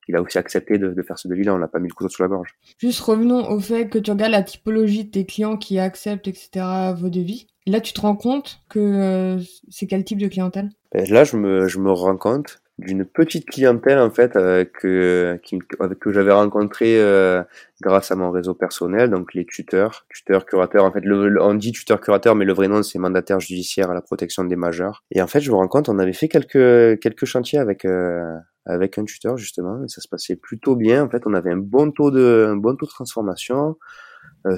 il 0.09 0.16
a 0.16 0.22
aussi 0.22 0.38
accepté 0.38 0.79
de, 0.79 0.88
de 0.88 1.03
faire 1.03 1.18
ce 1.18 1.29
devis-là. 1.29 1.55
On 1.55 1.59
l'a 1.59 1.68
pas 1.68 1.79
mis 1.79 1.88
le 1.88 1.94
couteau 1.94 2.09
sous 2.09 2.22
la 2.22 2.29
gorge. 2.29 2.55
Juste 2.79 3.00
revenons 3.00 3.48
au 3.50 3.61
fait 3.61 3.88
que 3.88 3.98
tu 3.98 4.11
regardes 4.11 4.33
la 4.33 4.42
typologie 4.42 5.05
de 5.05 5.11
tes 5.11 5.24
clients 5.24 5.57
qui 5.57 5.79
acceptent, 5.79 6.29
etc. 6.29 6.92
vos 6.96 7.09
devis. 7.09 7.46
Là, 7.66 7.81
tu 7.81 7.92
te 7.92 8.00
rends 8.00 8.16
compte 8.16 8.61
que 8.68 8.79
euh, 8.79 9.42
c'est 9.70 9.87
quel 9.87 10.05
type 10.05 10.18
de 10.18 10.29
clientèle? 10.29 10.70
Ben, 10.92 11.09
Là, 11.09 11.24
je 11.24 11.37
me, 11.37 11.66
je 11.68 11.79
me 11.79 11.90
rends 11.90 12.16
compte 12.16 12.61
d'une 12.78 13.04
petite 13.04 13.46
clientèle 13.46 13.98
en 13.98 14.10
fait 14.10 14.34
euh, 14.34 14.64
que 14.64 15.38
qui, 15.44 15.58
que 15.58 16.12
j'avais 16.12 16.32
rencontré 16.32 17.00
euh, 17.00 17.42
grâce 17.80 18.10
à 18.10 18.16
mon 18.16 18.30
réseau 18.30 18.54
personnel. 18.54 19.10
Donc 19.10 19.32
les 19.34 19.46
tuteurs 19.46 20.06
tuteurs 20.08 20.44
curateurs. 20.44 20.84
En 20.84 20.92
fait 20.92 21.04
on 21.08 21.54
dit 21.54 21.72
tuteur 21.72 22.00
curateur 22.00 22.34
mais 22.34 22.44
le 22.44 22.52
vrai 22.52 22.66
nom 22.66 22.82
c'est 22.82 22.98
mandataire 22.98 23.38
judiciaire 23.38 23.90
à 23.90 23.94
la 23.94 24.02
protection 24.02 24.44
des 24.44 24.56
majeurs. 24.56 25.04
Et 25.12 25.22
en 25.22 25.28
fait 25.28 25.40
je 25.40 25.50
me 25.50 25.56
rends 25.56 25.68
compte 25.68 25.88
on 25.88 25.98
avait 25.98 26.12
fait 26.12 26.28
quelques 26.28 27.00
quelques 27.00 27.26
chantiers 27.26 27.60
avec 27.60 27.84
euh, 27.84 28.37
avec 28.66 28.98
un 28.98 29.04
tuteur 29.04 29.37
justement. 29.37 29.84
Et 29.84 29.88
ça 29.88 30.00
se 30.00 30.08
passait 30.08 30.37
plutôt 30.37 30.74
bien. 30.74 31.04
En 31.04 31.08
fait 31.08 31.22
on 31.26 31.34
avait 31.34 31.52
un 31.52 31.58
bon 31.58 31.92
taux 31.92 32.10
de 32.10 32.48
un 32.50 32.56
bon 32.56 32.74
taux 32.74 32.87
de 32.87 32.90
transformation. 32.90 33.76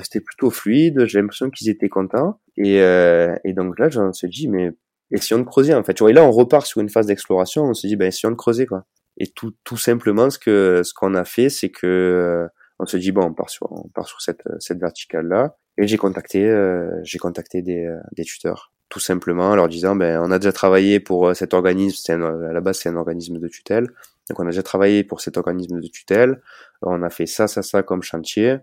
C'était 0.03 0.21
plutôt 0.21 0.51
fluide. 0.51 1.07
J'ai 1.07 1.21
l'impression 1.21 1.49
qu'ils 1.51 1.69
étaient 1.69 1.89
contents. 1.89 2.41
Et, 2.57 2.77
et 2.79 3.53
donc 3.53 3.79
là 3.79 3.89
j'en 3.89 4.13
se 4.13 4.27
dit 4.27 4.49
mais 4.49 4.73
essayons 5.11 5.41
de 5.41 5.45
creuser 5.45 5.75
en 5.75 5.83
fait. 5.83 5.95
Tu 5.95 6.03
vois, 6.03 6.11
et 6.11 6.15
là 6.15 6.25
on 6.25 6.31
repart 6.31 6.67
sur 6.67 6.81
une 6.81 6.89
phase 6.89 7.07
d'exploration, 7.07 7.65
on 7.65 7.75
se 7.75 7.87
dit 7.87 7.97
ben 7.97 8.09
essayons 8.09 8.31
de 8.31 8.37
creuser 8.37 8.67
quoi. 8.67 8.85
Et 9.19 9.27
tout 9.29 9.55
tout 9.65 9.77
simplement 9.77 10.31
ce 10.31 10.39
que 10.39 10.83
ce 10.85 10.93
qu'on 10.95 11.15
a 11.15 11.25
fait, 11.25 11.49
c'est 11.49 11.71
que 11.71 11.87
euh, 11.87 12.49
on 12.79 12.87
se 12.87 12.97
dit 12.97 13.13
bon 13.13 13.23
on 13.23 13.35
part 13.35 13.51
sur 13.51 13.71
on 13.71 13.89
part 13.89 14.09
sur 14.09 14.21
cette 14.21 14.43
cette 14.59 14.79
verticale 14.79 15.27
là 15.27 15.57
et 15.79 15.87
j'ai 15.87 15.97
contacté 15.97 16.45
euh, 16.45 16.91
j'ai 17.03 17.19
contacté 17.19 17.63
des 17.63 17.85
euh, 17.87 17.99
des 18.17 18.25
tuteurs 18.25 18.73
tout 18.89 19.01
simplement 19.01 19.51
en 19.51 19.57
leur 19.57 19.69
disant 19.69 19.97
ben 19.97 20.21
on 20.23 20.31
a 20.31 20.39
déjà 20.39 20.53
travaillé 20.53 21.01
pour 21.01 21.35
cet 21.35 21.55
organisme, 21.55 21.97
c'est 22.01 22.13
à 22.13 22.19
la 22.19 22.61
base 22.61 22.79
c'est 22.79 22.89
un 22.89 22.97
organisme 22.97 23.39
de 23.39 23.49
tutelle. 23.49 23.89
Donc 24.29 24.41
on 24.41 24.47
a 24.47 24.51
déjà 24.51 24.63
travaillé 24.63 25.05
pour 25.05 25.21
cet 25.21 25.37
organisme 25.37 25.81
de 25.81 25.89
tutelle, 25.89 26.41
on 26.83 27.03
a 27.03 27.11
fait 27.11 27.27
ça 27.27 27.49
ça 27.49 27.63
ça 27.63 27.83
comme 27.83 28.03
chantier. 28.03 28.59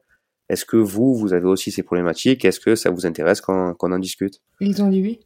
Est-ce 0.49 0.65
que 0.65 0.77
vous, 0.77 1.15
vous 1.15 1.33
avez 1.33 1.47
aussi 1.47 1.71
ces 1.71 1.83
problématiques? 1.83 2.43
Est-ce 2.45 2.59
que 2.59 2.75
ça 2.75 2.89
vous 2.89 3.05
intéresse 3.05 3.41
qu'on 3.41 3.73
qu'on 3.73 3.91
en 3.91 3.99
discute? 3.99 4.41
Ils 4.59 4.81
ont 4.81 4.89
dit 4.89 5.01
oui. 5.01 5.19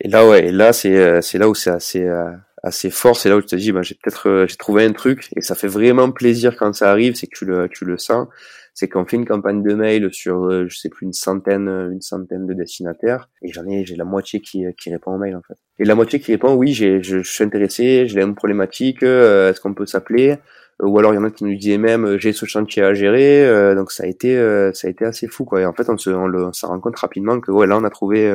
Et 0.00 0.08
là, 0.08 0.26
ouais, 0.28 0.48
et 0.48 0.52
là, 0.52 0.72
c'est 0.72 0.96
euh, 0.96 1.20
c'est 1.20 1.38
là 1.38 1.48
où 1.48 1.54
c'est 1.54 1.70
assez 1.70 2.04
euh, 2.04 2.30
assez 2.62 2.90
fort. 2.90 3.16
C'est 3.16 3.28
là 3.28 3.36
où 3.36 3.40
tu 3.40 3.48
te 3.48 3.56
dis, 3.56 3.72
ben, 3.72 3.82
j'ai 3.82 3.94
peut-être 3.94 4.28
euh, 4.28 4.46
j'ai 4.46 4.56
trouvé 4.56 4.84
un 4.84 4.92
truc, 4.92 5.30
et 5.36 5.40
ça 5.40 5.54
fait 5.54 5.68
vraiment 5.68 6.10
plaisir 6.10 6.56
quand 6.56 6.72
ça 6.72 6.90
arrive. 6.90 7.14
C'est 7.14 7.26
que 7.26 7.36
tu 7.36 7.44
le 7.44 7.68
tu 7.68 7.84
le 7.84 7.98
sens. 7.98 8.28
C'est 8.76 8.88
qu'on 8.88 9.04
fait 9.06 9.16
une 9.16 9.26
campagne 9.26 9.62
de 9.62 9.72
mail 9.72 10.12
sur 10.12 10.50
je 10.68 10.76
sais 10.76 10.88
plus 10.88 11.06
une 11.06 11.12
centaine 11.12 11.68
une 11.68 12.00
centaine 12.00 12.44
de 12.44 12.54
destinataires, 12.54 13.28
et 13.42 13.52
j'en 13.52 13.64
ai 13.66 13.84
j'ai 13.86 13.94
la 13.94 14.04
moitié 14.04 14.40
qui 14.40 14.64
qui 14.76 14.90
répond 14.90 15.14
au 15.14 15.18
mail 15.18 15.36
en 15.36 15.42
fait. 15.46 15.54
Et 15.78 15.84
la 15.84 15.94
moitié 15.94 16.18
qui 16.18 16.32
répond, 16.32 16.54
oui, 16.54 16.72
j'ai 16.72 17.00
je, 17.00 17.22
suis 17.22 17.44
intéressé, 17.44 18.08
j'ai 18.08 18.20
une 18.20 18.34
problématique, 18.34 19.04
est-ce 19.04 19.60
qu'on 19.60 19.74
peut 19.74 19.86
s'appeler? 19.86 20.38
Ou 20.82 20.98
alors 20.98 21.12
il 21.12 21.16
y 21.16 21.18
en 21.18 21.24
a 21.24 21.30
qui 21.30 21.44
nous 21.44 21.54
disaient 21.54 21.78
même 21.78 22.18
j'ai 22.18 22.32
ce 22.32 22.46
chantier 22.46 22.82
à 22.82 22.94
gérer 22.94 23.76
donc 23.76 23.92
ça 23.92 24.02
a 24.02 24.06
été 24.08 24.34
ça 24.74 24.88
a 24.88 24.90
été 24.90 25.04
assez 25.04 25.28
fou 25.28 25.44
quoi 25.44 25.60
et 25.60 25.66
en 25.66 25.72
fait 25.72 25.88
on 25.88 25.96
se 25.96 26.10
on, 26.10 26.26
le, 26.26 26.46
on 26.46 26.52
se 26.52 26.66
rend 26.66 26.80
compte 26.80 26.98
rapidement 26.98 27.38
que 27.38 27.52
ouais 27.52 27.68
là 27.68 27.78
on 27.78 27.84
a 27.84 27.90
trouvé 27.90 28.28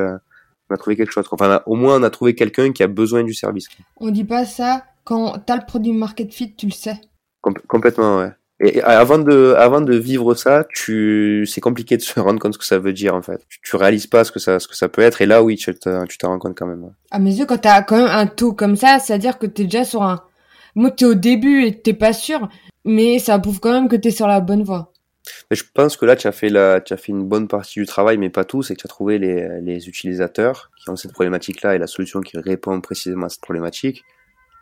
on 0.69 0.75
a 0.75 0.77
trouvé 0.77 0.95
quelque 0.95 1.12
chose. 1.12 1.25
Enfin, 1.32 1.62
au 1.65 1.75
moins, 1.75 1.99
on 1.99 2.03
a 2.03 2.10
trouvé 2.10 2.36
quelqu'un 2.36 2.71
qui 2.71 2.84
a 2.84 2.88
besoin 2.88 3.23
du 3.23 3.34
service. 3.34 3.67
On 3.97 4.12
dit 4.12 4.23
pas 4.23 4.45
ça 4.45 4.84
quand 5.03 5.39
t'as 5.45 5.55
le 5.55 5.65
produit 5.65 5.91
market 5.91 6.34
fit, 6.34 6.55
tu 6.55 6.67
le 6.67 6.71
sais. 6.71 6.99
complètement, 7.67 8.17
ouais. 8.19 8.32
Et 8.62 8.82
avant 8.82 9.19
de, 9.19 9.55
avant 9.58 9.79
de 9.79 9.95
vivre 9.95 10.36
ça, 10.36 10.65
tu, 10.69 11.45
c'est 11.47 11.62
compliqué 11.62 11.95
de 11.95 12.01
se 12.01 12.19
rendre 12.19 12.39
compte 12.39 12.53
ce 12.53 12.60
que 12.60 12.65
ça 12.65 12.77
veut 12.77 12.91
dire 12.91 13.15
en 13.15 13.21
fait. 13.21 13.45
Tu, 13.63 13.75
réalises 13.77 14.08
pas 14.08 14.25
ce 14.25 14.34
que 14.34 14.39
ça, 14.39 14.60
ce 14.60 14.67
que 14.67 14.75
ça 14.75 14.89
peut 14.89 15.01
être. 15.01 15.21
Et 15.21 15.25
là, 15.25 15.41
oui, 15.41 15.55
tu 15.55 15.73
te, 15.73 16.05
tu 16.05 16.17
rends 16.25 16.39
compte 16.39 16.58
quand 16.58 16.67
même. 16.67 16.84
Ouais. 16.84 16.91
À 17.12 17.19
mes 17.19 17.34
yeux, 17.34 17.45
quand 17.45 17.58
t'as 17.58 17.82
quand 17.84 17.97
même 17.97 18.08
un 18.08 18.27
taux 18.27 18.51
comme 18.51 18.75
ça, 18.75 18.99
c'est-à-dire 18.99 19.39
que 19.39 19.45
t'es 19.45 19.63
déjà 19.63 19.86
sur 19.86 20.03
un. 20.03 20.23
Moi, 20.75 20.91
t'es 20.91 21.05
au 21.05 21.13
début 21.13 21.63
et 21.63 21.82
t'es 21.82 21.93
pas 21.93 22.12
sûr, 22.12 22.49
mais 22.84 23.19
ça 23.19 23.39
prouve 23.39 23.62
quand 23.62 23.71
même 23.71 23.88
que 23.88 23.95
t'es 23.95 24.12
sur 24.12 24.27
la 24.27 24.41
bonne 24.41 24.63
voie. 24.63 24.91
Mais 25.50 25.56
je 25.56 25.63
pense 25.74 25.98
que 25.98 26.06
là, 26.06 26.15
tu 26.15 26.28
as 26.28 26.32
fait 26.32 26.50
la, 26.50 26.82
tu 26.82 26.94
as 26.94 26.98
fait 26.98 27.12
une 27.12 27.24
bonne 27.24 27.48
partie 27.48 27.80
du 27.80 27.86
travail, 27.86 28.18
mais 28.18 28.30
pas 28.30 28.46
tout. 28.46 28.63
C'est 28.63 28.76
que 28.76 28.82
tu 28.82 28.88
as 28.88 28.89
trouvé 28.89 29.20
les, 29.20 29.62
les 29.62 29.88
utilisateurs 29.88 30.72
qui 30.78 30.89
ont 30.89 30.96
cette 30.96 31.13
problématique-là 31.13 31.76
et 31.76 31.78
la 31.78 31.88
solution 31.88 32.22
qui 32.22 32.38
répond 32.38 32.80
précisément 32.82 33.26
à 33.26 33.30
cette 33.30 33.42
problématique. 33.42 34.04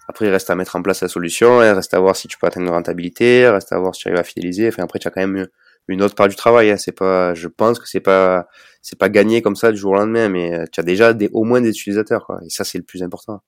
Après, 0.07 0.25
il 0.25 0.29
reste 0.29 0.49
à 0.49 0.55
mettre 0.55 0.75
en 0.75 0.81
place 0.81 1.01
la 1.01 1.09
solution, 1.09 1.61
il 1.61 1.69
reste 1.69 1.93
à 1.93 1.99
voir 1.99 2.15
si 2.15 2.27
tu 2.27 2.37
peux 2.37 2.47
atteindre 2.47 2.67
une 2.67 2.73
rentabilité, 2.73 3.41
il 3.41 3.47
reste 3.47 3.73
à 3.73 3.79
voir 3.79 3.93
si 3.93 4.01
tu 4.01 4.07
arrives 4.07 4.19
à 4.19 4.23
fidéliser. 4.23 4.69
Enfin, 4.69 4.83
après, 4.83 4.99
tu 4.99 5.07
as 5.07 5.11
quand 5.11 5.19
même 5.19 5.47
une 5.89 6.01
autre 6.01 6.15
part 6.15 6.29
du 6.29 6.35
travail. 6.35 6.71
Hein. 6.71 6.77
C'est 6.77 6.93
pas, 6.93 7.33
je 7.33 7.47
pense 7.47 7.77
que 7.79 7.87
c'est 7.87 7.99
pas, 7.99 8.47
c'est 8.81 8.97
pas 8.97 9.09
gagné 9.09 9.41
comme 9.41 9.57
ça 9.57 9.71
du 9.71 9.77
jour 9.77 9.91
au 9.91 9.95
lendemain, 9.95 10.29
mais 10.29 10.65
tu 10.71 10.79
as 10.79 10.83
déjà 10.83 11.13
des, 11.13 11.29
au 11.33 11.43
moins 11.43 11.59
des 11.59 11.69
utilisateurs, 11.69 12.25
quoi. 12.25 12.39
Et 12.45 12.49
ça, 12.49 12.63
c'est 12.63 12.77
le 12.77 12.85
plus 12.85 13.03
important. 13.03 13.41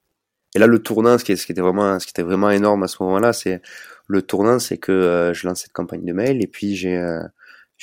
Et 0.56 0.60
là, 0.60 0.68
le 0.68 0.80
tournant, 0.80 1.18
ce 1.18 1.24
qui, 1.24 1.38
ce 1.38 1.46
qui 1.46 1.52
était 1.52 1.62
vraiment, 1.62 2.00
ce 2.00 2.06
qui 2.06 2.12
était 2.12 2.24
vraiment 2.24 2.50
énorme 2.50 2.84
à 2.84 2.88
ce 2.88 3.02
moment-là, 3.04 3.34
c'est 3.34 3.62
le 4.10 4.24
tournant, 4.24 4.60
c'est 4.60 4.78
que 4.78 4.92
euh, 4.92 5.34
je 5.34 5.48
lance 5.48 5.62
cette 5.62 5.74
campagne 5.74 6.04
de 6.04 6.14
mail 6.14 6.42
et 6.44 6.48
puis 6.48 6.76
j'ai 6.76 6.98
euh, 6.98 7.22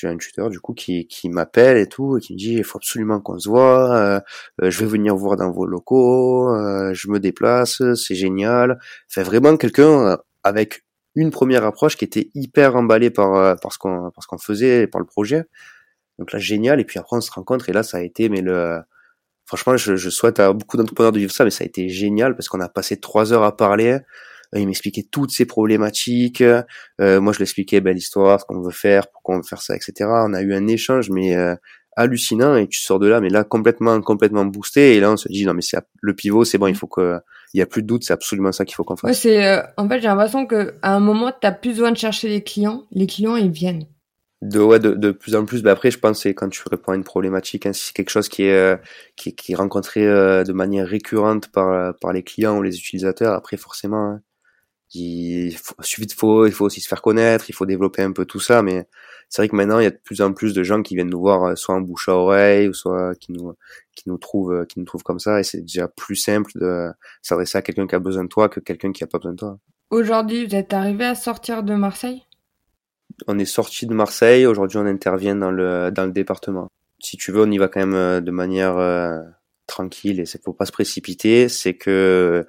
un 0.03 0.17
tuteur 0.19 0.51
du 0.51 0.61
coup 0.61 0.75
qui, 0.75 1.07
qui 1.07 1.29
m'appelle 1.31 1.79
et 1.79 1.87
tout 1.87 2.19
et 2.19 2.21
qui 2.21 2.35
me 2.35 2.39
dit 2.39 2.55
il 2.55 2.65
faut 2.65 2.79
absolument 2.79 3.21
qu'on 3.21 3.39
se 3.39 3.49
voit 3.49 3.97
euh, 3.97 4.21
je 4.61 4.81
vais 4.81 4.87
venir 4.87 5.17
voir 5.17 5.37
dans 5.37 5.51
vos 5.51 5.65
locaux 5.65 6.49
je 6.93 7.09
me 7.09 7.19
déplace 7.19 7.81
c'est 7.95 8.15
génial. 8.15 8.79
Fait 9.09 9.23
vraiment 9.23 9.57
quelqu'un 9.57 10.19
avec 10.43 10.85
une 11.15 11.31
première 11.31 11.65
approche 11.65 11.97
qui 11.97 12.05
était 12.05 12.31
hyper 12.35 12.77
emballé 12.77 13.11
par 13.11 13.59
par 13.61 13.73
ce 13.73 13.79
qu'on 13.79 14.11
par 14.11 14.23
ce 14.23 14.29
qu'on 14.29 14.39
faisait 14.39 14.87
par 14.87 15.01
le 15.01 15.07
projet. 15.07 15.45
Donc 16.19 16.33
là 16.33 16.39
génial. 16.39 16.81
Et 16.81 16.85
puis 16.85 16.99
après 16.99 17.17
on 17.17 17.21
se 17.21 17.31
rencontre 17.31 17.69
et 17.71 17.73
là 17.73 17.83
ça 17.83 17.99
a 17.99 18.03
été 18.03 18.29
mais 18.29 18.43
le 18.43 18.81
franchement 19.47 19.77
je, 19.77 19.97
je 19.97 20.11
souhaite 20.11 20.41
à 20.41 20.53
beaucoup 20.53 20.77
d'entrepreneurs 20.77 21.13
de 21.13 21.19
vivre 21.19 21.33
ça 21.33 21.45
mais 21.45 21.51
ça 21.51 21.65
a 21.65 21.67
été 21.67 21.89
génial 21.89 22.37
parce 22.37 22.49
qu'on 22.49 22.61
a 22.61 22.69
passé 22.69 22.99
trois 22.99 23.33
heures 23.33 23.45
à 23.45 23.57
parler 23.57 24.01
euh, 24.55 24.61
il 24.61 24.67
m'expliquait 24.67 25.05
toutes 25.11 25.31
ces 25.31 25.45
problématiques. 25.45 26.41
Euh, 26.43 27.21
moi, 27.21 27.33
je 27.33 27.39
lui 27.39 27.45
expliquais 27.45 27.81
ben, 27.81 27.95
l'histoire, 27.95 28.41
ce 28.41 28.45
qu'on 28.45 28.61
veut 28.61 28.71
faire, 28.71 29.09
pourquoi 29.09 29.37
on 29.37 29.39
veut 29.39 29.45
faire 29.45 29.63
ça, 29.63 29.75
etc. 29.75 30.09
On 30.09 30.35
a 30.35 30.43
eu 30.43 30.55
un 30.55 30.67
échange, 30.67 31.11
mais 31.11 31.37
euh, 31.37 31.55
hallucinant, 31.97 32.57
et 32.57 32.69
tu 32.69 32.81
sors 32.81 32.99
de 32.99 33.07
là, 33.07 33.21
mais 33.21 33.29
là 33.29 33.45
complètement, 33.45 34.01
complètement 34.01 34.45
boosté. 34.45 34.97
Et 34.97 35.01
là, 35.01 35.13
on 35.13 35.17
se 35.17 35.29
dit 35.29 35.45
non, 35.45 35.55
mais 35.55 35.63
c'est 35.63 35.79
le 36.01 36.15
pivot, 36.15 36.45
c'est 36.45 36.59
bon, 36.59 36.67
il 36.67 36.77
faut 36.77 36.87
que, 36.87 37.19
il 37.55 37.59
y 37.59 37.63
a 37.63 37.67
plus 37.67 37.83
de 37.83 37.87
doute, 37.87 38.05
c'est 38.05 38.13
absolument 38.13 38.53
ça 38.53 38.65
qu'il 38.65 38.75
faut 38.75 38.85
qu'on 38.85 38.97
fasse. 38.97 39.09
Ouais, 39.09 39.15
c'est, 39.15 39.63
en 39.77 39.89
fait, 39.89 40.01
j'ai 40.01 40.09
l'impression 40.09 40.47
que 40.47 40.75
à 40.83 40.95
un 40.95 41.01
moment, 41.01 41.33
t'as 41.39 41.53
plus 41.53 41.71
besoin 41.71 41.91
de 41.91 41.97
chercher 41.97 42.29
les 42.29 42.43
clients. 42.43 42.85
Les 42.93 43.07
clients, 43.07 43.37
ils 43.37 43.51
viennent 43.51 43.87
de 44.49 44.61
ouais 44.61 44.79
de, 44.79 44.93
de 44.93 45.11
plus 45.11 45.35
en 45.35 45.45
plus 45.45 45.63
ben 45.63 45.73
après 45.73 45.91
je 45.91 45.99
pense 45.99 46.23
c'est 46.23 46.35
quand 46.35 46.49
tu 46.49 46.63
réponds 46.71 46.93
à 46.93 46.97
une 46.97 47.05
problématique 47.05 47.67
hein, 47.67 47.73
si 47.73 47.87
c'est 47.87 47.93
quelque 47.93 48.11
chose 48.11 48.29
qui 48.29 48.45
est 48.45 48.81
qui, 49.17 49.35
qui 49.35 49.53
est 49.53 49.57
rencontré 49.57 50.03
de 50.05 50.53
manière 50.53 50.87
récurrente 50.87 51.49
par 51.49 51.95
par 51.99 52.13
les 52.13 52.23
clients 52.23 52.59
ou 52.59 52.63
les 52.63 52.77
utilisateurs 52.77 53.35
après 53.35 53.57
forcément 53.57 54.13
hein, 54.13 54.23
il 54.95 55.57
faut, 55.57 55.75
suffit 55.81 56.07
de 56.07 56.13
faut, 56.13 56.47
il 56.47 56.53
faut 56.53 56.65
aussi 56.65 56.81
se 56.81 56.89
faire 56.89 57.03
connaître, 57.03 57.51
il 57.51 57.53
faut 57.53 57.67
développer 57.67 58.03
un 58.03 58.13
peu 58.13 58.25
tout 58.25 58.41
ça, 58.41 58.63
mais 58.63 58.87
c'est 59.29 59.43
vrai 59.43 59.49
que 59.49 59.57
maintenant 59.57 59.81
il 59.81 59.85
y 59.85 59.87
a 59.87 59.91
de 59.91 59.99
plus 60.03 60.21
en 60.21 60.33
plus 60.33 60.55
de 60.55 60.63
gens 60.63 60.83
qui 60.83 60.95
viennent 60.95 61.11
nous 61.11 61.21
voir 61.21 61.43
euh, 61.45 61.57
soit 61.57 61.75
en 61.75 61.81
bouche 61.81 62.09
à 62.09 62.15
oreille 62.15 62.69
ou 62.69 62.75
soit 62.75 63.15
qui 63.17 63.33
nous 63.33 63.55
qui 63.97 64.09
nous 64.09 64.19
trouvent 64.19 64.53
euh, 64.53 64.65
qui 64.65 64.79
nous 64.79 64.85
trouvent 64.85 65.03
comme 65.03 65.19
ça 65.19 65.41
et 65.41 65.43
c'est 65.43 65.63
déjà 65.63 65.89
plus 65.89 66.17
simple 66.17 66.53
de 66.55 66.89
s'adresser 67.23 67.59
à 67.59 67.63
quelqu'un 67.63 67.87
qui 67.87 67.97
a 67.97 67.99
besoin 67.99 68.25
de 68.25 68.29
toi 68.29 68.49
que 68.49 68.61
quelqu'un 68.61 68.93
qui 68.93 69.03
a 69.03 69.07
pas 69.09 69.19
besoin 69.19 69.33
de 69.33 69.39
toi. 69.39 69.59
Aujourd'hui, 69.91 70.47
vous 70.47 70.55
êtes 70.55 70.73
arrivé 70.73 71.05
à 71.05 71.15
sortir 71.15 71.63
de 71.63 71.75
Marseille? 71.75 72.23
On 73.27 73.39
est 73.39 73.47
sorti 73.47 73.87
de 73.87 73.95
Marseille, 73.95 74.47
aujourd'hui 74.47 74.79
on 74.79 74.87
intervient 74.87 75.37
dans 75.37 75.51
le 75.51 75.91
dans 75.91 76.05
le 76.05 76.13
département. 76.13 76.69
Si 77.01 77.17
tu 77.17 77.33
veux, 77.33 77.43
on 77.43 77.51
y 77.51 77.59
va 77.59 77.69
quand 77.69 77.81
même 77.81 77.95
euh, 77.95 78.21
de 78.21 78.31
manière 78.31 78.77
tranquille 79.67 80.21
et 80.21 80.27
c'est 80.27 80.43
faut 80.43 80.53
pas 80.53 80.67
se 80.67 80.73
précipiter, 80.73 81.49
c'est 81.49 81.75
que 81.75 82.47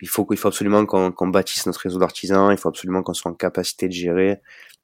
il 0.00 0.08
faut 0.08 0.26
il 0.30 0.36
faut 0.36 0.48
absolument 0.48 0.86
qu'on 0.86 1.28
bâtisse 1.28 1.66
notre 1.66 1.80
réseau 1.80 1.98
d'artisans, 1.98 2.50
il 2.50 2.56
faut 2.56 2.68
absolument 2.68 3.02
qu'on 3.02 3.14
soit 3.14 3.30
en 3.30 3.34
capacité 3.34 3.88
de 3.88 3.92
gérer. 3.92 4.40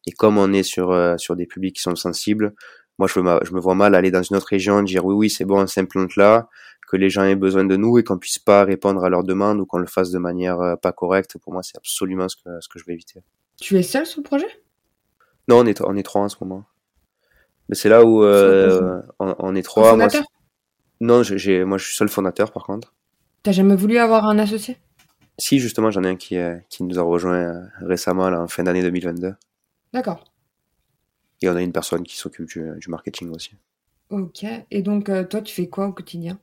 Et 0.06 0.12
comme 0.12 0.38
on 0.38 0.52
est 0.52 0.62
sur 0.62 0.92
euh, 0.92 1.16
sur 1.18 1.36
des 1.36 1.46
publics 1.46 1.76
qui 1.76 1.82
sont 1.82 1.96
sensibles, 1.96 2.54
moi 2.98 3.08
je 3.08 3.20
me 3.20 3.38
je 3.42 3.52
me 3.52 3.60
vois 3.60 3.74
mal 3.74 3.94
aller 3.94 4.10
dans 4.10 4.22
une 4.22 4.36
autre 4.36 4.48
région 4.48 4.82
dire 4.82 5.04
oui 5.04 5.14
oui 5.14 5.30
c'est 5.30 5.44
bon 5.44 5.62
on 5.62 5.66
s'implante 5.66 6.16
là, 6.16 6.48
que 6.88 6.96
les 6.96 7.10
gens 7.10 7.24
aient 7.24 7.36
besoin 7.36 7.64
de 7.64 7.76
nous 7.76 7.98
et 7.98 8.04
qu'on 8.04 8.18
puisse 8.18 8.38
pas 8.38 8.64
répondre 8.64 9.04
à 9.04 9.08
leurs 9.08 9.24
demandes 9.24 9.60
ou 9.60 9.66
qu'on 9.66 9.78
le 9.78 9.86
fasse 9.86 10.10
de 10.10 10.18
manière 10.18 10.60
euh, 10.60 10.76
pas 10.76 10.92
correcte. 10.92 11.38
Pour 11.38 11.52
moi 11.52 11.62
c'est 11.62 11.76
absolument 11.76 12.28
ce 12.28 12.36
que 12.36 12.60
ce 12.60 12.68
que 12.68 12.78
je 12.78 12.84
vais 12.84 12.92
éviter. 12.92 13.20
Tu 13.60 13.78
es 13.78 13.82
seul 13.82 14.04
sur 14.04 14.20
le 14.20 14.24
projet? 14.24 14.48
Non 15.48 15.58
on 15.58 15.66
est 15.66 15.80
on 15.80 15.96
est 15.96 16.02
trois 16.02 16.22
en 16.22 16.28
ce 16.28 16.36
moment. 16.40 16.64
Mais 17.68 17.74
c'est 17.74 17.88
là 17.88 18.04
où 18.04 18.22
euh, 18.22 19.02
on, 19.18 19.34
on, 19.38 19.54
est 19.54 19.62
trois. 19.62 19.96
Moi, 19.96 20.08
non 21.00 21.22
j'ai 21.22 21.64
moi 21.64 21.78
je 21.78 21.86
suis 21.86 21.96
seul 21.96 22.08
fondateur 22.08 22.52
par 22.52 22.64
contre. 22.64 22.94
T'as 23.42 23.52
jamais 23.52 23.76
voulu 23.76 23.98
avoir 23.98 24.26
un 24.26 24.38
associé? 24.38 24.76
Si, 25.38 25.58
justement, 25.58 25.90
j'en 25.90 26.02
ai 26.02 26.08
un 26.08 26.16
qui, 26.16 26.36
euh, 26.36 26.56
qui 26.70 26.82
nous 26.82 26.98
a 26.98 27.02
rejoint 27.02 27.36
euh, 27.36 27.66
récemment, 27.80 28.30
là, 28.30 28.40
en 28.40 28.48
fin 28.48 28.64
d'année 28.64 28.82
2022. 28.82 29.34
D'accord. 29.92 30.24
Et 31.42 31.48
on 31.48 31.54
a 31.54 31.62
une 31.62 31.72
personne 31.72 32.02
qui 32.02 32.16
s'occupe 32.16 32.48
du, 32.48 32.88
marketing 32.88 33.30
aussi. 33.34 33.52
Ok. 34.08 34.44
Et 34.70 34.82
donc, 34.82 35.10
toi, 35.28 35.42
tu 35.42 35.54
fais 35.54 35.68
quoi 35.68 35.86
au 35.86 35.92
quotidien? 35.92 36.38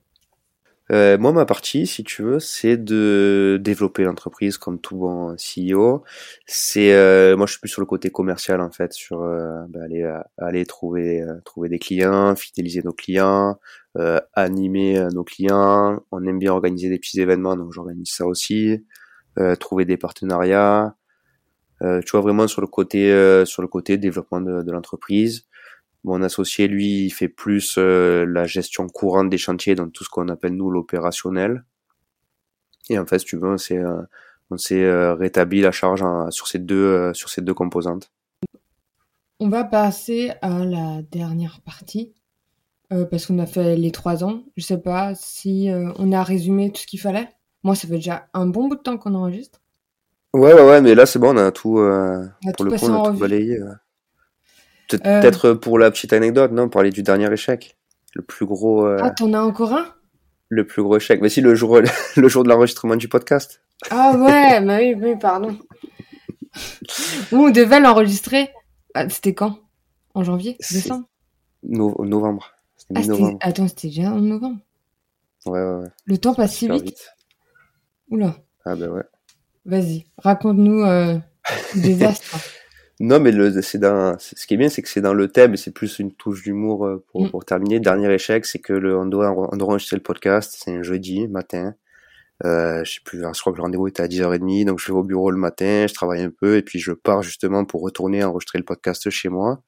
Euh, 0.92 1.18
moi, 1.18 1.32
ma 1.32 1.46
partie, 1.46 1.88
si 1.88 2.04
tu 2.04 2.24
veux, 2.24 2.40
c'est 2.40 2.76
de 2.78 3.58
développer 3.62 4.04
l'entreprise 4.04 4.58
comme 4.58 4.80
tout 4.80 4.98
bon 4.98 5.36
CEO. 5.38 6.04
C'est 6.46 6.94
euh, 6.94 7.38
moi, 7.38 7.46
je 7.46 7.54
suis 7.54 7.60
plus 7.62 7.70
sur 7.70 7.82
le 7.82 7.86
côté 7.86 8.10
commercial 8.10 8.60
en 8.60 8.70
fait, 8.70 8.92
sur 8.94 9.22
euh, 9.22 9.64
bah, 9.70 9.80
aller 9.84 10.04
euh, 10.04 10.20
aller 10.38 10.66
trouver 10.66 11.22
euh, 11.22 11.40
trouver 11.46 11.70
des 11.70 11.80
clients, 11.80 12.36
fidéliser 12.36 12.82
nos 12.84 12.92
clients, 12.92 13.60
euh, 13.98 14.20
animer 14.34 15.08
nos 15.14 15.24
clients. 15.24 16.04
On 16.12 16.24
aime 16.26 16.40
bien 16.40 16.52
organiser 16.52 16.90
des 16.90 17.00
petits 17.00 17.22
événements, 17.22 17.56
donc 17.56 17.72
j'organise 17.74 18.10
ça 18.12 18.26
aussi. 18.26 18.86
Trouver 19.60 19.86
des 19.86 19.98
partenariats. 19.98 20.96
Tu 21.82 22.12
vois 22.12 22.22
vraiment 22.22 22.48
sur 22.48 22.62
le 22.62 22.68
côté 22.68 23.10
sur 23.46 23.62
le 23.64 23.68
côté 23.68 23.98
développement 23.98 24.42
de, 24.42 24.62
de 24.62 24.72
l'entreprise. 24.72 25.46
Mon 26.04 26.22
associé, 26.22 26.68
lui, 26.68 27.06
il 27.06 27.12
fait 27.12 27.30
plus 27.30 27.76
euh, 27.78 28.26
la 28.26 28.46
gestion 28.46 28.88
courante 28.88 29.30
des 29.30 29.38
chantiers, 29.38 29.76
donc 29.76 29.94
tout 29.94 30.04
ce 30.04 30.10
qu'on 30.10 30.28
appelle 30.28 30.56
nous 30.56 30.70
l'opérationnel. 30.70 31.64
Et 32.90 33.00
en 33.00 33.06
fait, 33.06 33.20
si 33.20 33.26
tu 33.26 33.38
veux, 33.38 33.50
on 33.50 33.58
s'est 33.58 33.78
euh, 33.78 34.02
on 34.50 34.58
s'est 34.58 34.84
euh, 34.84 35.14
rétabli 35.14 35.62
la 35.62 35.72
charge 35.72 36.04
sur 36.32 36.48
ces 36.48 36.60
deux 36.60 37.14
sur 37.14 37.30
ces 37.30 37.42
deux 37.42 37.54
composantes. 37.54 38.12
On 39.40 39.50
va 39.50 39.64
passer 39.64 40.32
à 40.42 40.64
la 40.64 41.02
dernière 41.12 41.60
partie, 41.62 42.14
euh, 42.94 43.04
parce 43.04 43.26
qu'on 43.26 43.40
a 43.40 43.46
fait 43.46 43.76
les 43.76 43.92
trois 43.92 44.24
ans. 44.24 44.44
Je 44.56 44.64
sais 44.64 44.78
pas 44.78 45.16
si 45.16 45.70
euh, 45.70 45.92
on 45.98 46.12
a 46.12 46.24
résumé 46.24 46.72
tout 46.72 46.82
ce 46.82 46.88
qu'il 46.88 47.00
fallait. 47.00 47.28
Moi, 47.64 47.76
ça 47.76 47.88
fait 47.88 47.96
déjà 47.96 48.28
un 48.34 48.46
bon 48.46 48.68
bout 48.68 48.76
de 48.76 48.82
temps 48.82 48.98
qu'on 48.98 49.16
enregistre. 49.16 49.60
Ouais, 50.34 50.54
ouais, 50.54 50.66
ouais, 50.66 50.82
mais 50.82 50.96
là 50.96 51.06
c'est 51.06 51.20
bon, 51.20 51.36
on 51.36 51.38
a 51.38 51.52
tout 51.52 51.80
euh, 51.80 52.26
On 52.46 52.50
a 52.50 52.54
pour 52.54 52.56
tout 52.56 52.64
le 52.64 52.78
coup, 52.78 52.86
on 52.86 53.04
a 53.04 53.12
tout 53.12 53.18
balayé. 53.18 53.60
Euh. 54.96 55.22
Peut-être 55.22 55.54
pour 55.54 55.78
la 55.80 55.92
petite 55.92 56.14
anecdote, 56.14 56.52
non, 56.52 56.70
parler 56.70 56.90
du 56.92 57.04
dernier 57.04 57.32
échec, 57.32 57.78
le 58.14 58.22
plus 58.22 58.46
gros 58.46 58.86
euh, 58.86 58.98
Ah, 59.02 59.12
t'en 59.12 59.34
as 59.34 59.42
encore 59.42 59.74
un? 59.74 59.86
le 60.50 60.68
plus 60.68 60.84
gros 60.84 60.98
échec. 60.98 61.20
Mais 61.22 61.30
si 61.30 61.42
le 61.42 61.56
jour 61.56 61.80
le 62.16 62.28
jour 62.30 62.44
de 62.44 62.50
l'enregistrement 62.50 62.96
du 62.96 63.08
podcast. 63.08 63.62
Ah 63.90 64.14
ouais, 64.16 64.62
bah 64.66 64.78
oui, 64.78 64.96
oui, 65.02 65.16
pardon. 65.20 65.58
Nous, 67.32 67.40
on 67.46 67.50
devait 67.50 67.80
l'enregistrer. 67.80 68.50
Ah, 68.94 69.10
c'était 69.10 69.34
quand? 69.34 69.58
En 70.14 70.24
janvier? 70.24 70.58
Décembre? 70.72 71.08
No- 71.64 71.96
novembre. 72.06 72.52
Ah. 72.96 73.00
Attends, 73.42 73.68
c'était 73.68 73.88
déjà 73.88 74.12
en 74.12 74.20
novembre. 74.20 74.60
Ouais, 75.48 75.60
ouais, 75.60 75.76
ouais. 75.82 75.88
Le 76.06 76.18
temps 76.20 76.36
passe 76.36 76.54
si 76.56 76.68
vite. 76.70 76.84
vite. 76.84 77.10
Oula, 78.12 78.36
Ah 78.66 78.76
ben 78.76 78.90
ouais. 78.92 79.02
vas-y, 79.66 80.06
raconte-nous 80.20 80.84
euh, 80.84 81.18
le 81.76 81.82
désastre. 81.82 82.38
Non, 83.06 83.20
mais 83.20 83.32
le, 83.32 83.62
c'est 83.62 83.80
dans, 83.80 84.18
c'est- 84.18 84.38
ce 84.40 84.48
qui 84.48 84.54
est 84.54 84.58
bien, 84.58 84.70
c'est 84.70 84.82
que 84.82 84.88
c'est 84.88 85.02
dans 85.02 85.14
le 85.14 85.28
thème, 85.28 85.58
c'est 85.58 85.72
plus 85.74 86.00
une 86.00 86.14
touche 86.14 86.42
d'humour 86.44 86.86
euh, 86.86 87.04
pour, 87.12 87.26
Mm. 87.26 87.30
pour 87.32 87.44
terminer. 87.46 87.80
Dernier 87.82 88.12
échec, 88.14 88.46
c'est 88.46 88.60
que 88.60 88.72
le, 88.74 88.98
on 88.98 89.06
doit, 89.06 89.32
on 89.52 89.58
doit 89.58 89.68
enregistrer 89.68 89.98
le 89.98 90.04
podcast, 90.04 90.56
c'est 90.58 90.72
un 90.72 90.84
jeudi 90.84 91.28
matin. 91.28 91.74
Euh, 92.46 92.84
je 92.86 92.94
sais 92.94 93.00
plus, 93.06 93.20
je 93.22 93.40
crois 93.42 93.52
que 93.54 93.58
le 93.58 93.64
rendez-vous 93.64 93.88
était 93.88 94.04
à 94.04 94.08
10h30, 94.08 94.66
donc 94.66 94.80
je 94.80 94.88
vais 94.92 94.98
au 94.98 95.04
bureau 95.04 95.32
le 95.32 95.38
matin, 95.38 95.86
je 95.88 95.94
travaille 95.94 96.22
un 96.22 96.32
peu, 96.32 96.58
et 96.58 96.62
puis 96.62 96.80
je 96.80 96.92
pars 96.94 97.24
justement 97.24 97.66
pour 97.66 97.82
retourner 97.82 98.24
enregistrer 98.24 98.60
le 98.60 98.66
podcast 98.66 99.10
chez 99.10 99.30
moi. 99.30 99.62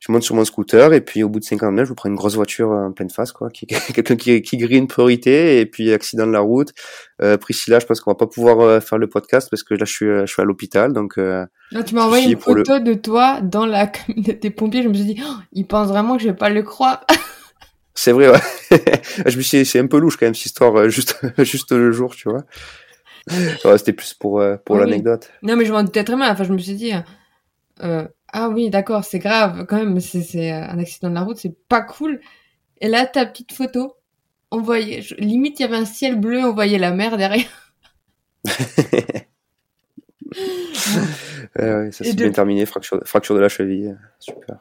Je 0.00 0.10
monte 0.10 0.22
sur 0.22 0.34
mon 0.34 0.44
scooter, 0.46 0.94
et 0.94 1.02
puis 1.02 1.22
au 1.22 1.28
bout 1.28 1.40
de 1.40 1.44
50 1.44 1.72
mètres, 1.74 1.86
je 1.86 1.92
me 1.92 1.94
prends 1.94 2.08
une 2.08 2.14
grosse 2.16 2.34
voiture 2.34 2.70
en 2.70 2.90
pleine 2.90 3.10
face, 3.10 3.32
quoi, 3.32 3.50
qui, 3.50 3.66
quelqu'un 3.94 4.16
qui, 4.16 4.40
qui 4.40 4.56
grille 4.56 4.78
une 4.78 4.86
priorité, 4.86 5.60
et 5.60 5.66
puis 5.66 5.92
accident 5.92 6.26
de 6.26 6.32
la 6.32 6.40
route. 6.40 6.70
Euh, 7.20 7.36
Priscilla, 7.36 7.78
je 7.80 7.86
pense 7.86 8.00
qu'on 8.00 8.10
va 8.10 8.14
pas 8.14 8.26
pouvoir 8.26 8.60
euh, 8.60 8.80
faire 8.80 8.96
le 8.98 9.08
podcast 9.08 9.48
parce 9.50 9.62
que 9.62 9.74
là, 9.74 9.84
je 9.84 9.92
suis, 9.92 10.06
euh, 10.06 10.24
je 10.26 10.32
suis 10.32 10.40
à 10.40 10.44
l'hôpital, 10.46 10.92
donc, 10.94 11.18
euh, 11.18 11.44
Là, 11.70 11.82
tu 11.84 11.94
m'as 11.94 12.04
envoyé 12.04 12.24
une 12.26 12.32
le- 12.32 12.38
photo 12.38 12.78
de 12.78 12.94
toi 12.94 13.40
dans 13.42 13.66
la 13.66 13.86
camionnette 13.88 14.40
des 14.42 14.50
pompiers. 14.50 14.82
Je 14.82 14.88
me 14.88 14.94
suis 14.94 15.04
dit, 15.04 15.22
oh, 15.24 15.34
il 15.52 15.66
pense 15.66 15.88
vraiment 15.88 16.16
que 16.16 16.22
je 16.22 16.28
vais 16.28 16.34
pas 16.34 16.48
le 16.50 16.62
croire. 16.62 17.04
C'est 17.94 18.12
vrai, 18.12 18.30
ouais. 18.30 18.40
je 19.26 19.36
me 19.36 19.42
suis 19.42 19.58
dit, 19.58 19.64
c'est 19.66 19.78
un 19.80 19.86
peu 19.86 19.98
louche 19.98 20.16
quand 20.16 20.24
même 20.24 20.34
cette 20.34 20.46
histoire, 20.46 20.74
euh, 20.76 20.88
juste, 20.88 21.20
juste 21.38 21.72
le 21.72 21.92
jour, 21.92 22.14
tu 22.16 22.30
vois. 22.30 22.44
Ouais, 23.64 23.76
C'était 23.76 23.92
plus 23.92 24.14
pour, 24.14 24.40
euh, 24.40 24.56
pour 24.64 24.76
Oui. 24.76 24.82
l'anecdote. 24.82 25.30
non, 25.42 25.56
mais 25.56 25.66
je 25.66 25.72
m'en 25.72 25.82
doutais 25.82 26.04
très 26.04 26.16
mal. 26.16 26.32
Enfin, 26.32 26.44
je 26.44 26.52
me 26.52 26.58
suis 26.58 26.72
dit, 26.74 26.92
euh, 27.82 28.06
ah 28.32 28.48
oui, 28.48 28.70
d'accord, 28.70 29.04
c'est 29.04 29.18
grave. 29.18 29.66
Quand 29.68 29.76
même, 29.76 30.00
c'est 30.00 30.52
euh, 30.52 30.62
un 30.68 30.78
accident 30.78 31.08
de 31.10 31.14
la 31.14 31.22
route, 31.22 31.36
c'est 31.38 31.56
pas 31.68 31.82
cool. 31.82 32.20
Et 32.80 32.88
là, 32.88 33.06
ta 33.06 33.26
petite 33.26 33.52
photo, 33.52 33.94
on 34.50 34.60
voyait, 34.60 35.02
je- 35.02 35.14
limite, 35.16 35.58
il 35.60 35.62
y 35.62 35.66
avait 35.66 35.76
un 35.76 35.84
ciel 35.84 36.18
bleu, 36.18 36.44
on 36.44 36.52
voyait 36.54 36.78
la 36.78 36.90
mer 36.92 37.16
derrière. 37.16 37.72
Ouais, 41.58 41.74
ouais, 41.74 41.92
ça 41.92 42.04
s'est 42.04 42.12
de- 42.14 42.22
bien 42.22 42.30
terminé, 42.30 42.64
fracture, 42.66 43.00
fracture 43.04 43.34
de 43.34 43.40
la 43.40 43.48
cheville. 43.48 43.96
Super. 44.20 44.58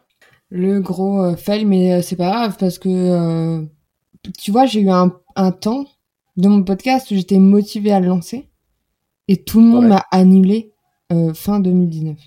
Le 0.49 0.79
gros 0.79 1.21
euh, 1.23 1.35
fail, 1.35 1.65
mais 1.65 1.93
euh, 1.93 2.01
c'est 2.01 2.15
pas 2.15 2.29
grave 2.31 2.57
parce 2.59 2.79
que, 2.79 2.89
euh, 2.89 3.63
tu 4.37 4.51
vois, 4.51 4.65
j'ai 4.65 4.81
eu 4.81 4.89
un, 4.89 5.13
un 5.35 5.51
temps 5.51 5.85
de 6.37 6.47
mon 6.47 6.63
podcast 6.63 7.11
où 7.11 7.15
j'étais 7.15 7.37
motivée 7.37 7.91
à 7.91 7.99
le 7.99 8.07
lancer 8.07 8.49
et 9.27 9.43
tout 9.43 9.59
le 9.59 9.67
monde 9.67 9.83
Ouais. 9.83 9.89
m'a 9.89 10.05
annulé 10.11 10.73
euh, 11.11 11.33
fin 11.33 11.59
2019. 11.59 12.17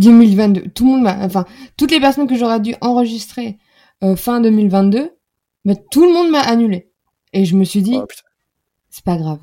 2022. 0.00 0.70
Tout 0.70 0.84
le 0.84 0.90
monde 0.90 1.02
m'a, 1.02 1.24
enfin, 1.24 1.44
toutes 1.76 1.90
les 1.92 2.00
personnes 2.00 2.26
que 2.26 2.36
j'aurais 2.36 2.60
dû 2.60 2.74
enregistrer 2.80 3.58
euh, 4.02 4.16
fin 4.16 4.40
2022, 4.40 5.12
mais 5.64 5.76
tout 5.90 6.04
le 6.04 6.12
monde 6.12 6.30
m'a 6.30 6.40
annulé. 6.40 6.90
Et 7.32 7.44
je 7.44 7.56
me 7.56 7.64
suis 7.64 7.82
dit, 7.82 7.96
Oh, 7.96 8.06
c'est 8.88 9.04
pas 9.04 9.16
grave. 9.16 9.40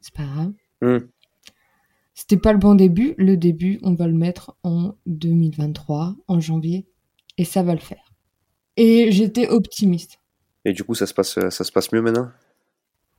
C'est 0.00 0.14
pas 0.14 0.24
grave. 0.24 0.52
Hmm. 0.82 1.06
C'était 2.14 2.36
pas 2.36 2.52
le 2.52 2.58
bon 2.58 2.74
début. 2.74 3.14
Le 3.18 3.36
début, 3.36 3.80
on 3.82 3.94
va 3.94 4.06
le 4.06 4.14
mettre 4.14 4.56
en 4.62 4.94
2023, 5.06 6.14
en 6.28 6.40
janvier, 6.40 6.86
et 7.38 7.44
ça 7.44 7.62
va 7.62 7.72
le 7.72 7.80
faire. 7.80 8.12
Et 8.76 9.10
j'étais 9.10 9.48
optimiste. 9.48 10.20
Et 10.64 10.72
du 10.72 10.84
coup, 10.84 10.94
ça 10.94 11.06
se 11.06 11.14
passe, 11.14 11.34
ça 11.34 11.64
se 11.64 11.72
passe 11.72 11.90
mieux 11.92 12.02
maintenant? 12.02 12.30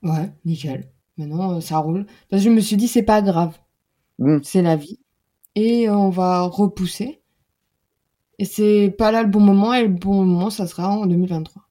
Ouais, 0.04 0.32
nickel. 0.46 0.90
Maintenant, 1.18 1.58
euh, 1.58 1.62
ça 1.62 1.78
roule. 1.78 2.06
Parce 2.30 2.44
que 2.44 2.50
je 2.50 2.54
me 2.54 2.60
suis 2.60 2.78
dit, 2.78 2.88
c'est 2.88 3.04
pas 3.04 3.22
grave. 3.22 3.58
Hmm. 4.20 4.40
C'est 4.44 4.62
la 4.62 4.76
vie. 4.76 5.00
Et 5.56 5.90
on 5.90 6.10
va 6.10 6.42
repousser. 6.42 7.22
Et 8.40 8.46
c'est 8.46 8.94
pas 8.98 9.12
là 9.12 9.24
le 9.24 9.30
bon 9.30 9.40
moment, 9.40 9.74
et 9.74 9.84
le 9.84 9.88
bon 9.90 10.24
moment, 10.26 10.50
ça 10.50 10.68
sera 10.68 10.90
en 10.90 11.06
2023. 11.06 11.62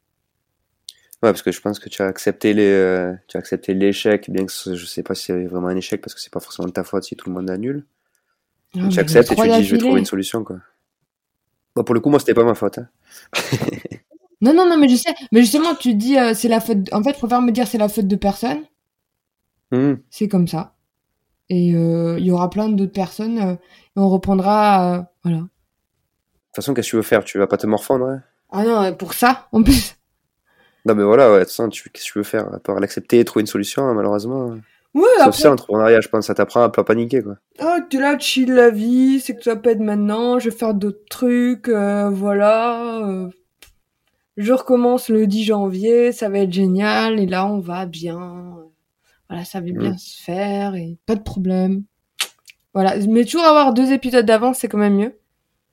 Ouais, 1.22 1.30
parce 1.30 1.42
que 1.42 1.52
je 1.52 1.60
pense 1.60 1.78
que 1.78 1.88
tu 1.88 2.02
as 2.02 2.06
accepté 2.06 2.52
les, 2.54 2.62
euh, 2.70 3.12
tu 3.28 3.36
as 3.36 3.40
accepté 3.40 3.72
l'échec, 3.74 4.30
bien 4.30 4.44
que 4.46 4.52
ce- 4.52 4.74
je 4.74 4.84
sais 4.86 5.02
pas 5.02 5.14
si 5.14 5.26
c'est 5.26 5.44
vraiment 5.46 5.68
un 5.68 5.76
échec 5.76 6.00
parce 6.00 6.14
que 6.14 6.20
c'est 6.20 6.32
pas 6.32 6.40
forcément 6.40 6.68
de 6.68 6.72
ta 6.72 6.84
faute 6.84 7.04
si 7.04 7.16
tout 7.16 7.28
le 7.28 7.34
monde 7.34 7.50
annule. 7.50 7.86
Ah, 8.76 8.88
tu 8.88 9.00
acceptes 9.00 9.30
et 9.32 9.34
tu 9.36 9.40
dis, 9.42 9.64
je 9.64 9.70
vais 9.72 9.78
trouver 9.78 10.00
une 10.00 10.06
solution, 10.06 10.42
quoi. 10.44 10.58
Bon, 11.76 11.84
pour 11.84 11.94
le 11.94 12.00
coup, 12.00 12.10
moi, 12.10 12.18
c'était 12.18 12.34
pas 12.34 12.44
ma 12.44 12.54
faute. 12.54 12.78
Hein. 12.78 12.88
Non, 14.40 14.52
non, 14.52 14.68
non, 14.68 14.76
mais 14.76 14.88
je 14.88 14.96
sais. 14.96 15.14
Mais 15.32 15.40
justement, 15.40 15.74
tu 15.74 15.94
dis, 15.94 16.18
euh, 16.18 16.34
c'est 16.34 16.48
la 16.48 16.60
faute. 16.60 16.82
de- 16.82 16.92
En 16.94 17.02
fait, 17.02 17.14
je 17.14 17.18
préfère 17.18 17.40
me 17.40 17.50
dire, 17.50 17.66
c'est 17.66 17.78
la 17.78 17.88
faute 17.88 18.06
de 18.08 18.16
personne. 18.16 18.64
Hmm. 19.70 19.94
c'est 20.10 20.28
comme 20.28 20.46
ça. 20.46 20.73
Et 21.50 21.74
euh, 21.74 22.16
il 22.18 22.24
y 22.26 22.30
aura 22.30 22.48
plein 22.50 22.68
d'autres 22.68 22.92
personnes 22.92 23.38
euh, 23.38 23.52
et 23.54 23.58
on 23.96 24.08
reprendra. 24.08 24.94
euh, 24.98 25.02
voilà. 25.24 25.38
De 25.38 25.42
toute 25.42 26.56
façon, 26.56 26.74
qu'est-ce 26.74 26.86
que 26.88 26.90
tu 26.90 26.96
veux 26.96 27.02
faire? 27.02 27.24
Tu 27.24 27.38
vas 27.38 27.46
pas 27.46 27.56
te 27.56 27.66
morfondre 27.66 28.06
hein? 28.06 28.22
Ah 28.50 28.64
non, 28.64 28.94
pour 28.94 29.14
ça, 29.14 29.48
en 29.52 29.62
plus. 29.62 29.96
Non, 30.86 30.94
mais 30.94 31.02
voilà, 31.02 31.30
ouais, 31.32 31.38
de 31.38 31.44
toute 31.44 31.50
façon, 31.50 31.68
tu, 31.68 31.90
qu'est-ce 31.90 32.06
que 32.08 32.12
tu 32.12 32.18
veux 32.18 32.24
faire? 32.24 32.52
À 32.54 32.58
part 32.60 32.78
l'accepter 32.78 33.18
et 33.18 33.24
trouver 33.24 33.40
une 33.40 33.46
solution, 33.48 33.82
hein, 33.88 33.94
malheureusement. 33.94 34.54
Ouais, 34.94 35.02
Sauf 35.24 35.34
ça, 35.34 35.48
l'entrepreneuriat, 35.48 36.00
je 36.00 36.08
pense, 36.08 36.26
ça 36.26 36.34
t'apprend 36.34 36.62
à 36.62 36.68
pas 36.68 36.84
paniquer, 36.84 37.20
quoi. 37.22 37.34
oh, 37.60 37.78
t'es 37.90 37.98
là, 37.98 38.16
chill 38.18 38.52
la 38.52 38.70
vie, 38.70 39.18
c'est 39.18 39.34
que 39.34 39.42
ça 39.42 39.56
pète 39.56 39.80
maintenant, 39.80 40.38
je 40.38 40.50
vais 40.50 40.56
faire 40.56 40.72
d'autres 40.74 41.04
trucs, 41.10 41.68
euh, 41.68 42.10
voilà. 42.10 43.04
euh, 43.08 43.28
je 44.36 44.52
recommence 44.52 45.08
le 45.08 45.26
10 45.26 45.44
janvier, 45.44 46.12
ça 46.12 46.28
va 46.28 46.38
être 46.40 46.52
génial, 46.52 47.18
et 47.18 47.26
là, 47.26 47.46
on 47.46 47.58
va 47.60 47.86
bien. 47.86 48.56
Voilà, 49.34 49.44
ça 49.44 49.60
va 49.60 49.64
bien 49.70 49.92
Mm. 49.92 49.98
se 49.98 50.22
faire, 50.22 50.74
et 50.76 50.96
pas 51.06 51.14
de 51.16 51.22
problème. 51.22 51.82
Voilà, 52.72 52.94
mais 53.08 53.24
toujours 53.24 53.44
avoir 53.44 53.72
deux 53.74 53.92
épisodes 53.92 54.24
d'avance, 54.26 54.58
c'est 54.58 54.68
quand 54.68 54.78
même 54.78 54.96
mieux. 54.96 55.18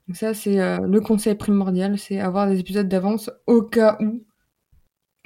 Donc 0.08 0.18
ça, 0.18 0.34
c'est 0.34 0.60
euh, 0.60 0.80
le 0.80 1.00
conseil 1.02 1.36
primordial, 1.36 1.98
c'est 1.98 2.20
avoir 2.20 2.48
des 2.50 2.60
épisodes 2.60 2.88
d'avance 2.88 3.30
au 3.48 3.62
cas 3.62 3.98
où. 4.02 4.24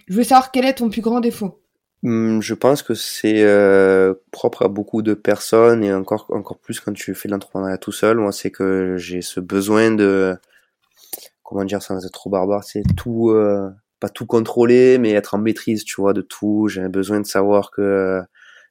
Je 0.08 0.16
veux 0.16 0.24
savoir 0.24 0.52
quel 0.52 0.66
est 0.66 0.76
ton 0.76 0.90
plus 0.90 1.02
grand 1.02 1.20
défaut. 1.20 1.62
Hum, 2.04 2.42
Je 2.42 2.54
pense 2.54 2.84
que 2.84 2.94
c'est 2.94 3.42
euh, 3.42 4.14
propre 4.32 4.64
à 4.64 4.68
beaucoup 4.68 5.02
de 5.02 5.14
personnes 5.16 5.84
et 5.84 5.92
encore 5.94 6.28
encore 6.30 6.60
plus 6.60 6.80
quand 6.80 6.94
tu 6.94 7.16
fais 7.16 7.28
de 7.28 7.34
l'entrepreneuriat 7.34 7.78
tout 7.80 7.92
seul. 7.92 8.18
Moi, 8.18 8.32
c'est 8.32 8.52
que 8.52 8.96
j'ai 8.98 9.22
ce 9.22 9.40
besoin 9.40 9.92
de 9.92 10.38
comment 11.44 11.64
dire 11.64 11.82
sans 11.82 12.06
être 12.06 12.12
trop 12.12 12.30
barbare, 12.30 12.64
c'est 12.64 12.84
tout 12.96 13.32
euh, 13.32 13.70
tout 14.10 14.26
contrôler, 14.26 14.98
mais 14.98 15.12
être 15.12 15.36
en 15.36 15.38
maîtrise, 15.38 15.84
tu 15.84 16.02
vois, 16.02 16.14
de 16.14 16.22
tout. 16.22 16.68
J'ai 16.70 16.88
besoin 16.90 17.20
de 17.20 17.26
savoir 17.26 17.72
que 17.72 18.22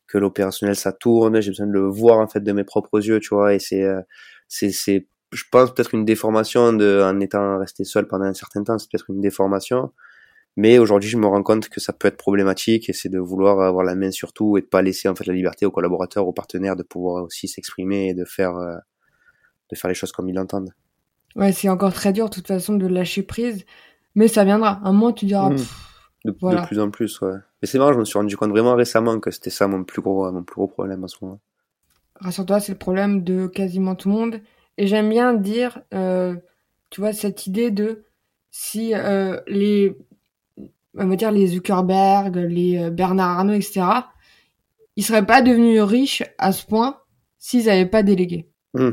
que 0.06 0.18
l'opérationnel 0.18 0.76
ça 0.76 0.92
tourne. 0.92 1.40
J'ai 1.40 1.50
besoin 1.50 1.66
de 1.66 1.72
le 1.72 1.88
voir 1.88 2.18
en 2.18 2.28
fait 2.28 2.40
de 2.40 2.52
mes 2.52 2.64
propres 2.64 3.04
yeux, 3.04 3.20
tu 3.20 3.34
vois. 3.34 3.54
Et 3.54 3.58
c'est 3.58 3.82
euh, 3.82 4.00
c'est 4.48 4.70
c'est 4.70 5.08
je 5.32 5.44
pense 5.50 5.74
peut-être 5.74 5.94
une 5.94 6.04
déformation 6.04 6.72
de 6.72 7.02
en 7.02 7.20
étant 7.20 7.58
resté 7.58 7.84
seul 7.84 8.06
pendant 8.06 8.26
un 8.26 8.34
certain 8.34 8.62
temps, 8.62 8.78
c'est 8.78 8.90
peut-être 8.90 9.10
une 9.10 9.20
déformation. 9.20 9.92
Mais 10.56 10.78
aujourd'hui, 10.78 11.10
je 11.10 11.16
me 11.16 11.26
rends 11.26 11.42
compte 11.42 11.68
que 11.68 11.80
ça 11.80 11.92
peut 11.92 12.06
être 12.06 12.16
problématique 12.16 12.88
et 12.88 12.92
c'est 12.92 13.08
de 13.08 13.18
vouloir 13.18 13.60
avoir 13.60 13.84
la 13.84 13.96
main 13.96 14.12
sur 14.12 14.32
tout 14.32 14.56
et 14.56 14.60
de 14.60 14.66
pas 14.66 14.82
laisser 14.82 15.08
en 15.08 15.16
fait 15.16 15.26
la 15.26 15.34
liberté 15.34 15.66
aux 15.66 15.72
collaborateurs, 15.72 16.28
aux 16.28 16.32
partenaires 16.32 16.76
de 16.76 16.84
pouvoir 16.84 17.24
aussi 17.24 17.48
s'exprimer 17.48 18.10
et 18.10 18.14
de 18.14 18.24
faire 18.24 18.56
euh, 18.56 18.76
de 19.70 19.76
faire 19.76 19.88
les 19.88 19.94
choses 19.94 20.12
comme 20.12 20.28
ils 20.28 20.34
l'entendent. 20.34 20.72
Ouais, 21.34 21.50
c'est 21.50 21.68
encore 21.68 21.92
très 21.92 22.12
dur, 22.12 22.28
de 22.28 22.34
toute 22.34 22.46
façon, 22.46 22.74
de 22.74 22.86
lâcher 22.86 23.24
prise. 23.24 23.64
Mais 24.14 24.28
ça 24.28 24.44
viendra. 24.44 24.80
Un 24.84 24.92
moment, 24.92 25.12
tu 25.12 25.26
diras. 25.26 25.50
Mmh. 25.50 25.56
De, 26.24 26.30
de, 26.30 26.66
plus 26.66 26.80
en 26.80 26.90
plus, 26.90 27.20
ouais. 27.20 27.34
Mais 27.60 27.68
c'est 27.68 27.78
marrant, 27.78 27.92
je 27.92 27.98
me 27.98 28.04
suis 28.04 28.18
rendu 28.18 28.36
compte 28.36 28.50
vraiment 28.50 28.74
récemment 28.74 29.20
que 29.20 29.30
c'était 29.30 29.50
ça 29.50 29.68
mon 29.68 29.84
plus 29.84 30.00
gros, 30.00 30.30
mon 30.32 30.42
plus 30.42 30.54
gros 30.54 30.68
problème 30.68 31.04
à 31.04 31.08
ce 31.08 31.16
moment. 31.20 31.40
Rassure-toi, 32.20 32.60
c'est 32.60 32.72
le 32.72 32.78
problème 32.78 33.24
de 33.24 33.46
quasiment 33.46 33.94
tout 33.94 34.08
le 34.08 34.14
monde. 34.14 34.40
Et 34.78 34.86
j'aime 34.86 35.10
bien 35.10 35.34
dire, 35.34 35.80
euh, 35.92 36.34
tu 36.90 37.00
vois, 37.00 37.12
cette 37.12 37.46
idée 37.46 37.70
de 37.70 38.04
si 38.50 38.94
euh, 38.94 39.40
les, 39.46 39.96
on 40.96 41.06
va 41.06 41.16
dire 41.16 41.30
les 41.30 41.48
Zuckerberg, 41.48 42.36
les 42.36 42.84
euh, 42.84 42.90
Bernard 42.90 43.38
Arnault, 43.38 43.54
etc., 43.54 43.82
ils 44.96 45.04
seraient 45.04 45.26
pas 45.26 45.42
devenus 45.42 45.82
riches 45.82 46.22
à 46.38 46.52
ce 46.52 46.64
point 46.64 47.00
s'ils 47.38 47.66
n'avaient 47.66 47.84
pas 47.84 48.02
délégué. 48.02 48.48
Mmh. 48.74 48.90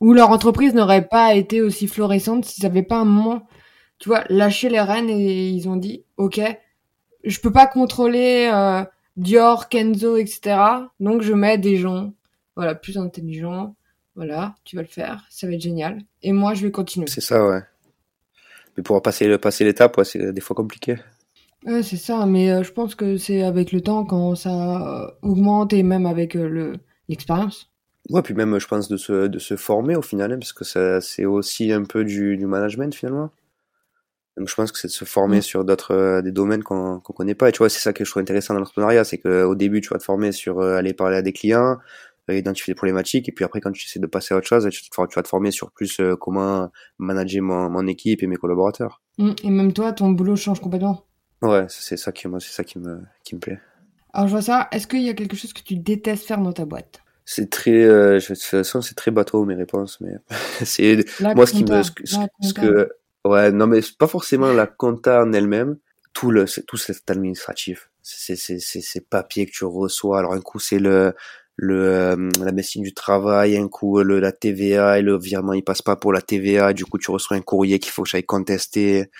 Ou 0.00 0.12
leur 0.14 0.30
entreprise 0.30 0.74
n'aurait 0.74 1.08
pas 1.08 1.34
été 1.34 1.60
aussi 1.60 1.88
florissante 1.88 2.44
s'ils 2.44 2.64
n'avaient 2.64 2.82
pas 2.82 2.98
un 2.98 3.04
moment 3.04 3.46
tu 3.98 4.08
vois, 4.08 4.24
lâcher 4.28 4.68
les 4.68 4.80
rênes 4.80 5.10
et 5.10 5.48
ils 5.48 5.68
ont 5.68 5.76
dit, 5.76 6.04
ok, 6.16 6.40
je 7.24 7.40
peux 7.40 7.52
pas 7.52 7.66
contrôler 7.66 8.50
euh, 8.52 8.84
Dior, 9.16 9.68
Kenzo, 9.68 10.16
etc. 10.16 10.56
Donc 11.00 11.22
je 11.22 11.32
mets 11.32 11.58
des 11.58 11.76
gens, 11.76 12.12
voilà, 12.56 12.74
plus 12.74 12.98
intelligents. 12.98 13.74
Voilà, 14.14 14.56
tu 14.64 14.74
vas 14.74 14.82
le 14.82 14.88
faire, 14.88 15.24
ça 15.30 15.46
va 15.46 15.52
être 15.52 15.60
génial. 15.60 16.00
Et 16.22 16.32
moi, 16.32 16.54
je 16.54 16.66
vais 16.66 16.72
continuer. 16.72 17.06
C'est 17.06 17.20
ça, 17.20 17.46
ouais. 17.46 17.60
Mais 18.76 18.82
pour 18.82 19.00
passer, 19.00 19.38
passer 19.38 19.64
l'étape, 19.64 19.96
ouais, 19.96 20.04
c'est 20.04 20.32
des 20.32 20.40
fois 20.40 20.56
compliqué. 20.56 20.96
Ouais, 21.64 21.84
c'est 21.84 21.96
ça, 21.96 22.26
mais 22.26 22.50
euh, 22.50 22.62
je 22.64 22.72
pense 22.72 22.96
que 22.96 23.16
c'est 23.16 23.42
avec 23.42 23.70
le 23.70 23.80
temps 23.80 24.04
quand 24.04 24.34
ça 24.34 25.14
augmente 25.22 25.72
et 25.72 25.84
même 25.84 26.06
avec 26.06 26.36
euh, 26.36 26.48
le 26.48 26.72
l'expérience. 27.08 27.70
Ouais, 28.10 28.22
puis 28.22 28.34
même, 28.34 28.58
je 28.58 28.66
pense, 28.66 28.88
de 28.88 28.96
se, 28.96 29.26
de 29.26 29.38
se 29.38 29.56
former 29.56 29.96
au 29.96 30.02
final, 30.02 30.32
hein, 30.32 30.38
parce 30.38 30.52
que 30.52 30.64
c'est 31.00 31.24
aussi 31.24 31.72
un 31.72 31.84
peu 31.84 32.04
du, 32.04 32.36
du 32.36 32.46
management 32.46 32.94
finalement. 32.94 33.30
Donc 34.38 34.48
je 34.48 34.54
pense 34.54 34.72
que 34.72 34.78
c'est 34.78 34.88
de 34.88 34.92
se 34.92 35.04
former 35.04 35.38
mm. 35.38 35.42
sur 35.42 35.64
d'autres 35.64 35.94
euh, 35.94 36.22
des 36.22 36.32
domaines 36.32 36.62
qu'on 36.62 37.00
qu'on 37.00 37.12
connaît 37.12 37.34
pas. 37.34 37.48
Et 37.48 37.52
tu 37.52 37.58
vois, 37.58 37.68
c'est 37.68 37.80
ça 37.80 37.92
que 37.92 38.04
je 38.04 38.10
trouve 38.10 38.22
intéressant 38.22 38.54
dans 38.54 38.60
l'entrepreneuriat, 38.60 39.04
c'est 39.04 39.18
qu'au 39.18 39.54
début, 39.54 39.80
tu 39.80 39.90
vas 39.90 39.98
te 39.98 40.04
former 40.04 40.32
sur 40.32 40.60
euh, 40.60 40.76
aller 40.76 40.94
parler 40.94 41.16
à 41.16 41.22
des 41.22 41.32
clients, 41.32 41.78
euh, 42.30 42.36
identifier 42.36 42.72
des 42.72 42.76
problématiques, 42.76 43.28
et 43.28 43.32
puis 43.32 43.44
après, 43.44 43.60
quand 43.60 43.72
tu 43.72 43.86
essaies 43.86 44.00
de 44.00 44.06
passer 44.06 44.34
à 44.34 44.36
autre 44.36 44.46
chose, 44.46 44.68
tu, 44.70 44.82
tu 44.82 44.90
vas 44.96 45.22
te 45.22 45.28
former 45.28 45.50
sur 45.50 45.70
plus 45.70 46.00
comment 46.20 46.70
manager 46.98 47.42
mon, 47.42 47.68
mon 47.68 47.86
équipe 47.86 48.22
et 48.22 48.26
mes 48.26 48.36
collaborateurs. 48.36 49.02
Mm. 49.18 49.32
Et 49.44 49.50
même 49.50 49.72
toi, 49.72 49.92
ton 49.92 50.10
boulot 50.10 50.36
change 50.36 50.60
complètement. 50.60 51.04
Ouais, 51.42 51.66
c'est 51.68 51.96
ça 51.96 52.12
qui 52.12 52.26
moi, 52.28 52.40
c'est 52.40 52.52
ça 52.52 52.64
qui 52.64 52.78
me 52.78 53.00
qui 53.24 53.34
me 53.34 53.40
plaît. 53.40 53.58
Alors 54.12 54.28
je 54.28 54.32
vois 54.32 54.42
ça. 54.42 54.68
Est-ce 54.72 54.86
qu'il 54.86 55.02
y 55.02 55.08
a 55.08 55.14
quelque 55.14 55.36
chose 55.36 55.52
que 55.52 55.62
tu 55.62 55.76
détestes 55.76 56.26
faire 56.26 56.38
dans 56.38 56.52
ta 56.52 56.64
boîte? 56.64 57.00
C'est 57.24 57.50
très 57.50 57.84
euh, 57.84 58.18
de 58.18 58.24
toute 58.24 58.38
façon 58.38 58.80
c'est 58.80 58.94
très 58.94 59.10
bateau 59.10 59.44
mes 59.44 59.54
réponses 59.54 60.00
mais 60.00 60.14
c'est 60.64 61.04
moi 61.20 61.46
ce 61.46 61.52
qui 61.52 61.62
me 61.62 61.82
ce 61.82 62.54
que 62.54 62.88
Ouais, 63.28 63.52
non, 63.52 63.66
mais 63.66 63.80
pas 63.98 64.06
forcément 64.06 64.52
la 64.52 64.66
compta 64.66 65.22
en 65.22 65.32
elle-même. 65.34 65.76
Tout 66.14 66.30
le, 66.30 66.46
c'est 66.46 66.64
tout 66.64 66.78
cet 66.78 67.10
administratif. 67.10 67.90
C'est, 68.02 68.36
c'est, 68.36 68.58
c'est, 68.58 68.80
ces 68.80 69.00
papiers 69.02 69.44
que 69.44 69.52
tu 69.52 69.64
reçois. 69.66 70.18
Alors 70.18 70.32
un 70.32 70.40
coup 70.40 70.58
c'est 70.58 70.78
le, 70.78 71.14
le, 71.56 71.84
euh, 71.84 72.30
la 72.42 72.52
médecine 72.52 72.82
du 72.82 72.94
travail, 72.94 73.58
un 73.58 73.68
coup 73.68 74.02
le, 74.02 74.18
la 74.18 74.32
TVA 74.32 74.98
et 74.98 75.02
le 75.02 75.18
virement 75.18 75.52
il 75.52 75.62
passe 75.62 75.82
pas 75.82 75.94
pour 75.94 76.12
la 76.12 76.22
TVA. 76.22 76.72
Du 76.72 76.86
coup 76.86 76.96
tu 76.96 77.10
reçois 77.10 77.36
un 77.36 77.42
courrier 77.42 77.78
qu'il 77.78 77.92
faut 77.92 78.04
que 78.04 78.08
j'aille 78.08 78.24
contester. 78.24 79.10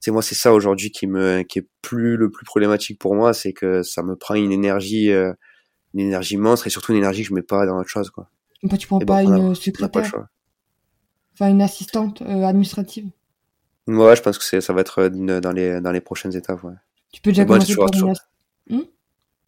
C'est 0.00 0.10
moi 0.10 0.22
c'est 0.22 0.34
ça 0.34 0.54
aujourd'hui 0.54 0.90
qui 0.90 1.06
me, 1.06 1.42
qui 1.42 1.58
est 1.58 1.68
plus 1.82 2.16
le 2.16 2.30
plus 2.30 2.46
problématique 2.46 2.98
pour 2.98 3.14
moi, 3.14 3.34
c'est 3.34 3.52
que 3.52 3.82
ça 3.82 4.02
me 4.02 4.16
prend 4.16 4.34
une 4.34 4.50
énergie, 4.50 5.12
euh, 5.12 5.32
une 5.92 6.00
énergie 6.00 6.38
monstre 6.38 6.66
et 6.66 6.70
surtout 6.70 6.92
une 6.92 6.98
énergie 6.98 7.22
que 7.22 7.28
je 7.28 7.34
mets 7.34 7.42
pas 7.42 7.66
dans 7.66 7.78
autre 7.78 7.90
chose 7.90 8.10
quoi. 8.10 8.30
Bah, 8.62 8.78
tu 8.78 8.86
prends 8.86 8.98
pas 9.00 9.22
une 9.22 9.54
secrétaire. 9.54 10.26
Enfin 11.34 11.50
une 11.50 11.62
assistante 11.62 12.22
euh, 12.22 12.44
administrative. 12.44 13.10
Ouais, 13.86 14.16
je 14.16 14.22
pense 14.22 14.38
que 14.38 14.60
ça 14.60 14.72
va 14.72 14.80
être 14.80 15.00
euh, 15.00 15.40
dans 15.40 15.52
les, 15.52 15.80
dans 15.80 15.92
les 15.92 16.00
prochaines 16.00 16.34
étapes. 16.36 16.62
Ouais. 16.64 16.74
Tu 17.12 17.20
peux 17.20 17.30
déjà 17.30 17.44
commencer 17.44 17.66
tu, 17.66 17.76
toujours, 17.76 18.12
hmm 18.70 18.82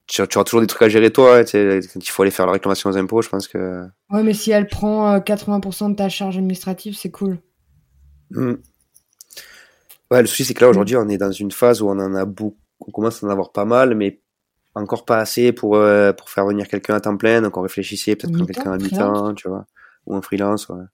tu, 0.07 0.20
auras 0.20 0.45
toujours 0.45 0.61
des 0.61 0.66
trucs 0.66 0.82
à 0.82 0.89
gérer 0.89 1.11
toi. 1.11 1.41
Hein, 1.41 1.45
il 1.53 2.09
faut 2.09 2.22
aller 2.22 2.30
faire 2.30 2.47
la 2.47 2.53
réclamation 2.53 2.91
aux 2.91 2.97
impôts, 2.97 3.22
je 3.22 3.28
pense 3.28 3.49
que. 3.49 3.87
Ouais, 4.11 4.22
mais 4.22 4.35
si 4.35 4.51
elle 4.51 4.66
prend 4.66 5.18
80% 5.18 5.85
euh, 5.85 5.89
de 5.91 5.95
ta 5.95 6.09
charge 6.09 6.37
administrative, 6.37 6.95
c'est 6.97 7.11
cool. 7.11 7.39
Hmm. 8.30 8.55
Ouais, 10.11 10.20
le 10.20 10.26
souci, 10.26 10.45
c'est 10.45 10.55
que 10.55 10.64
là, 10.64 10.70
aujourd'hui, 10.70 10.97
on 10.97 11.09
est 11.09 11.18
dans 11.18 11.32
une 11.32 11.51
phase 11.51 11.80
où 11.80 11.89
on 11.89 11.99
en 11.99 12.14
a 12.14 12.24
beaucoup, 12.24 12.59
on 12.80 12.93
commence 12.93 13.22
à 13.22 13.26
en 13.26 13.30
avoir 13.30 13.53
pas 13.53 13.64
mal, 13.64 13.95
mais 13.95 14.20
encore 14.74 15.05
pas 15.05 15.18
assez 15.18 15.53
pour, 15.53 15.76
euh, 15.76 16.12
pour 16.12 16.28
faire 16.28 16.45
venir 16.47 16.68
quelqu'un 16.68 16.95
à 16.95 17.01
temps 17.01 17.16
plein. 17.16 17.41
Donc, 17.41 17.57
on 17.57 17.62
réfléchissait 17.62 18.16
peut-être 18.16 18.32
prendre 18.32 18.47
quelqu'un 18.47 18.72
à 18.72 18.76
mi-temps, 18.76 19.35
tu 19.35 19.49
vois, 19.49 19.66
ou 20.07 20.14
un 20.14 20.22
freelance, 20.22 20.68
ouais. 20.68 20.85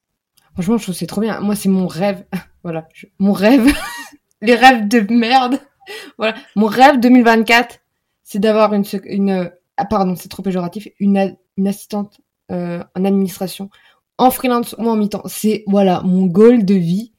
Franchement, 0.60 0.76
je 0.76 0.82
trouve 0.82 0.94
c'est 0.94 1.06
trop 1.06 1.22
bien. 1.22 1.40
Moi, 1.40 1.56
c'est 1.56 1.70
mon 1.70 1.86
rêve. 1.86 2.22
voilà, 2.62 2.86
mon 3.18 3.32
rêve. 3.32 3.72
Les 4.42 4.54
rêves 4.54 4.88
de 4.88 5.00
merde. 5.10 5.58
voilà, 6.18 6.34
mon 6.54 6.66
rêve 6.66 7.00
2024, 7.00 7.78
c'est 8.22 8.40
d'avoir 8.40 8.74
une, 8.74 8.84
une, 9.04 9.50
ah, 9.78 9.84
pardon, 9.86 10.16
c'est 10.16 10.28
trop 10.28 10.42
péjoratif, 10.42 10.88
une, 10.98 11.34
une 11.56 11.66
assistante 11.66 12.20
euh, 12.52 12.84
en 12.94 13.06
administration, 13.06 13.70
en 14.18 14.30
freelance 14.30 14.74
ou 14.76 14.86
en 14.86 14.96
mi-temps. 14.96 15.22
C'est 15.24 15.64
voilà 15.66 16.02
mon 16.04 16.26
goal 16.26 16.66
de 16.66 16.74
vie 16.74 17.14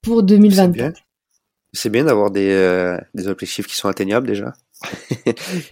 pour 0.00 0.22
2024. 0.22 1.00
C'est 1.72 1.90
bien, 1.90 2.04
d'avoir 2.04 2.30
des, 2.30 2.50
euh, 2.52 2.98
des 3.14 3.26
objectifs 3.26 3.66
qui 3.66 3.74
sont 3.74 3.88
atteignables 3.88 4.28
déjà. 4.28 4.52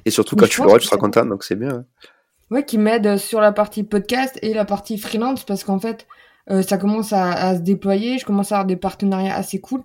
et 0.05 0.11
surtout 0.11 0.35
quand 0.35 0.49
tu 0.49 0.63
l'auras, 0.63 0.81
tu 0.81 0.87
seras 0.87 0.97
content, 0.97 1.25
donc 1.25 1.45
c'est 1.45 1.55
bien. 1.55 1.85
Ouais, 2.51 2.65
qui 2.65 2.77
m'aide 2.77 3.19
sur 3.19 3.41
la 3.41 3.53
partie 3.53 3.85
podcast 3.85 4.37
et 4.43 4.53
la 4.53 4.65
partie 4.65 4.99
freelance 4.99 5.45
parce 5.45 5.63
qu'en 5.63 5.79
fait, 5.79 6.09
euh, 6.51 6.63
ça 6.63 6.77
commence 6.79 7.13
à, 7.13 7.57
se 7.57 7.61
déployer, 7.61 8.19
je 8.19 8.25
commence 8.25 8.53
à 8.53 8.57
avoir 8.57 8.67
des 8.67 8.77
partenariats 8.77 9.35
assez 9.35 9.61
cool. 9.61 9.83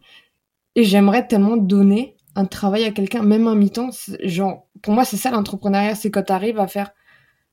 Et 0.76 0.84
j'aimerais 0.84 1.28
tellement 1.28 1.58
donner 1.58 2.16
un 2.36 2.46
travail 2.46 2.84
à 2.84 2.92
quelqu'un, 2.92 3.24
même 3.24 3.48
un 3.48 3.56
mi-temps. 3.56 3.90
Genre, 4.24 4.68
pour 4.82 4.94
moi, 4.94 5.06
c'est 5.06 5.18
ça 5.18 5.32
l'entrepreneuriat, 5.32 5.96
c'est 5.96 6.12
quand 6.12 6.24
tu 6.24 6.34
arrives 6.34 6.60
à 6.60 6.68
faire, 6.68 6.92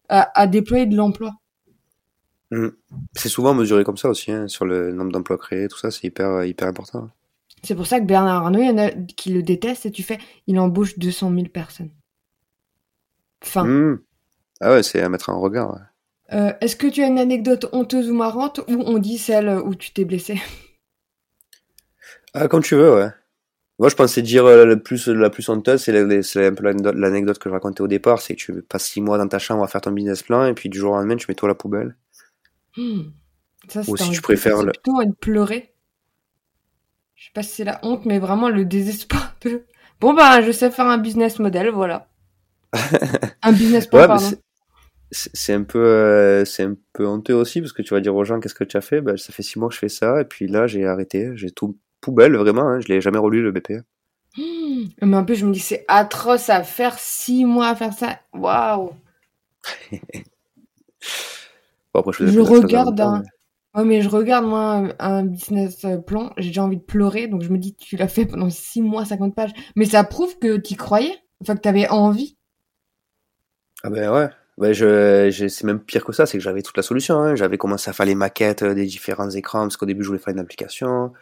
à, 0.09 0.47
déployer 0.47 0.87
de 0.87 0.97
l'emploi. 0.97 1.33
Mmh. 2.51 2.69
C'est 3.15 3.29
souvent 3.29 3.55
mesuré 3.55 3.83
comme 3.83 3.97
ça 3.97 4.09
aussi, 4.09 4.31
hein, 4.31 4.47
sur 4.47 4.65
le 4.65 4.93
nombre 4.93 5.11
d'emplois 5.11 5.39
créés, 5.39 5.67
tout 5.69 5.79
ça, 5.79 5.91
c'est 5.91 6.07
hyper, 6.07 6.45
hyper 6.45 6.69
important. 6.69 7.11
C'est 7.63 7.75
pour 7.75 7.87
ça 7.87 7.99
que 7.99 8.05
Bernard 8.05 8.45
Arnault, 8.45 8.61
il 8.61 8.69
y 8.69 8.71
en 8.71 8.79
a 8.79 8.91
qui 8.91 9.33
le 9.33 9.43
détestent 9.43 9.87
et 9.87 9.91
tu 9.91 10.05
fais, 10.05 10.19
il 10.47 10.59
embauche 10.61 10.99
200 10.99 11.33
000 11.35 11.47
personnes. 11.49 11.91
Fin. 13.43 13.65
Mmh. 13.65 14.03
Ah 14.61 14.71
ouais, 14.71 14.83
c'est 14.83 15.01
à 15.01 15.09
mettre 15.09 15.31
en 15.31 15.41
regard. 15.41 15.79
Euh, 16.33 16.53
est-ce 16.61 16.77
que 16.77 16.87
tu 16.87 17.03
as 17.03 17.07
une 17.07 17.19
anecdote 17.19 17.67
honteuse 17.73 18.11
ou 18.11 18.15
marrante 18.15 18.61
ou 18.69 18.83
on 18.85 18.99
dit 18.99 19.19
celle 19.19 19.49
où 19.49 19.75
tu 19.75 19.93
t'es 19.93 20.05
blessé? 20.05 20.41
Ah, 22.35 22.49
Comme 22.49 22.63
tu 22.63 22.75
veux, 22.75 22.95
ouais. 22.95 23.09
Moi, 23.79 23.89
je 23.91 23.95
pensais 23.95 24.23
dire 24.23 24.47
euh, 24.47 24.65
le 24.65 24.83
plus, 24.83 25.07
la 25.09 25.31
plus 25.31 25.49
honteuse, 25.49 25.83
c'est 25.83 26.47
un 26.47 26.55
peu 26.55 26.65
l'anecdote 26.65 27.39
que 27.39 27.49
je 27.49 27.55
racontais 27.55 27.83
au 27.83 27.89
départ, 27.89 28.21
c'est 28.21 28.35
que 28.35 28.41
tu 28.41 28.63
passes 28.63 28.85
six 28.85 29.01
mois 29.01 29.19
dans 29.19 29.29
ta 29.29 29.39
chambre 29.39 29.63
à 29.63 29.69
faire 29.69 29.83
ton 29.83 29.93
business 29.93 30.23
plan 30.23 30.47
et 30.47 30.55
puis 30.55 30.69
du 30.69 30.79
jour 30.79 30.93
au 30.93 30.97
lendemain, 30.97 31.17
tu 31.17 31.27
mets 31.29 31.35
toi 31.35 31.49
à 31.49 31.51
la 31.51 31.55
poubelle. 31.55 31.97
Hmm. 32.77 33.03
Ça, 33.69 33.83
Ou 33.87 33.97
si 33.97 34.11
tu 34.11 34.23
préfères 34.23 34.63
le... 34.63 34.73
plutôt 34.73 35.05
de 35.05 35.13
pleurer. 35.13 35.75
Je 37.15 37.27
sais 37.27 37.33
pas 37.35 37.43
si 37.43 37.51
c'est 37.51 37.65
la 37.65 37.81
honte, 37.83 38.05
mais 38.07 38.19
vraiment 38.19 38.49
le 38.49 38.65
désespoir 38.65 39.35
de... 39.43 39.65
Bon, 40.01 40.15
bah, 40.15 40.43
je 40.43 40.53
sais 40.53 40.71
faire 40.71 40.87
un 40.87 40.99
business 40.99 41.39
model, 41.39 41.71
voilà. 41.71 42.09
un 43.43 43.53
business 43.53 43.87
plan, 43.87 44.07
pardon 44.07 44.31
c'est 45.13 45.53
un 45.53 45.63
peu 45.63 45.79
euh, 45.79 46.45
c'est 46.45 46.65
un 46.65 46.75
peu 46.93 47.07
honteux 47.07 47.35
aussi 47.35 47.61
parce 47.61 47.73
que 47.73 47.83
tu 47.83 47.95
vas 47.95 48.01
dire 48.01 48.15
aux 48.15 48.25
gens 48.25 48.41
qu'est-ce 48.41 48.55
que 48.55 48.65
tu 48.65 48.77
as 48.77 48.81
fait? 48.81 49.01
Ben, 49.01 49.17
ça 49.17 49.33
fait 49.33 49.43
six 49.43 49.59
mois 49.59 49.69
que 49.69 49.75
je 49.75 49.79
fais 49.79 49.89
ça 49.89 50.21
et 50.21 50.25
puis 50.25 50.49
là 50.49 50.67
j'ai 50.67 50.85
arrêté. 50.87 51.31
J'ai 51.35 51.51
tout 51.51 51.79
poubelle 52.01 52.37
vraiment 52.37 52.69
hein, 52.69 52.81
je 52.81 52.89
l'ai 52.89 53.01
jamais 53.01 53.19
relu 53.19 53.43
le 53.43 53.53
BP 53.53 53.85
mmh, 54.37 54.85
mais 55.03 55.17
en 55.17 55.25
plus 55.25 55.37
je 55.37 55.47
me 55.47 55.53
dis 55.53 55.61
c'est 55.61 55.85
atroce 55.89 56.51
à 56.51 56.63
faire 56.63 56.99
six 56.99 57.45
mois 57.45 57.69
à 57.69 57.77
faire 57.77 57.93
ça. 57.93 58.21
Waouh. 58.35 58.93
Bon, 61.95 62.13
je, 62.13 62.41
regarde 62.41 63.01
un... 63.01 63.23
ouais 63.75 63.85
mais 63.87 64.03
je 64.03 64.11
regarde 64.11 64.45
moi 64.45 64.89
un 64.99 65.25
business 65.25 65.87
plan 66.07 66.31
j'ai 66.37 66.49
déjà 66.49 66.63
envie 66.63 66.77
de 66.77 66.83
pleurer 66.83 67.27
donc 67.27 67.41
je 67.41 67.49
me 67.49 67.57
dis 67.57 67.75
tu 67.75 67.97
l'as 67.97 68.09
fait 68.09 68.27
pendant 68.27 68.51
six 68.51 68.83
mois 68.83 69.07
50 69.07 69.35
pages. 69.35 69.53
Mais 69.77 69.87
ça 69.87 70.05
prouve 70.05 70.39
que 70.39 70.59
tu 70.59 70.77
croyais 70.77 71.15
enfin 71.41 71.57
que 71.57 71.63
tu 71.63 71.69
avais 71.69 71.89
envie. 71.89 72.37
Ah 73.83 73.89
ben 73.89 74.13
ouais 74.13 74.29
Ouais, 74.59 74.73
je, 74.73 75.31
je 75.31 75.49
c'est 75.49 75.65
même 75.65 75.81
pire 75.81 76.05
que 76.05 76.13
ça, 76.13 76.25
c'est 76.25 76.39
que 76.39 76.43
j'avais 76.45 76.63
toute 76.63 76.77
la 76.77 76.83
solution. 76.83 77.19
Hein. 77.19 77.37
J'avais 77.37 77.59
commencé 77.59 77.91
à 77.91 77.93
faire 77.93 78.07
les 78.07 78.15
maquettes 78.15 78.63
euh, 78.63 78.75
des 78.75 78.87
différents 78.87 79.29
écrans 79.31 79.63
parce 79.63 79.77
qu'au 79.77 79.87
début 79.87 80.03
je 80.03 80.09
voulais 80.09 80.19
faire 80.19 80.33
une 80.33 80.41
application. 80.41 81.13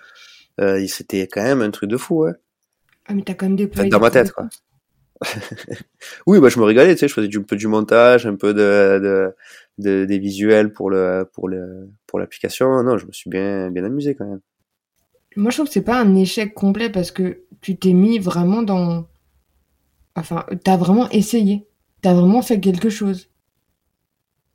Euh, 0.60 0.84
C'était 0.86 1.26
quand 1.26 1.42
même 1.42 1.60
un 1.60 1.70
truc 1.70 1.90
de 1.90 1.96
fou. 1.96 2.26
Ah 3.06 3.14
mais 3.14 3.22
t'as 3.22 3.34
quand 3.34 3.46
même 3.46 3.56
des 3.56 3.66
dans 3.66 4.00
ma 4.00 4.10
tête, 4.10 4.32
quoi. 4.32 4.48
oui, 6.26 6.40
bah 6.40 6.48
je 6.48 6.58
me 6.58 6.64
régalais, 6.64 6.94
tu 6.94 7.00
sais, 7.00 7.08
je 7.08 7.14
faisais 7.14 7.28
un 7.36 7.42
peu 7.42 7.56
du 7.56 7.66
montage, 7.66 8.26
un 8.26 8.34
peu 8.34 8.52
de, 8.52 8.98
de, 9.02 9.34
de 9.78 10.04
des 10.04 10.18
visuels 10.18 10.72
pour 10.72 10.90
le 10.90 11.28
pour 11.32 11.48
le 11.48 11.88
pour 12.06 12.18
l'application. 12.18 12.82
Non, 12.82 12.98
je 12.98 13.06
me 13.06 13.12
suis 13.12 13.30
bien 13.30 13.70
bien 13.70 13.84
amusé 13.84 14.14
quand 14.14 14.26
même. 14.26 14.40
Moi, 15.36 15.50
je 15.50 15.56
trouve 15.56 15.66
que 15.66 15.72
c'est 15.72 15.82
pas 15.82 16.00
un 16.00 16.14
échec 16.14 16.54
complet 16.54 16.90
parce 16.90 17.10
que 17.10 17.40
tu 17.60 17.76
t'es 17.76 17.92
mis 17.92 18.18
vraiment 18.18 18.62
dans, 18.62 19.06
enfin, 20.14 20.46
t'as 20.62 20.76
vraiment 20.76 21.08
essayé 21.10 21.66
t'as 22.04 22.12
vraiment 22.12 22.42
fait 22.42 22.60
quelque 22.60 22.90
chose. 22.90 23.30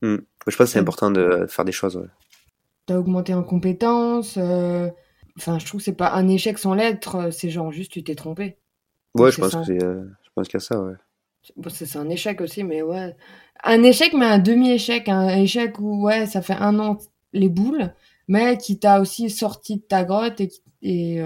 Hmm. 0.04 0.18
Je 0.48 0.56
pense 0.56 0.68
que 0.68 0.72
c'est 0.74 0.80
important 0.80 1.10
de 1.10 1.48
faire 1.50 1.66
des 1.66 1.72
choses. 1.72 1.98
Ouais. 1.98 2.08
T'as 2.86 2.98
augmenté 2.98 3.34
en 3.34 3.44
compétences. 3.44 4.38
Euh, 4.38 4.90
Enfin, 5.38 5.58
je 5.58 5.66
trouve 5.66 5.80
que 5.80 5.86
c'est 5.86 5.94
pas 5.94 6.12
un 6.12 6.28
échec 6.28 6.60
sans 6.60 6.74
lettre, 6.74 7.30
c'est 7.32 7.50
genre 7.50 7.72
juste 7.72 7.94
tu 7.94 8.04
t'es 8.04 8.16
trompé. 8.16 8.58
Ouais, 9.16 9.32
je 9.32 9.40
pense, 9.40 9.56
que 9.56 9.64
c'est, 9.64 9.80
je 9.80 10.30
pense 10.36 10.50
qu'il 10.50 10.56
y 10.56 10.58
a 10.58 10.60
ça, 10.60 10.82
ouais. 10.82 10.96
Bon, 11.56 11.70
c'est 11.70 11.96
un 11.96 12.10
échec 12.10 12.42
aussi, 12.42 12.66
mais 12.66 12.82
ouais. 12.82 13.16
Un 13.64 13.82
échec, 13.84 14.12
mais 14.14 14.26
un 14.26 14.40
demi-échec. 14.40 15.08
Un 15.08 15.30
échec 15.30 15.80
où, 15.80 16.04
ouais, 16.04 16.26
ça 16.26 16.42
fait 16.42 16.58
un 16.60 16.78
an 16.80 16.98
les 17.32 17.48
boules, 17.48 17.94
mais 18.28 18.58
qui 18.58 18.80
t'a 18.80 19.00
aussi 19.00 19.30
sorti 19.30 19.78
de 19.78 19.82
ta 19.82 20.04
grotte 20.04 20.42
et, 20.42 20.52
et 20.82 21.22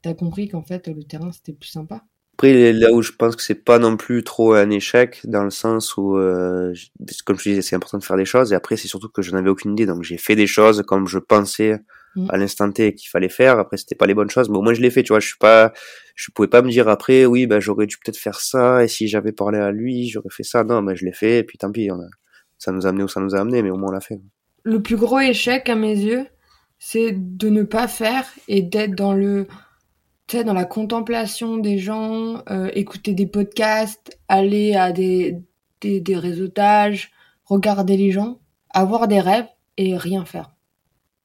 t'as 0.00 0.14
compris 0.14 0.48
qu'en 0.48 0.62
fait, 0.62 0.88
le 0.88 1.04
terrain, 1.04 1.30
c'était 1.30 1.52
plus 1.52 1.68
sympa. 1.68 2.02
Après, 2.40 2.72
là 2.72 2.90
où 2.90 3.02
je 3.02 3.12
pense 3.12 3.36
que 3.36 3.42
c'est 3.42 3.66
pas 3.66 3.78
non 3.78 3.98
plus 3.98 4.24
trop 4.24 4.54
un 4.54 4.70
échec, 4.70 5.20
dans 5.24 5.44
le 5.44 5.50
sens 5.50 5.98
où, 5.98 6.16
euh, 6.16 6.72
comme 7.26 7.38
je 7.38 7.50
disais, 7.50 7.60
c'est 7.60 7.76
important 7.76 7.98
de 7.98 8.02
faire 8.02 8.16
des 8.16 8.24
choses, 8.24 8.50
et 8.50 8.54
après, 8.54 8.78
c'est 8.78 8.88
surtout 8.88 9.10
que 9.10 9.20
je 9.20 9.32
n'avais 9.32 9.50
aucune 9.50 9.72
idée, 9.72 9.84
donc 9.84 10.04
j'ai 10.04 10.16
fait 10.16 10.36
des 10.36 10.46
choses 10.46 10.82
comme 10.86 11.06
je 11.06 11.18
pensais 11.18 11.80
mm. 12.16 12.30
à 12.30 12.38
l'instant 12.38 12.72
T 12.72 12.94
qu'il 12.94 13.10
fallait 13.10 13.28
faire. 13.28 13.58
Après, 13.58 13.76
c'était 13.76 13.94
pas 13.94 14.06
les 14.06 14.14
bonnes 14.14 14.30
choses, 14.30 14.48
mais 14.48 14.56
au 14.56 14.62
moins 14.62 14.72
je 14.72 14.80
l'ai 14.80 14.88
fait, 14.88 15.02
tu 15.02 15.12
vois. 15.12 15.20
Je 15.20 15.26
suis 15.26 15.38
pas, 15.38 15.74
je 16.14 16.30
pouvais 16.30 16.48
pas 16.48 16.62
me 16.62 16.70
dire 16.70 16.88
après, 16.88 17.26
oui, 17.26 17.46
ben 17.46 17.60
j'aurais 17.60 17.86
dû 17.86 17.98
peut-être 18.02 18.16
faire 18.16 18.40
ça, 18.40 18.82
et 18.82 18.88
si 18.88 19.06
j'avais 19.06 19.32
parlé 19.32 19.58
à 19.58 19.70
lui, 19.70 20.08
j'aurais 20.08 20.30
fait 20.30 20.42
ça. 20.42 20.64
Non, 20.64 20.80
mais 20.80 20.96
je 20.96 21.04
l'ai 21.04 21.12
fait, 21.12 21.40
et 21.40 21.44
puis 21.44 21.58
tant 21.58 21.70
pis, 21.70 21.90
on 21.90 22.00
a, 22.00 22.06
ça 22.56 22.72
nous 22.72 22.86
a 22.86 22.88
amené 22.88 23.04
où 23.04 23.08
ça 23.08 23.20
nous 23.20 23.34
a 23.34 23.40
amené, 23.40 23.62
mais 23.62 23.68
au 23.68 23.76
moins 23.76 23.90
on 23.90 23.92
l'a 23.92 24.00
fait. 24.00 24.18
Le 24.62 24.80
plus 24.80 24.96
gros 24.96 25.20
échec, 25.20 25.68
à 25.68 25.74
mes 25.74 25.94
yeux, 25.94 26.24
c'est 26.78 27.12
de 27.12 27.50
ne 27.50 27.64
pas 27.64 27.86
faire 27.86 28.24
et 28.48 28.62
d'être 28.62 28.94
dans 28.94 29.12
le 29.12 29.46
dans 30.36 30.52
la 30.52 30.64
contemplation 30.64 31.56
des 31.56 31.78
gens, 31.78 32.42
euh, 32.50 32.70
écouter 32.74 33.14
des 33.14 33.26
podcasts, 33.26 34.18
aller 34.28 34.74
à 34.74 34.92
des, 34.92 35.38
des, 35.80 36.00
des, 36.00 36.16
réseautages, 36.16 37.10
regarder 37.44 37.96
les 37.96 38.10
gens, 38.10 38.38
avoir 38.70 39.08
des 39.08 39.20
rêves 39.20 39.48
et 39.76 39.96
rien 39.96 40.24
faire. 40.24 40.50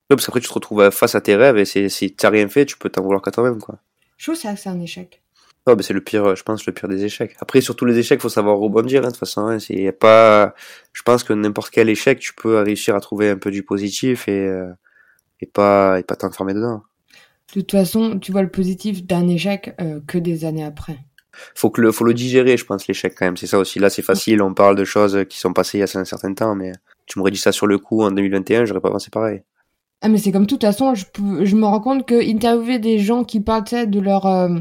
parce 0.09 0.25
qu'après 0.25 0.41
tu 0.41 0.47
te 0.47 0.53
retrouves 0.53 0.89
face 0.91 1.15
à 1.15 1.21
tes 1.21 1.35
rêves 1.35 1.57
et 1.57 1.65
si 1.65 2.15
tu 2.15 2.25
n'as 2.25 2.29
rien 2.29 2.47
fait, 2.47 2.65
tu 2.65 2.77
peux 2.77 2.89
t'en 2.89 3.03
vouloir 3.03 3.21
qu'à 3.21 3.31
toi-même. 3.31 3.61
quoi. 3.61 3.79
Je 4.17 4.25
trouve 4.25 4.35
ça 4.39 4.55
c'est 4.55 4.69
un 4.69 4.79
échec. 4.79 5.21
Oh, 5.67 5.75
c'est 5.81 5.93
le 5.93 6.01
pire, 6.01 6.35
je 6.35 6.43
pense, 6.43 6.63
le 6.67 6.73
pire 6.73 6.87
des 6.87 7.05
échecs. 7.05 7.35
Après, 7.39 7.59
surtout 7.59 7.85
les 7.85 7.97
échecs, 7.97 8.21
faut 8.21 8.29
savoir 8.29 8.57
rebondir, 8.57 9.01
hein, 9.01 9.07
de 9.07 9.11
toute 9.11 9.19
façon. 9.19 9.47
Hein, 9.47 9.57
c'est 9.57 9.91
pas, 9.91 10.53
je 10.93 11.01
pense 11.01 11.23
que 11.23 11.33
n'importe 11.33 11.71
quel 11.71 11.89
échec, 11.89 12.19
tu 12.19 12.35
peux 12.35 12.59
réussir 12.59 12.95
à 12.95 12.99
trouver 12.99 13.31
un 13.31 13.37
peu 13.37 13.49
du 13.49 13.63
positif 13.63 14.27
et, 14.27 14.45
euh, 14.45 14.71
et 15.41 15.47
pas, 15.47 15.99
et 15.99 16.03
pas 16.03 16.15
t'enfermer 16.15 16.53
dedans. 16.53 16.83
De 17.53 17.61
toute 17.61 17.71
façon, 17.71 18.19
tu 18.19 18.31
vois 18.31 18.41
le 18.41 18.49
positif 18.49 19.05
d'un 19.05 19.27
échec 19.27 19.75
euh, 19.79 19.99
que 20.07 20.17
des 20.17 20.45
années 20.45 20.63
après. 20.63 20.97
Faut 21.53 21.69
que 21.69 21.81
le, 21.81 21.91
faut 21.91 22.05
le 22.05 22.13
digérer, 22.13 22.57
je 22.57 22.65
pense, 22.65 22.87
l'échec 22.87 23.13
quand 23.17 23.25
même. 23.25 23.37
C'est 23.37 23.47
ça 23.47 23.59
aussi. 23.59 23.79
Là, 23.79 23.89
c'est 23.89 24.01
facile. 24.01 24.41
On 24.41 24.53
parle 24.53 24.75
de 24.75 24.85
choses 24.85 25.25
qui 25.29 25.37
sont 25.37 25.53
passées 25.53 25.77
il 25.77 25.81
y 25.81 25.83
a 25.83 25.99
un 25.99 26.05
certain 26.05 26.33
temps, 26.33 26.55
mais 26.55 26.71
tu 27.05 27.19
m'aurais 27.19 27.31
dit 27.31 27.37
ça 27.37 27.51
sur 27.51 27.67
le 27.67 27.77
coup 27.77 28.01
en 28.01 28.11
2021, 28.11 28.65
j'aurais 28.65 28.81
pas 28.81 28.91
pensé 28.91 29.09
pareil. 29.09 29.41
Ah, 30.01 30.09
mais 30.09 30.17
c'est 30.17 30.31
comme 30.31 30.47
tout. 30.47 30.55
De 30.55 30.59
toute 30.59 30.69
façon, 30.69 30.93
je, 30.95 31.05
je 31.45 31.55
me 31.55 31.65
rends 31.65 31.79
compte 31.79 32.05
que 32.05 32.15
interviewer 32.15 32.79
des 32.79 32.99
gens 32.99 33.23
qui 33.23 33.39
parlent 33.39 33.63
de 33.63 33.99
leur, 33.99 34.25
euh, 34.25 34.59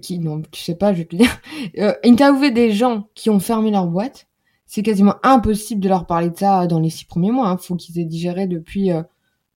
qui, 0.00 0.18
non, 0.18 0.42
tu 0.50 0.62
sais 0.62 0.76
pas, 0.76 0.92
je 0.92 0.98
vais 0.98 1.04
te 1.04 1.16
dire, 1.16 1.40
euh, 1.78 1.94
interviewer 2.04 2.50
des 2.50 2.72
gens 2.72 3.08
qui 3.14 3.30
ont 3.30 3.40
fermé 3.40 3.70
leur 3.70 3.86
boîte, 3.86 4.26
c'est 4.66 4.82
quasiment 4.82 5.16
impossible 5.22 5.80
de 5.80 5.88
leur 5.88 6.06
parler 6.06 6.30
de 6.30 6.36
ça 6.36 6.66
dans 6.66 6.80
les 6.80 6.90
six 6.90 7.04
premiers 7.04 7.30
mois. 7.30 7.48
Hein. 7.48 7.56
Faut 7.56 7.76
qu'ils 7.76 7.98
aient 7.98 8.04
digéré 8.04 8.46
depuis 8.46 8.90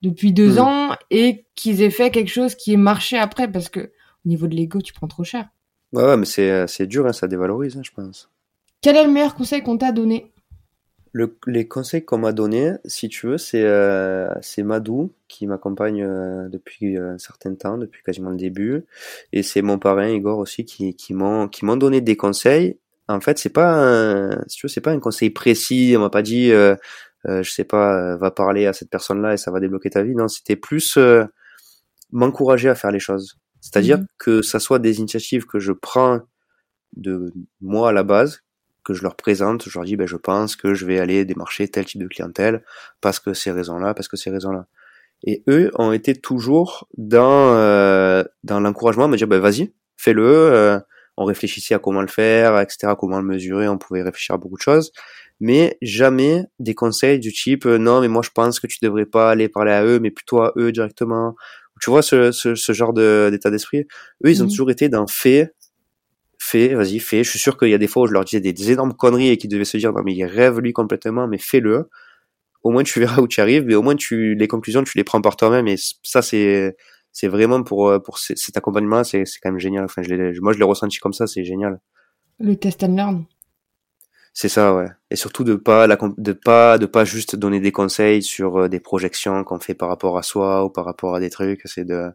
depuis 0.03 0.33
deux 0.33 0.55
hmm. 0.55 0.61
ans 0.61 0.97
et 1.11 1.45
qu'ils 1.61 1.83
aient 1.83 1.91
fait 1.91 2.11
quelque 2.11 2.31
chose 2.31 2.55
qui 2.55 2.73
ait 2.73 2.79
marché 2.79 3.19
après 3.19 3.51
parce 3.51 3.69
que 3.69 3.81
au 3.81 4.29
niveau 4.29 4.47
de 4.47 4.55
l'ego, 4.55 4.81
tu 4.81 4.93
prends 4.93 5.09
trop 5.09 5.25
cher. 5.25 5.49
Ouais, 5.93 6.05
ouais 6.05 6.17
mais 6.17 6.25
c'est, 6.25 6.51
euh, 6.51 6.67
c'est 6.67 6.87
dur, 6.87 7.07
hein, 7.07 7.13
ça 7.13 7.29
dévalorise, 7.29 7.77
hein, 7.77 7.83
je 7.83 7.91
pense. 7.91 8.31
Quel 8.81 8.97
est 8.97 9.05
le 9.05 9.11
meilleur 9.11 9.35
conseil 9.35 9.63
qu'on 9.63 9.77
t'a 9.77 9.93
donné? 9.93 10.33
Le, 11.13 11.37
Les 11.47 11.67
conseils 11.67 12.05
qu'on 12.05 12.19
m'a 12.19 12.33
donnés, 12.33 12.73
si 12.85 13.09
tu 13.09 13.27
veux, 13.27 13.39
c'est, 13.39 13.65
euh, 13.65 14.33
c'est 14.41 14.63
Madou 14.63 15.13
qui 15.29 15.47
m'accompagne 15.47 16.03
euh, 16.03 16.49
depuis 16.49 16.97
un 16.97 17.19
certain 17.19 17.55
temps, 17.55 17.77
depuis 17.77 18.03
quasiment 18.03 18.31
le 18.31 18.37
début. 18.37 18.85
Et 19.33 19.43
c'est 19.43 19.61
mon 19.61 19.79
parrain 19.79 20.09
Igor 20.09 20.39
aussi 20.39 20.65
qui, 20.65 20.95
qui, 20.95 21.13
m'ont, 21.13 21.49
qui 21.49 21.65
m'ont 21.65 21.77
donné 21.77 22.01
des 22.01 22.17
conseils. 22.17 22.79
En 23.09 23.21
fait, 23.21 23.39
c'est 23.39 23.53
pas 23.53 23.75
un, 23.75 24.31
si 24.47 24.57
tu 24.57 24.67
veux, 24.67 24.69
c'est 24.69 24.81
pas 24.81 24.93
un 24.93 25.01
conseil 25.01 25.31
précis. 25.31 25.95
On 25.97 26.01
m'a 26.01 26.11
pas 26.11 26.23
dit 26.23 26.53
euh, 27.27 27.43
je 27.43 27.51
sais 27.51 27.65
pas, 27.65 27.97
euh, 27.97 28.17
va 28.17 28.31
parler 28.31 28.67
à 28.67 28.73
cette 28.73 28.91
personne-là 28.91 29.35
et 29.35 29.37
ça 29.37 29.51
va 29.51 29.61
débloquer 29.61 29.91
ta 29.91 30.03
vie. 30.03 30.15
Non, 30.15 30.29
c'était 30.29 30.57
plus 30.57 30.97
euh, 30.97 31.25
m'encourager 32.13 32.69
à 32.69 32.75
faire 32.75 32.91
les 32.91 33.01
choses. 33.01 33.39
C'est-à-dire 33.61 33.99
mhm. 33.99 34.07
que 34.19 34.43
ça 34.43 34.59
soit 34.59 34.79
des 34.79 34.99
initiatives 34.99 35.47
que 35.47 35.59
je 35.59 35.73
prends 35.73 36.21
de 36.97 37.33
moi 37.61 37.91
à 37.91 37.93
la 37.93 38.03
base, 38.03 38.43
que 38.85 38.95
je 38.95 39.03
leur 39.03 39.17
présente, 39.17 39.69
je 39.69 39.79
leur 39.79 39.85
dis, 39.85 39.97
ben, 39.97 40.07
je 40.07 40.17
pense 40.17 40.57
que 40.57 40.75
je 40.75 40.87
vais 40.87 40.99
aller 40.99 41.25
démarcher 41.25 41.69
tel 41.69 41.85
type 41.85 42.01
de 42.01 42.09
clientèle 42.09 42.65
parce 43.01 43.21
que 43.21 43.35
ces 43.35 43.53
raisons-là, 43.53 43.95
parce 43.95 44.09
que 44.09 44.17
ces 44.17 44.31
raisons-là. 44.31 44.67
Et 45.23 45.43
eux 45.49 45.71
ont 45.75 45.93
été 45.93 46.15
toujours 46.15 46.89
dans 46.97 47.55
euh, 47.55 48.25
dans 48.43 48.59
l'encouragement, 48.59 49.07
me 49.07 49.17
dire, 49.17 49.29
ben, 49.29 49.39
vas-y, 49.39 49.73
fais-le. 49.97 50.81
on 51.19 51.25
réfléchissait 51.27 51.75
à 51.75 51.79
comment 51.79 52.01
le 52.01 52.09
faire, 52.09 52.59
etc., 52.59 52.95
comment 52.99 53.21
le 53.21 53.27
mesurer. 53.27 53.69
On 53.69 53.77
pouvait 53.77 54.03
réfléchir 54.03 54.35
à 54.35 54.39
beaucoup 54.39 54.57
de 54.57 54.63
choses 54.63 54.93
mais 55.41 55.79
jamais 55.81 56.45
des 56.59 56.75
conseils 56.75 57.19
du 57.19 57.33
type 57.33 57.67
euh, 57.67 57.79
non 57.79 58.01
mais 58.01 58.09
moi 58.09 58.23
je 58.23 58.31
pense 58.31 58.61
que 58.61 58.67
tu 58.67 58.79
devrais 58.83 59.07
pas 59.07 59.31
aller 59.31 59.49
parler 59.49 59.73
à 59.73 59.85
eux 59.85 59.99
mais 59.99 60.11
plutôt 60.11 60.43
à 60.43 60.53
eux 60.57 60.71
directement 60.71 61.35
tu 61.81 61.91
vois 61.91 62.03
ce, 62.03 62.33
ce, 62.33 62.55
ce 62.55 62.73
genre 62.73 62.93
d'état 62.93 63.51
d'esprit? 63.51 63.87
Eux 64.25 64.31
ils 64.31 64.43
ont 64.43 64.49
toujours 64.49 64.71
été 64.71 64.89
dans 64.89 65.07
fait 65.07 65.55
fais 66.39 66.75
vas-y 66.75 66.99
fais 66.99 67.23
je 67.23 67.31
suis 67.31 67.39
sûr 67.39 67.59
qu'il 67.59 67.69
y 67.69 67.75
a 67.75 67.79
des 67.79 67.87
fois 67.87 68.05
où 68.05 68.07
je 68.07 68.13
leur 68.13 68.25
disais 68.25 68.41
des, 68.41 68.73
énormes 68.73 68.95
conneries 68.95 69.29
et 69.29 69.37
qu'ils 69.37 69.51
devaient 69.51 69.65
se 69.65 69.77
dire 69.77 69.93
non 69.93 70.03
mais 70.03 70.15
il 70.15 70.25
rêve 70.25 70.59
lui 70.61 70.73
complètement 70.73 71.29
mais 71.29 71.39
fais-le. 71.39 71.89
Au 72.63 72.71
moins 72.71 72.83
tu 72.83 72.99
verras 73.01 73.21
où 73.23 73.29
tu 73.29 73.41
arrives 73.41 73.65
mais 73.67 73.75
au 73.75 73.83
moins 73.83 73.97
tu 73.97 74.35
les 74.35 74.49
conclusions 74.49 74.83
tu 74.83 74.97
les 74.97 75.05
prends 75.05 75.21
par 75.21 75.37
toi-même 75.37 75.69
et 75.69 75.77
ça 76.03 76.23
c'est 76.23 76.77
c'est 77.13 77.29
vraiment 77.29 77.63
pour 77.63 77.89
euh, 77.89 77.99
pour 77.99 78.19
cet 78.19 78.57
accompagnement 78.57 79.05
c'est 79.05 79.25
c'est 79.27 79.39
quand 79.41 79.51
même 79.51 79.61
génial. 79.61 79.85
Enfin 79.85 80.03
je 80.03 80.41
moi 80.41 80.53
je 80.53 80.59
l'ai 80.59 80.65
ressenti 80.65 80.99
comme 80.99 81.13
ça 81.13 81.27
c'est 81.27 81.45
génial. 81.45 81.81
Le 82.39 82.57
test 82.57 82.83
and 82.83 82.97
learn 82.97 83.25
c'est 84.33 84.49
ça, 84.49 84.75
ouais. 84.75 84.89
Et 85.11 85.17
surtout 85.17 85.45
de 85.45 85.55
pas 85.55 85.87
la, 85.87 85.99
de 86.19 86.33
pas 86.33 86.79
de 86.79 86.87
pas 86.87 87.05
juste 87.05 87.37
donner 87.37 87.61
des 87.61 87.73
conseils 87.73 88.23
sur 88.23 88.59
euh, 88.59 88.69
des 88.69 88.81
projections 88.81 89.43
qu'on 89.45 89.59
fait 89.59 89.75
par 89.75 89.89
rapport 89.89 90.17
à 90.19 90.23
soi 90.23 90.65
ou 90.65 90.71
par 90.71 90.85
rapport 90.85 91.15
à 91.15 91.21
des 91.21 91.31
trucs. 91.31 91.63
C'est 91.65 91.85
de 91.85 92.11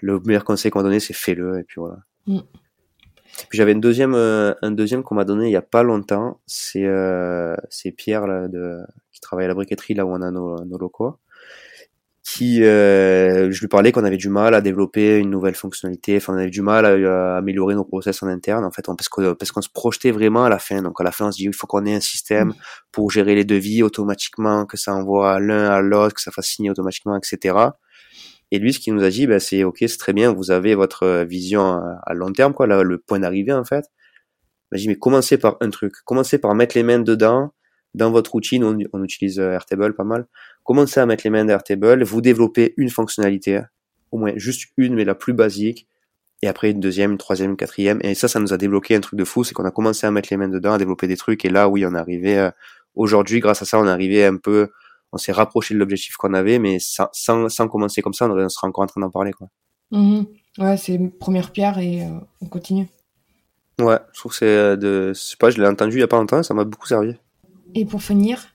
le 0.00 0.20
meilleur 0.20 0.44
conseil 0.44 0.70
qu'on 0.70 0.80
m'a 0.80 0.84
donné, 0.84 1.00
c'est 1.00 1.14
fais-le 1.14 1.60
et 1.60 1.64
puis 1.64 1.76
voilà. 1.80 1.98
Mm. 2.26 2.40
Puis 3.48 3.56
j'avais 3.56 3.72
une 3.72 3.80
deuxième, 3.80 4.14
euh, 4.14 4.52
un 4.60 4.72
deuxième 4.72 5.02
qu'on 5.02 5.14
m'a 5.14 5.24
donné 5.24 5.46
il 5.46 5.52
y 5.52 5.56
a 5.56 5.62
pas 5.62 5.82
longtemps. 5.82 6.40
C'est 6.46 6.84
euh, 6.84 7.56
c'est 7.70 7.92
Pierre 7.92 8.26
là, 8.26 8.48
de 8.48 8.80
qui 9.12 9.20
travaille 9.20 9.46
à 9.46 9.48
la 9.48 9.54
briqueterie 9.54 9.94
là 9.94 10.04
où 10.04 10.10
on 10.10 10.20
a 10.20 10.30
nos, 10.30 10.64
nos 10.64 10.78
locaux 10.78 11.18
qui 12.34 12.64
euh, 12.64 13.50
je 13.50 13.60
lui 13.60 13.68
parlais 13.68 13.92
qu'on 13.92 14.04
avait 14.04 14.16
du 14.16 14.30
mal 14.30 14.54
à 14.54 14.62
développer 14.62 15.18
une 15.18 15.28
nouvelle 15.28 15.54
fonctionnalité, 15.54 16.16
enfin 16.16 16.32
on 16.32 16.38
avait 16.38 16.48
du 16.48 16.62
mal 16.62 16.86
à, 16.86 17.36
améliorer 17.36 17.74
nos 17.74 17.84
process 17.84 18.22
en 18.22 18.26
interne 18.26 18.64
en 18.64 18.70
fait, 18.70 18.86
parce 18.86 19.08
qu'on 19.10 19.34
parce 19.34 19.52
qu'on 19.52 19.60
se 19.60 19.68
projetait 19.68 20.12
vraiment 20.12 20.44
à 20.44 20.48
la 20.48 20.58
fin. 20.58 20.80
Donc 20.80 20.98
à 21.00 21.04
la 21.04 21.12
fin 21.12 21.26
on 21.26 21.32
se 21.32 21.36
dit 21.36 21.44
il 21.44 21.54
faut 21.54 21.66
qu'on 21.66 21.84
ait 21.84 21.94
un 21.94 22.00
système 22.00 22.48
mmh. 22.48 22.54
pour 22.90 23.10
gérer 23.10 23.34
les 23.34 23.44
devis 23.44 23.82
automatiquement, 23.82 24.64
que 24.64 24.78
ça 24.78 24.94
envoie 24.94 25.40
l'un 25.40 25.66
à 25.66 25.82
l'autre, 25.82 26.14
que 26.14 26.22
ça 26.22 26.30
fasse 26.30 26.46
signer 26.46 26.70
automatiquement, 26.70 27.16
etc. 27.18 27.54
Et 28.50 28.58
lui 28.58 28.72
ce 28.72 28.78
qu'il 28.78 28.94
nous 28.94 29.04
a 29.04 29.10
dit, 29.10 29.26
ben, 29.26 29.38
c'est 29.38 29.64
ok 29.64 29.78
c'est 29.80 29.98
très 29.98 30.14
bien, 30.14 30.32
vous 30.32 30.50
avez 30.50 30.74
votre 30.74 31.24
vision 31.24 31.82
à, 32.06 32.14
long 32.14 32.32
terme 32.32 32.54
quoi, 32.54 32.66
là, 32.66 32.82
le 32.82 32.96
point 32.96 33.20
d'arrivée 33.20 33.52
en 33.52 33.64
fait. 33.64 33.84
Il 34.70 34.76
m'a 34.76 34.78
dit 34.78 34.88
mais 34.88 34.96
commencez 34.96 35.36
par 35.36 35.58
un 35.60 35.68
truc, 35.68 35.92
commencez 36.06 36.38
par 36.38 36.54
mettre 36.54 36.76
les 36.76 36.82
mains 36.82 37.00
dedans 37.00 37.52
dans 37.94 38.10
votre 38.10 38.32
routine, 38.32 38.64
on, 38.64 38.78
on 38.94 39.04
utilise 39.04 39.38
euh, 39.38 39.52
Airtable 39.52 39.94
pas 39.94 40.04
mal 40.04 40.26
commencez 40.64 41.00
à 41.00 41.06
mettre 41.06 41.22
les 41.24 41.30
mains 41.30 41.44
derrière 41.44 41.64
Table, 41.64 42.02
vous 42.04 42.20
développez 42.20 42.74
une 42.76 42.90
fonctionnalité, 42.90 43.60
au 44.10 44.18
moins 44.18 44.32
juste 44.36 44.70
une, 44.76 44.94
mais 44.94 45.04
la 45.04 45.14
plus 45.14 45.32
basique, 45.32 45.86
et 46.42 46.48
après 46.48 46.70
une 46.70 46.80
deuxième, 46.80 47.12
une 47.12 47.18
troisième, 47.18 47.50
une 47.50 47.56
quatrième, 47.56 48.00
et 48.02 48.14
ça, 48.14 48.28
ça 48.28 48.40
nous 48.40 48.52
a 48.52 48.56
débloqué 48.56 48.96
un 48.96 49.00
truc 49.00 49.18
de 49.18 49.24
fou, 49.24 49.44
c'est 49.44 49.54
qu'on 49.54 49.64
a 49.64 49.70
commencé 49.70 50.06
à 50.06 50.10
mettre 50.10 50.28
les 50.30 50.36
mains 50.36 50.48
dedans, 50.48 50.72
à 50.72 50.78
développer 50.78 51.06
des 51.06 51.16
trucs, 51.16 51.44
et 51.44 51.48
là, 51.48 51.68
oui, 51.68 51.86
on 51.86 51.94
est 51.94 51.98
arrivé, 51.98 52.38
euh, 52.38 52.50
aujourd'hui, 52.94 53.40
grâce 53.40 53.62
à 53.62 53.64
ça, 53.64 53.78
on 53.78 53.86
est 53.86 53.90
arrivé 53.90 54.24
un 54.24 54.36
peu, 54.36 54.68
on 55.12 55.18
s'est 55.18 55.32
rapproché 55.32 55.74
de 55.74 55.78
l'objectif 55.78 56.16
qu'on 56.16 56.34
avait, 56.34 56.58
mais 56.58 56.78
sans, 56.78 57.08
sans, 57.12 57.48
sans, 57.48 57.68
commencer 57.68 58.02
comme 58.02 58.14
ça, 58.14 58.28
on 58.28 58.48
serait 58.48 58.66
encore 58.66 58.84
en 58.84 58.86
train 58.86 59.00
d'en 59.00 59.10
parler, 59.10 59.32
quoi. 59.32 59.48
Mm-hmm. 59.92 60.26
Ouais, 60.58 60.76
c'est 60.76 60.94
une 60.94 61.10
première 61.10 61.50
pierre 61.50 61.78
et 61.78 62.02
euh, 62.02 62.18
on 62.40 62.46
continue. 62.46 62.88
Ouais, 63.78 63.98
je 64.12 64.18
trouve 64.18 64.32
que 64.32 64.38
c'est 64.38 64.46
euh, 64.46 64.76
de, 64.76 65.12
je 65.14 65.20
sais 65.20 65.36
pas, 65.36 65.50
je 65.50 65.60
l'ai 65.60 65.66
entendu 65.66 65.96
il 65.96 66.00
y 66.00 66.02
a 66.02 66.08
pas 66.08 66.18
longtemps, 66.18 66.42
ça 66.42 66.54
m'a 66.54 66.64
beaucoup 66.64 66.86
servi. 66.86 67.14
Et 67.74 67.84
pour 67.84 68.02
finir, 68.02 68.51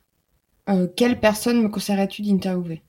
euh, 0.69 0.87
quelle 0.95 1.19
personne 1.19 1.61
me 1.61 1.69
conseillerais-tu 1.69 2.21
d'interviewer? 2.21 2.81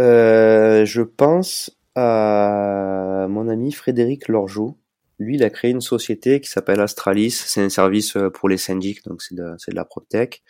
Euh, 0.00 0.84
Je 0.84 1.02
pense 1.02 1.78
à 1.94 3.26
mon 3.28 3.48
ami 3.48 3.72
Frédéric 3.72 4.28
Lorgeau. 4.28 4.78
Lui, 5.18 5.36
il 5.36 5.44
a 5.44 5.50
créé 5.50 5.70
une 5.70 5.80
société 5.80 6.40
qui 6.40 6.48
s'appelle 6.50 6.80
Astralis. 6.80 7.30
C'est 7.30 7.62
un 7.62 7.68
service 7.68 8.16
euh, 8.16 8.30
pour 8.30 8.48
les 8.48 8.56
syndics, 8.56 9.04
donc 9.04 9.22
c'est 9.22 9.34
de, 9.36 9.54
la 9.68 9.84
PropTech. 9.84 10.42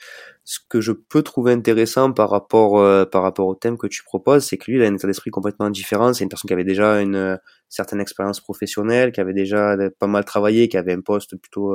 Ce 0.44 0.60
que 0.66 0.80
je 0.80 0.92
peux 0.92 1.22
trouver 1.22 1.52
intéressant 1.52 2.12
par 2.12 2.30
rapport 2.30 2.78
euh, 2.78 3.04
par 3.04 3.22
rapport 3.22 3.48
au 3.48 3.54
thème 3.54 3.76
que 3.76 3.86
tu 3.86 4.02
proposes, 4.02 4.44
c'est 4.44 4.56
que 4.56 4.70
lui, 4.70 4.78
il 4.78 4.84
a 4.84 4.86
un 4.86 4.94
état 4.94 5.06
d'esprit 5.06 5.30
complètement 5.30 5.68
différent. 5.68 6.14
C'est 6.14 6.24
une 6.24 6.30
personne 6.30 6.48
qui 6.48 6.54
avait 6.54 6.64
déjà 6.64 7.00
une 7.02 7.38
certaine 7.68 8.00
expérience 8.00 8.40
professionnelle, 8.40 9.12
qui 9.12 9.20
avait 9.20 9.34
déjà 9.34 9.76
pas 9.98 10.06
mal 10.06 10.24
travaillé, 10.24 10.68
qui 10.68 10.76
avait 10.78 10.94
un 10.94 11.00
poste 11.00 11.36
plutôt 11.36 11.74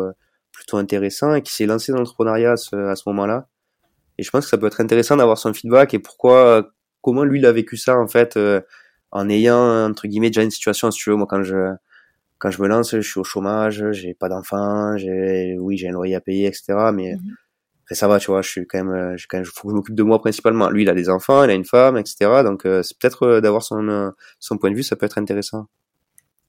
plutôt 0.52 0.78
intéressant 0.78 1.36
et 1.36 1.42
qui 1.44 1.54
s'est 1.54 1.68
lancé 1.68 1.92
dans 1.92 2.00
l'entrepreneuriat 2.00 2.54
à 2.54 2.58
ce 2.58 3.04
moment-là. 3.10 3.48
Et 4.18 4.24
je 4.24 4.30
pense 4.32 4.46
que 4.46 4.50
ça 4.50 4.58
peut 4.58 4.68
être 4.68 4.82
intéressant 4.82 5.18
d'avoir 5.18 5.38
son 5.38 5.54
feedback 5.54 5.94
et 5.94 6.00
pourquoi, 6.00 6.72
comment 7.02 7.24
lui 7.24 7.40
il 7.40 7.46
a 7.46 7.52
vécu 7.52 7.78
ça 7.78 7.98
en 8.00 8.08
fait, 8.08 8.38
euh, 8.38 8.62
en 9.12 9.30
ayant 9.30 9.86
entre 9.86 10.08
guillemets 10.08 10.30
déjà 10.30 10.44
une 10.44 10.52
situation, 10.52 10.92
si 10.92 11.00
tu 11.00 11.10
veux, 11.10 11.16
moi 11.16 11.28
quand 11.28 11.44
je 11.44 11.74
quand 12.40 12.52
je 12.52 12.62
me 12.62 12.68
lance, 12.68 12.92
je 12.92 13.02
suis 13.02 13.20
au 13.20 13.24
chômage, 13.24 13.84
j'ai 13.92 14.14
pas 14.14 14.30
d'enfants, 14.30 14.98
j'ai 14.98 15.58
oui 15.60 15.78
j'ai 15.78 15.90
un 15.90 15.92
loyer 15.92 16.16
à 16.16 16.22
payer, 16.22 16.48
etc. 16.48 16.92
Mais 16.94 17.16
mhm. 17.16 17.36
après 17.84 17.96
ça 17.96 18.08
va, 18.08 18.20
tu 18.20 18.32
vois, 18.32 18.42
je 18.42 18.50
suis 18.50 18.68
quand 18.68 18.84
même, 18.84 18.94
euh, 18.94 19.16
quand 19.30 19.38
même, 19.38 19.46
faut 19.46 19.68
que 19.68 19.72
je 19.72 19.76
m'occupe 19.76 19.96
de 19.96 20.04
moi 20.04 20.20
principalement. 20.20 20.70
Lui, 20.70 20.84
il 20.84 20.90
a 20.90 20.94
des 20.94 21.10
enfants, 21.10 21.44
il 21.44 21.50
a 21.50 21.54
une 21.54 21.66
femme, 21.66 21.98
etc. 21.98 22.44
Donc 22.44 22.66
euh, 22.66 22.84
c'est 22.84 22.98
peut-être 22.98 23.24
euh, 23.24 23.42
d'avoir 23.42 23.64
son 23.64 24.12
son 24.40 24.58
point 24.58 24.72
de 24.72 24.76
vue, 24.76 24.84
ça 24.84 24.96
peut 24.96 25.06
être 25.06 25.18
intéressant. 25.18 25.68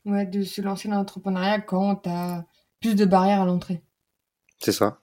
Ouais, 0.05 0.27
de 0.27 0.43
se 0.43 0.63
lancer 0.63 0.89
dans 0.89 0.97
l'entrepreneuriat 0.97 1.61
quand 1.61 1.97
t'as 1.97 2.45
plus 2.81 2.95
de 2.95 3.05
barrières 3.05 3.43
à 3.43 3.47
l'entrée. 3.47 3.83
C'est 4.59 4.73
ça. 4.73 5.01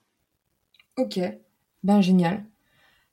Ok, 0.97 1.19
ben 1.83 2.01
génial. 2.01 2.45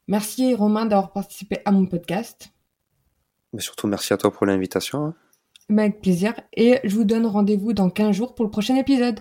Merci 0.08 0.54
Romain 0.54 0.86
d'avoir 0.86 1.12
participé 1.12 1.58
à 1.64 1.72
mon 1.72 1.86
podcast. 1.86 2.52
Mais 3.52 3.60
surtout 3.60 3.86
merci 3.86 4.12
à 4.12 4.16
toi 4.16 4.32
pour 4.32 4.46
l'invitation. 4.46 5.06
Hein. 5.06 5.14
Avec 5.70 6.00
plaisir. 6.00 6.34
Et 6.54 6.80
je 6.84 6.94
vous 6.94 7.04
donne 7.04 7.26
rendez-vous 7.26 7.72
dans 7.72 7.90
15 7.90 8.14
jours 8.14 8.34
pour 8.34 8.44
le 8.44 8.50
prochain 8.50 8.76
épisode. 8.76 9.20